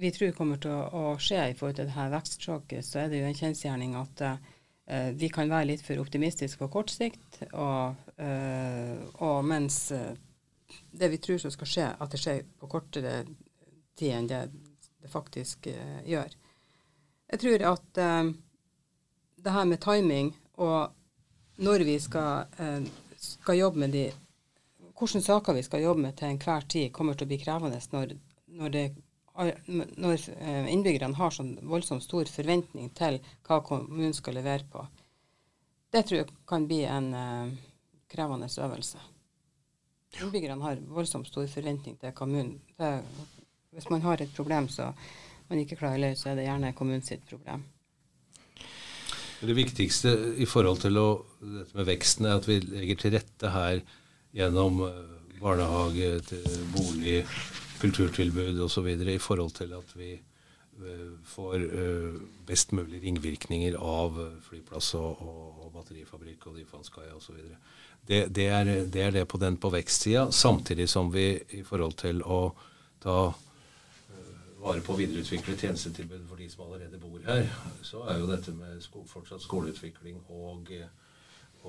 vi 0.00 0.10
tror 0.16 0.32
kommer 0.32 0.56
til 0.56 0.72
å, 0.72 1.18
skje 1.20 1.50
i 1.50 1.56
forhold 1.58 1.76
til 1.76 1.90
dette 1.90 2.06
vekstsjokket, 2.14 2.86
så 2.86 3.02
er 3.02 3.12
det 3.12 3.20
jo 3.20 3.28
en 3.28 3.36
kjensgjerning 3.36 3.94
at 4.00 4.22
uh, 4.24 5.12
vi 5.20 5.28
kan 5.30 5.52
være 5.52 5.68
litt 5.74 5.84
for 5.84 6.00
optimistiske 6.00 6.58
på 6.64 6.70
kort 6.72 6.90
sikt, 6.90 7.44
og, 7.52 7.94
og 9.22 9.36
mens 9.46 9.76
det 10.90 11.10
vi 11.12 11.20
tror 11.22 11.38
som 11.38 11.52
skal 11.54 11.70
skje, 11.70 11.86
at 11.94 12.10
det 12.10 12.18
skjer 12.18 12.40
på 12.58 12.70
kortere 12.72 13.12
tid 13.94 14.16
enn 14.16 14.26
det 14.32 14.40
det 15.02 15.08
faktisk 15.08 15.66
eh, 15.66 16.00
gjør. 16.08 16.32
Jeg 17.30 17.42
tror 17.42 17.66
at 17.72 18.00
eh, 18.00 18.32
det 19.40 19.54
her 19.54 19.68
med 19.68 19.80
timing 19.82 20.32
og 20.60 20.96
når 21.60 21.84
vi 21.88 21.98
skal, 22.00 22.48
eh, 22.58 22.88
skal, 23.16 23.58
jobbe 23.58 23.86
med 23.86 23.96
de 23.96 24.10
Hvilke 25.00 25.22
saker 25.24 25.56
vi 25.56 25.62
skal 25.64 25.80
jobbe 25.80 26.02
med 26.02 26.16
til 26.16 26.28
enhver 26.28 26.66
tid, 26.68 26.90
kommer 26.92 27.16
til 27.16 27.24
å 27.24 27.30
bli 27.30 27.38
krevende 27.40 27.78
når, 27.92 28.10
når, 28.52 28.72
det, 28.74 28.82
når 29.96 30.26
innbyggerne 30.68 31.16
har 31.16 31.32
sånn 31.32 31.54
voldsomt 31.64 32.04
stor 32.04 32.28
forventning 32.28 32.90
til 32.92 33.16
hva 33.48 33.62
kommunen 33.64 34.12
skal 34.12 34.36
levere 34.36 34.68
på. 34.68 34.82
Det 35.88 36.04
tror 36.04 36.20
jeg 36.20 36.28
kan 36.44 36.68
bli 36.68 36.82
en 36.84 37.08
krevende 38.12 38.50
øvelse. 38.60 39.00
Innbyggerne 40.20 40.68
har 40.68 40.84
voldsomt 40.92 41.32
stor 41.32 41.48
forventning 41.48 41.96
til 41.96 42.12
kommunen, 42.12 42.60
til 42.76 43.00
hvis 43.74 43.90
man 43.90 44.02
har 44.02 44.22
et 44.22 44.32
problem 44.34 44.68
som 44.68 44.96
man 45.50 45.60
ikke 45.62 45.78
klarer 45.78 45.98
å 45.98 46.04
løse, 46.08 46.22
så 46.22 46.32
er 46.32 46.40
det 46.40 46.48
gjerne 46.48 46.74
kommunen 46.78 47.04
sitt 47.06 47.22
problem. 47.30 47.62
Det 49.40 49.56
viktigste 49.56 50.12
i 50.42 50.46
forhold 50.48 50.82
til 50.82 50.98
å, 51.00 51.08
dette 51.40 51.76
med 51.78 51.88
veksten 51.88 52.28
er 52.28 52.40
at 52.40 52.48
vi 52.48 52.58
legger 52.60 52.98
til 53.00 53.14
rette 53.16 53.52
her 53.54 53.80
gjennom 54.36 54.82
eh, 54.84 55.14
barnehage, 55.40 56.18
bolig, 56.74 57.22
kulturtilbud 57.80 58.60
osv. 58.60 58.90
i 58.92 59.18
forhold 59.22 59.54
til 59.56 59.72
at 59.78 59.94
vi 59.96 60.12
eh, 60.12 61.06
får 61.24 61.64
eh, 61.64 62.20
best 62.46 62.76
mulig 62.76 63.00
ringvirkninger 63.06 63.78
av 63.80 64.20
flyplass 64.44 64.92
og, 65.00 65.24
og, 65.24 65.46
og 65.64 65.72
batterifabrikk 65.78 66.50
og 66.50 66.60
Dyfanskaia 66.60 67.16
osv. 67.16 67.40
Det, 68.06 68.26
det, 68.36 68.50
er, 68.52 68.74
det 68.92 69.06
er 69.06 69.16
det 69.16 69.28
på 69.28 69.40
den 69.40 69.56
på 69.56 69.72
vekstsida, 69.72 70.28
samtidig 70.34 70.88
som 70.90 71.08
vi 71.14 71.32
i 71.56 71.64
forhold 71.64 71.96
til 72.04 72.20
å 72.22 72.42
ta 73.00 73.30
vare 74.60 74.82
på 74.84 74.94
å 74.94 74.98
videreutvikle 75.00 75.56
tjenestetilbudet 75.58 76.26
for 76.28 76.40
de 76.40 76.48
som 76.52 76.64
allerede 76.66 77.00
bor 77.00 77.20
her, 77.24 77.46
så 77.86 78.04
er 78.10 78.20
jo 78.20 78.28
dette 78.30 78.52
med 78.56 78.82
sko 78.84 79.04
fortsatt 79.08 79.42
skoleutvikling 79.44 80.20
og, 80.28 80.72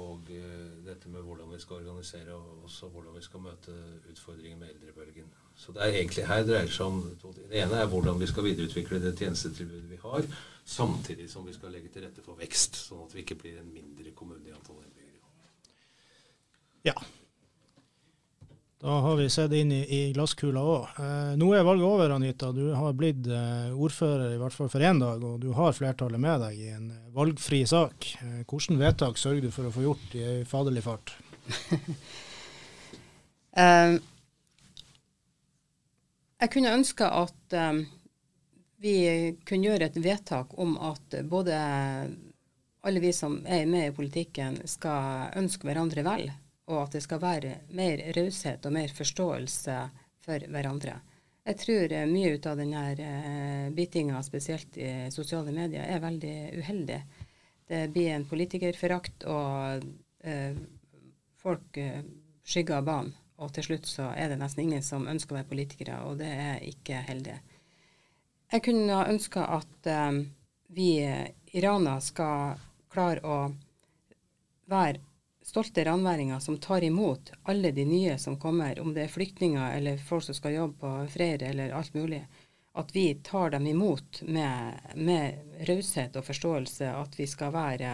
og 0.01 0.31
eh, 0.33 0.65
dette 0.85 1.11
med 1.11 1.23
hvordan 1.23 1.53
vi 1.53 1.59
skal 1.63 1.79
organisere 1.79 2.35
og 2.35 2.65
også 2.67 2.91
hvordan 2.91 3.15
vi 3.15 3.23
skal 3.25 3.45
møte 3.45 3.77
utfordringer 4.11 4.59
med 4.59 4.73
eldrebølgen. 4.75 5.31
Så 5.55 5.71
det 5.75 5.83
er 5.85 5.99
egentlig 5.99 6.27
her 6.27 6.43
dreier 6.47 6.71
seg 6.71 6.89
om 6.89 7.01
to 7.21 7.31
ting. 7.35 7.47
Det 7.51 7.63
ene 7.63 7.79
er 7.79 7.89
hvordan 7.91 8.19
vi 8.19 8.27
skal 8.31 8.47
videreutvikle 8.49 9.01
det 9.03 9.15
tjenestetilbudet 9.19 9.89
vi 9.91 10.01
har, 10.03 10.27
samtidig 10.65 11.29
som 11.31 11.47
vi 11.47 11.55
skal 11.55 11.71
legge 11.75 11.91
til 11.93 12.07
rette 12.07 12.23
for 12.25 12.39
vekst, 12.39 12.79
sånn 12.87 13.05
at 13.05 13.15
vi 13.15 13.23
ikke 13.23 13.39
blir 13.43 13.59
en 13.61 13.71
mindre 13.71 14.15
kommune 14.17 14.47
i 14.49 14.55
antall 14.55 14.83
innbyggere. 14.83 15.19
Ja. 16.87 16.95
Da 18.81 18.87
har 18.99 19.15
vi 19.15 19.29
sett 19.29 19.51
inn 19.53 19.71
i, 19.71 19.81
i 19.95 20.13
glasskula 20.13 20.61
òg. 20.65 20.85
Eh, 20.97 21.33
nå 21.37 21.51
er 21.53 21.65
valget 21.67 21.85
over, 21.85 22.09
Anita. 22.15 22.47
Du 22.51 22.71
har 22.73 22.95
blitt 22.97 23.27
eh, 23.29 23.69
ordfører 23.77 24.33
i 24.33 24.39
hvert 24.41 24.55
fall 24.57 24.71
for 24.73 24.81
én 24.81 24.97
dag, 24.97 25.21
og 25.21 25.35
du 25.43 25.51
har 25.53 25.75
flertallet 25.77 26.17
med 26.21 26.41
deg 26.41 26.57
i 26.57 26.71
en 26.73 26.87
eh, 26.89 27.03
valgfri 27.13 27.59
sak. 27.69 28.07
Eh, 28.25 28.39
Hvilke 28.49 28.79
vedtak 28.81 29.21
sørger 29.21 29.45
du 29.45 29.53
for 29.53 29.69
å 29.69 29.73
få 29.75 29.85
gjort 29.85 30.17
i 30.17 30.27
faderlig 30.49 30.85
fart? 30.89 31.13
Eh, 33.51 33.97
jeg 36.39 36.51
kunne 36.53 36.69
ønske 36.71 37.03
at 37.03 37.55
eh, 37.59 37.81
vi 38.79 38.93
kunne 39.43 39.67
gjøre 39.67 39.89
et 39.89 39.97
vedtak 39.99 40.53
om 40.55 40.77
at 40.79 41.17
både 41.27 41.57
alle 42.87 43.01
vi 43.03 43.11
som 43.11 43.41
er 43.43 43.67
med 43.67 43.89
i 43.89 43.95
politikken, 43.97 44.55
skal 44.71 45.35
ønske 45.35 45.67
hverandre 45.67 46.05
vel, 46.07 46.31
og 46.71 46.85
at 46.85 46.97
det 46.97 47.03
skal 47.05 47.21
være 47.21 47.55
mer 47.77 48.03
raushet 48.15 48.65
og 48.65 48.75
mer 48.75 48.93
forståelse 48.95 49.77
for 50.23 50.51
hverandre. 50.53 50.99
Jeg 51.41 51.57
tror 51.57 51.93
eh, 51.95 52.09
mye 52.09 52.35
ut 52.37 52.47
av 52.47 52.59
denne 52.59 52.83
eh, 52.93 53.69
bitinga, 53.73 54.21
spesielt 54.23 54.77
i 54.77 54.91
sosiale 55.13 55.53
medier, 55.55 55.87
er 55.89 56.03
veldig 56.03 56.35
uheldig. 56.61 56.99
Det 57.71 57.87
blir 57.93 58.11
en 58.13 58.27
politikerforakt, 58.29 59.25
og 59.25 59.87
eh, 60.27 60.59
folk 61.41 61.77
eh, 61.81 62.03
skygger 62.45 62.85
banen. 62.85 63.15
Og 63.41 63.49
til 63.55 63.65
slutt 63.65 63.87
så 63.89 64.11
er 64.13 64.29
det 64.29 64.37
nesten 64.37 64.67
ingen 64.67 64.83
som 64.85 65.07
ønsker 65.09 65.33
å 65.33 65.39
være 65.39 65.49
politikere, 65.49 66.03
og 66.05 66.19
det 66.19 66.29
er 66.29 66.61
ikke 66.67 66.99
heldig. 67.07 67.39
Jeg 68.51 68.63
kunne 68.67 68.99
ønske 69.09 69.41
at 69.41 69.89
eh, 69.89 70.19
vi 70.77 70.91
iranere 71.57 72.05
skal 72.05 72.59
klare 72.91 73.23
å 73.25 73.39
være 74.69 75.01
stolte 75.51 75.83
ranværinger 75.83 76.39
som 76.39 76.57
tar 76.57 76.83
imot 76.83 77.31
alle 77.43 77.71
de 77.75 77.83
nye 77.85 78.17
som 78.17 78.37
kommer, 78.39 78.79
om 78.79 78.93
det 78.95 79.03
er 79.03 79.11
flyktninger 79.11 79.75
eller 79.75 79.99
folk 79.99 80.23
som 80.23 80.37
skal 80.37 80.55
jobbe 80.55 80.79
på 80.79 80.91
Freyr 81.11 81.43
eller 81.49 81.73
alt 81.75 81.93
mulig. 81.93 82.21
At 82.73 82.95
vi 82.95 83.03
tar 83.19 83.51
dem 83.51 83.67
imot 83.67 84.21
med, 84.21 84.79
med 84.95 85.65
raushet 85.67 86.15
og 86.15 86.23
forståelse. 86.23 86.93
At 86.95 87.19
vi 87.19 87.27
skal 87.27 87.51
være 87.51 87.91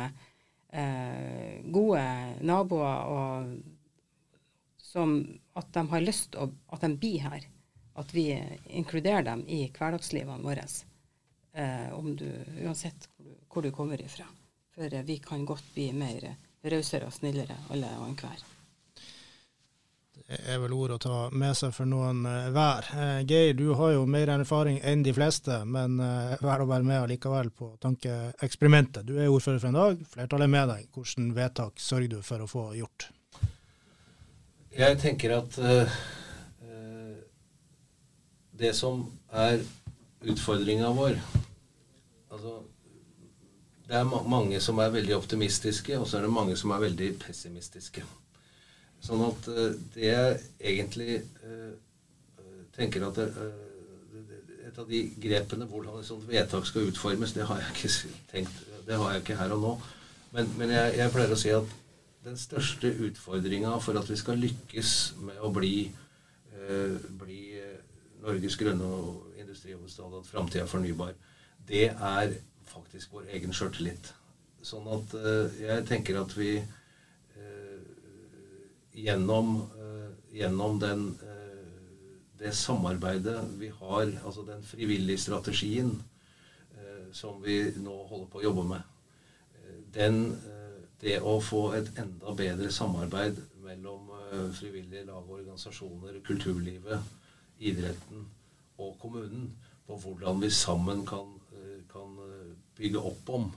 eh, 0.70 1.58
gode 1.74 2.04
naboer 2.46 3.10
og 3.10 3.56
som 4.78 5.18
at 5.58 5.74
de 5.74 5.88
har 5.90 6.06
lyst 6.06 6.36
til 6.38 6.54
at 6.70 6.86
de 6.86 6.94
blir 6.94 7.26
her. 7.26 7.48
At 7.98 8.14
vi 8.14 8.30
inkluderer 8.70 9.26
dem 9.26 9.42
i 9.50 9.64
hverdagslivene 9.74 10.46
våre. 10.46 10.68
Eh, 11.58 11.98
du, 12.22 12.28
uansett 12.62 13.10
hvor 13.50 13.66
du, 13.66 13.72
kommer 13.74 14.02
ifra. 14.02 14.30
For 14.78 15.02
vi 15.10 15.18
kan 15.26 15.46
godt 15.46 15.74
bli 15.74 15.90
mer 15.98 16.36
rausere 16.66 17.08
og 17.08 17.14
snillere, 17.16 17.58
alle 17.74 17.90
og 18.00 18.08
enhver. 18.12 18.46
Det 20.28 20.42
er 20.52 20.58
vel 20.60 20.74
ord 20.76 20.92
å 20.92 21.00
ta 21.00 21.18
med 21.32 21.56
seg 21.56 21.72
for 21.72 21.88
noen 21.88 22.26
eh, 22.28 22.50
hver. 22.52 22.88
Eh, 23.00 23.20
Geir, 23.30 23.54
du 23.56 23.70
har 23.80 23.94
jo 23.94 24.02
mer 24.12 24.28
erfaring 24.34 24.82
enn 24.84 25.06
de 25.06 25.14
fleste, 25.16 25.62
men 25.64 26.02
eh, 26.04 26.34
vær 26.44 26.66
å 26.66 26.68
være 26.68 26.84
med 26.84 27.00
allikevel 27.06 27.48
på 27.56 27.70
tankeeksperimentet. 27.80 29.08
Du 29.08 29.16
er 29.16 29.32
ordfører 29.32 29.62
for 29.64 29.72
en 29.72 29.80
dag, 29.80 30.02
flertallet 30.12 30.50
er 30.50 30.52
med 30.52 30.74
deg. 30.74 30.90
Hvilke 30.92 31.30
vedtak 31.38 31.80
sørger 31.80 32.18
du 32.18 32.20
for 32.28 32.44
å 32.44 32.50
få 32.52 32.66
gjort? 32.76 33.08
Jeg 34.78 35.00
tenker 35.00 35.38
at 35.38 35.56
eh, 35.64 35.96
eh, 36.68 37.16
det 38.60 38.74
som 38.76 39.06
er 39.32 39.62
utfordringa 40.28 40.92
vår 40.98 41.20
Altså 42.28 42.60
det 43.88 43.96
er 43.96 44.08
ma 44.08 44.20
mange 44.28 44.60
som 44.64 44.80
er 44.84 44.92
veldig 44.92 45.16
optimistiske, 45.16 45.98
og 46.00 46.08
så 46.08 46.18
er 46.18 46.26
det 46.28 46.34
mange 46.34 46.56
som 46.60 46.74
er 46.76 46.84
veldig 46.84 47.12
pessimistiske. 47.22 48.04
Sånn 49.04 49.24
at 49.24 49.48
uh, 49.54 49.70
det 49.94 50.10
jeg 50.10 50.40
egentlig 50.74 51.22
uh, 51.46 51.74
tenker 52.76 53.08
at 53.08 53.24
det, 53.24 53.32
Et 54.68 54.80
av 54.84 54.90
de 54.90 55.00
grepene 55.18 55.66
hvordan 55.66 55.96
et 55.98 56.06
sånt 56.06 56.26
vedtak 56.28 56.66
skal 56.68 56.90
utformes, 56.90 57.32
det 57.34 57.46
har 57.50 57.62
jeg 57.62 57.70
ikke 57.72 58.10
tenkt 58.30 58.58
Det 58.86 58.98
har 59.00 59.14
jeg 59.14 59.22
ikke 59.24 59.38
her 59.40 59.54
og 59.56 59.62
nå. 59.64 59.72
Men, 60.36 60.52
men 60.60 60.74
jeg, 60.76 60.92
jeg, 61.00 61.12
pleier 61.14 61.34
å 61.34 61.38
si 61.40 61.54
at 61.56 61.72
den 62.28 62.36
største 62.38 62.92
utfordringa 63.08 63.72
for 63.82 63.98
at 63.98 64.12
vi 64.12 64.18
skal 64.20 64.38
lykkes 64.44 64.92
med 65.24 65.40
å 65.40 65.50
bli, 65.56 65.88
bli 67.24 67.40
Norges 68.22 68.60
grønne 68.60 68.92
industrihovedstad, 69.40 70.20
at 70.20 70.30
framtida 70.30 70.66
er 70.66 70.70
fornybar, 70.70 71.16
det 71.68 71.88
er 71.90 72.36
faktisk 72.78 73.14
vår 73.16 73.30
egen 73.36 73.54
sjøltillit. 73.56 74.12
Sånn 74.66 74.88
at 74.92 75.16
uh, 75.18 75.48
jeg 75.62 75.86
tenker 75.88 76.20
at 76.22 76.34
vi 76.38 76.58
uh, 76.62 77.80
gjennom, 78.98 79.56
uh, 79.78 80.12
gjennom 80.34 80.80
den, 80.82 81.10
det 82.38 82.52
samarbeidet 82.54 83.40
vi 83.58 83.72
har, 83.80 84.12
altså 84.22 84.44
den 84.46 84.62
frivillige 84.62 85.24
strategien 85.24 85.96
som 87.16 87.40
vi 87.42 87.56
nå 87.82 87.96
holder 88.12 88.28
på 88.30 88.38
å 88.38 88.44
jobbe 88.44 88.66
med, 88.68 88.84
den, 89.96 90.20
det 91.02 91.16
å 91.26 91.38
få 91.42 91.62
et 91.80 91.90
enda 91.98 92.36
bedre 92.38 92.70
samarbeid 92.76 93.40
mellom 93.64 94.12
frivillige 94.54 95.08
lag 95.08 95.24
og 95.24 95.40
organisasjoner, 95.40 96.20
kulturlivet, 96.28 97.10
idretten 97.58 98.28
og 98.78 98.94
kommunen 99.02 99.50
på 99.88 99.98
hvordan 100.04 100.44
vi 100.44 100.52
sammen 100.54 101.02
kan 101.10 101.37
bygge 102.78 103.02
opp 103.10 103.30
om 103.30 103.48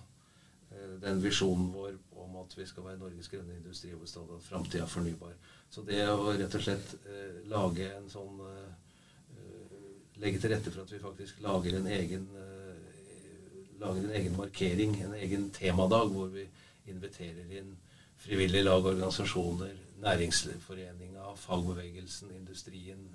eh, 0.71 0.95
den 1.03 1.23
visjonen 1.23 1.71
vår 1.75 1.97
om 2.21 2.37
at 2.43 2.57
vi 2.59 2.67
skal 2.69 2.87
være 2.87 3.01
Norges 3.01 3.29
grønne 3.33 3.57
industrihovedstad 3.57 4.35
og 4.35 4.43
framtida 4.45 4.87
fornybar. 4.89 5.35
Så 5.71 5.85
det 5.87 6.03
å 6.11 6.33
rett 6.33 6.55
og 6.57 6.65
slett 6.65 6.95
eh, 7.07 7.41
lage 7.51 7.91
en 7.97 8.09
sånn 8.13 8.47
eh, 8.51 8.71
Legge 10.21 10.37
til 10.37 10.51
rette 10.53 10.69
for 10.69 10.83
at 10.83 10.91
vi 10.93 10.99
faktisk 11.01 11.39
lager 11.41 11.79
en 11.79 11.87
egen 11.89 12.27
lager 13.81 14.03
en 14.03 14.11
egen 14.19 14.35
markering, 14.37 14.99
en 15.01 15.15
egen 15.17 15.47
temadag, 15.57 16.11
hvor 16.13 16.27
vi 16.35 16.43
inviterer 16.93 17.55
inn 17.57 17.71
frivillige 18.21 18.67
lag, 18.67 18.85
organisasjoner, 18.85 19.73
næringsforeninga, 20.03 21.31
fagbevegelsen, 21.41 22.35
industrien, 22.37 23.07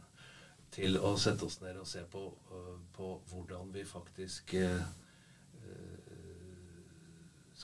til 0.73 0.97
å 0.97 1.13
sette 1.21 1.45
oss 1.45 1.59
ned 1.61 1.77
og 1.77 1.85
se 1.85 2.01
på, 2.09 2.23
på 2.97 3.11
hvordan 3.29 3.69
vi 3.75 3.85
faktisk 3.85 4.55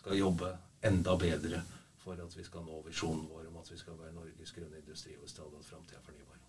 skal 0.02 0.18
jobbe 0.18 0.50
enda 0.82 1.16
bedre 1.18 1.62
for 2.02 2.18
at 2.18 2.38
vi 2.38 2.44
skal 2.44 2.66
nå 2.66 2.82
visjonen 2.88 3.28
vår 3.30 3.50
om 3.52 3.60
at 3.62 3.70
vi 3.70 3.78
skal 3.78 3.98
være 4.00 4.16
Norges 4.16 4.54
grønne 4.56 4.82
industrihovedstad 4.82 5.46
og 5.46 5.66
framtida 5.66 6.02
fornybar. 6.02 6.40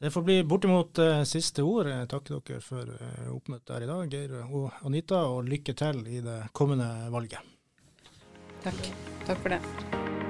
Det 0.00 0.10
får 0.10 0.24
bli 0.24 0.38
bortimot 0.48 0.98
eh, 0.98 1.22
siste 1.28 1.62
ord. 1.62 1.90
Jeg 1.92 2.08
takker 2.08 2.40
dere 2.40 2.64
for 2.64 2.88
eh, 2.96 3.28
oppmøtet 3.30 3.74
her 3.76 3.84
i 3.84 3.90
dag, 3.90 4.14
Geir 4.14 4.36
og 4.46 4.82
Anita, 4.88 5.22
og 5.28 5.44
lykke 5.44 5.76
til 5.76 6.02
i 6.08 6.22
det 6.24 6.40
kommende 6.56 6.88
valget. 7.12 7.44
Takk. 8.64 8.80
Takk 9.28 9.44
for 9.44 9.52
det. 9.52 10.29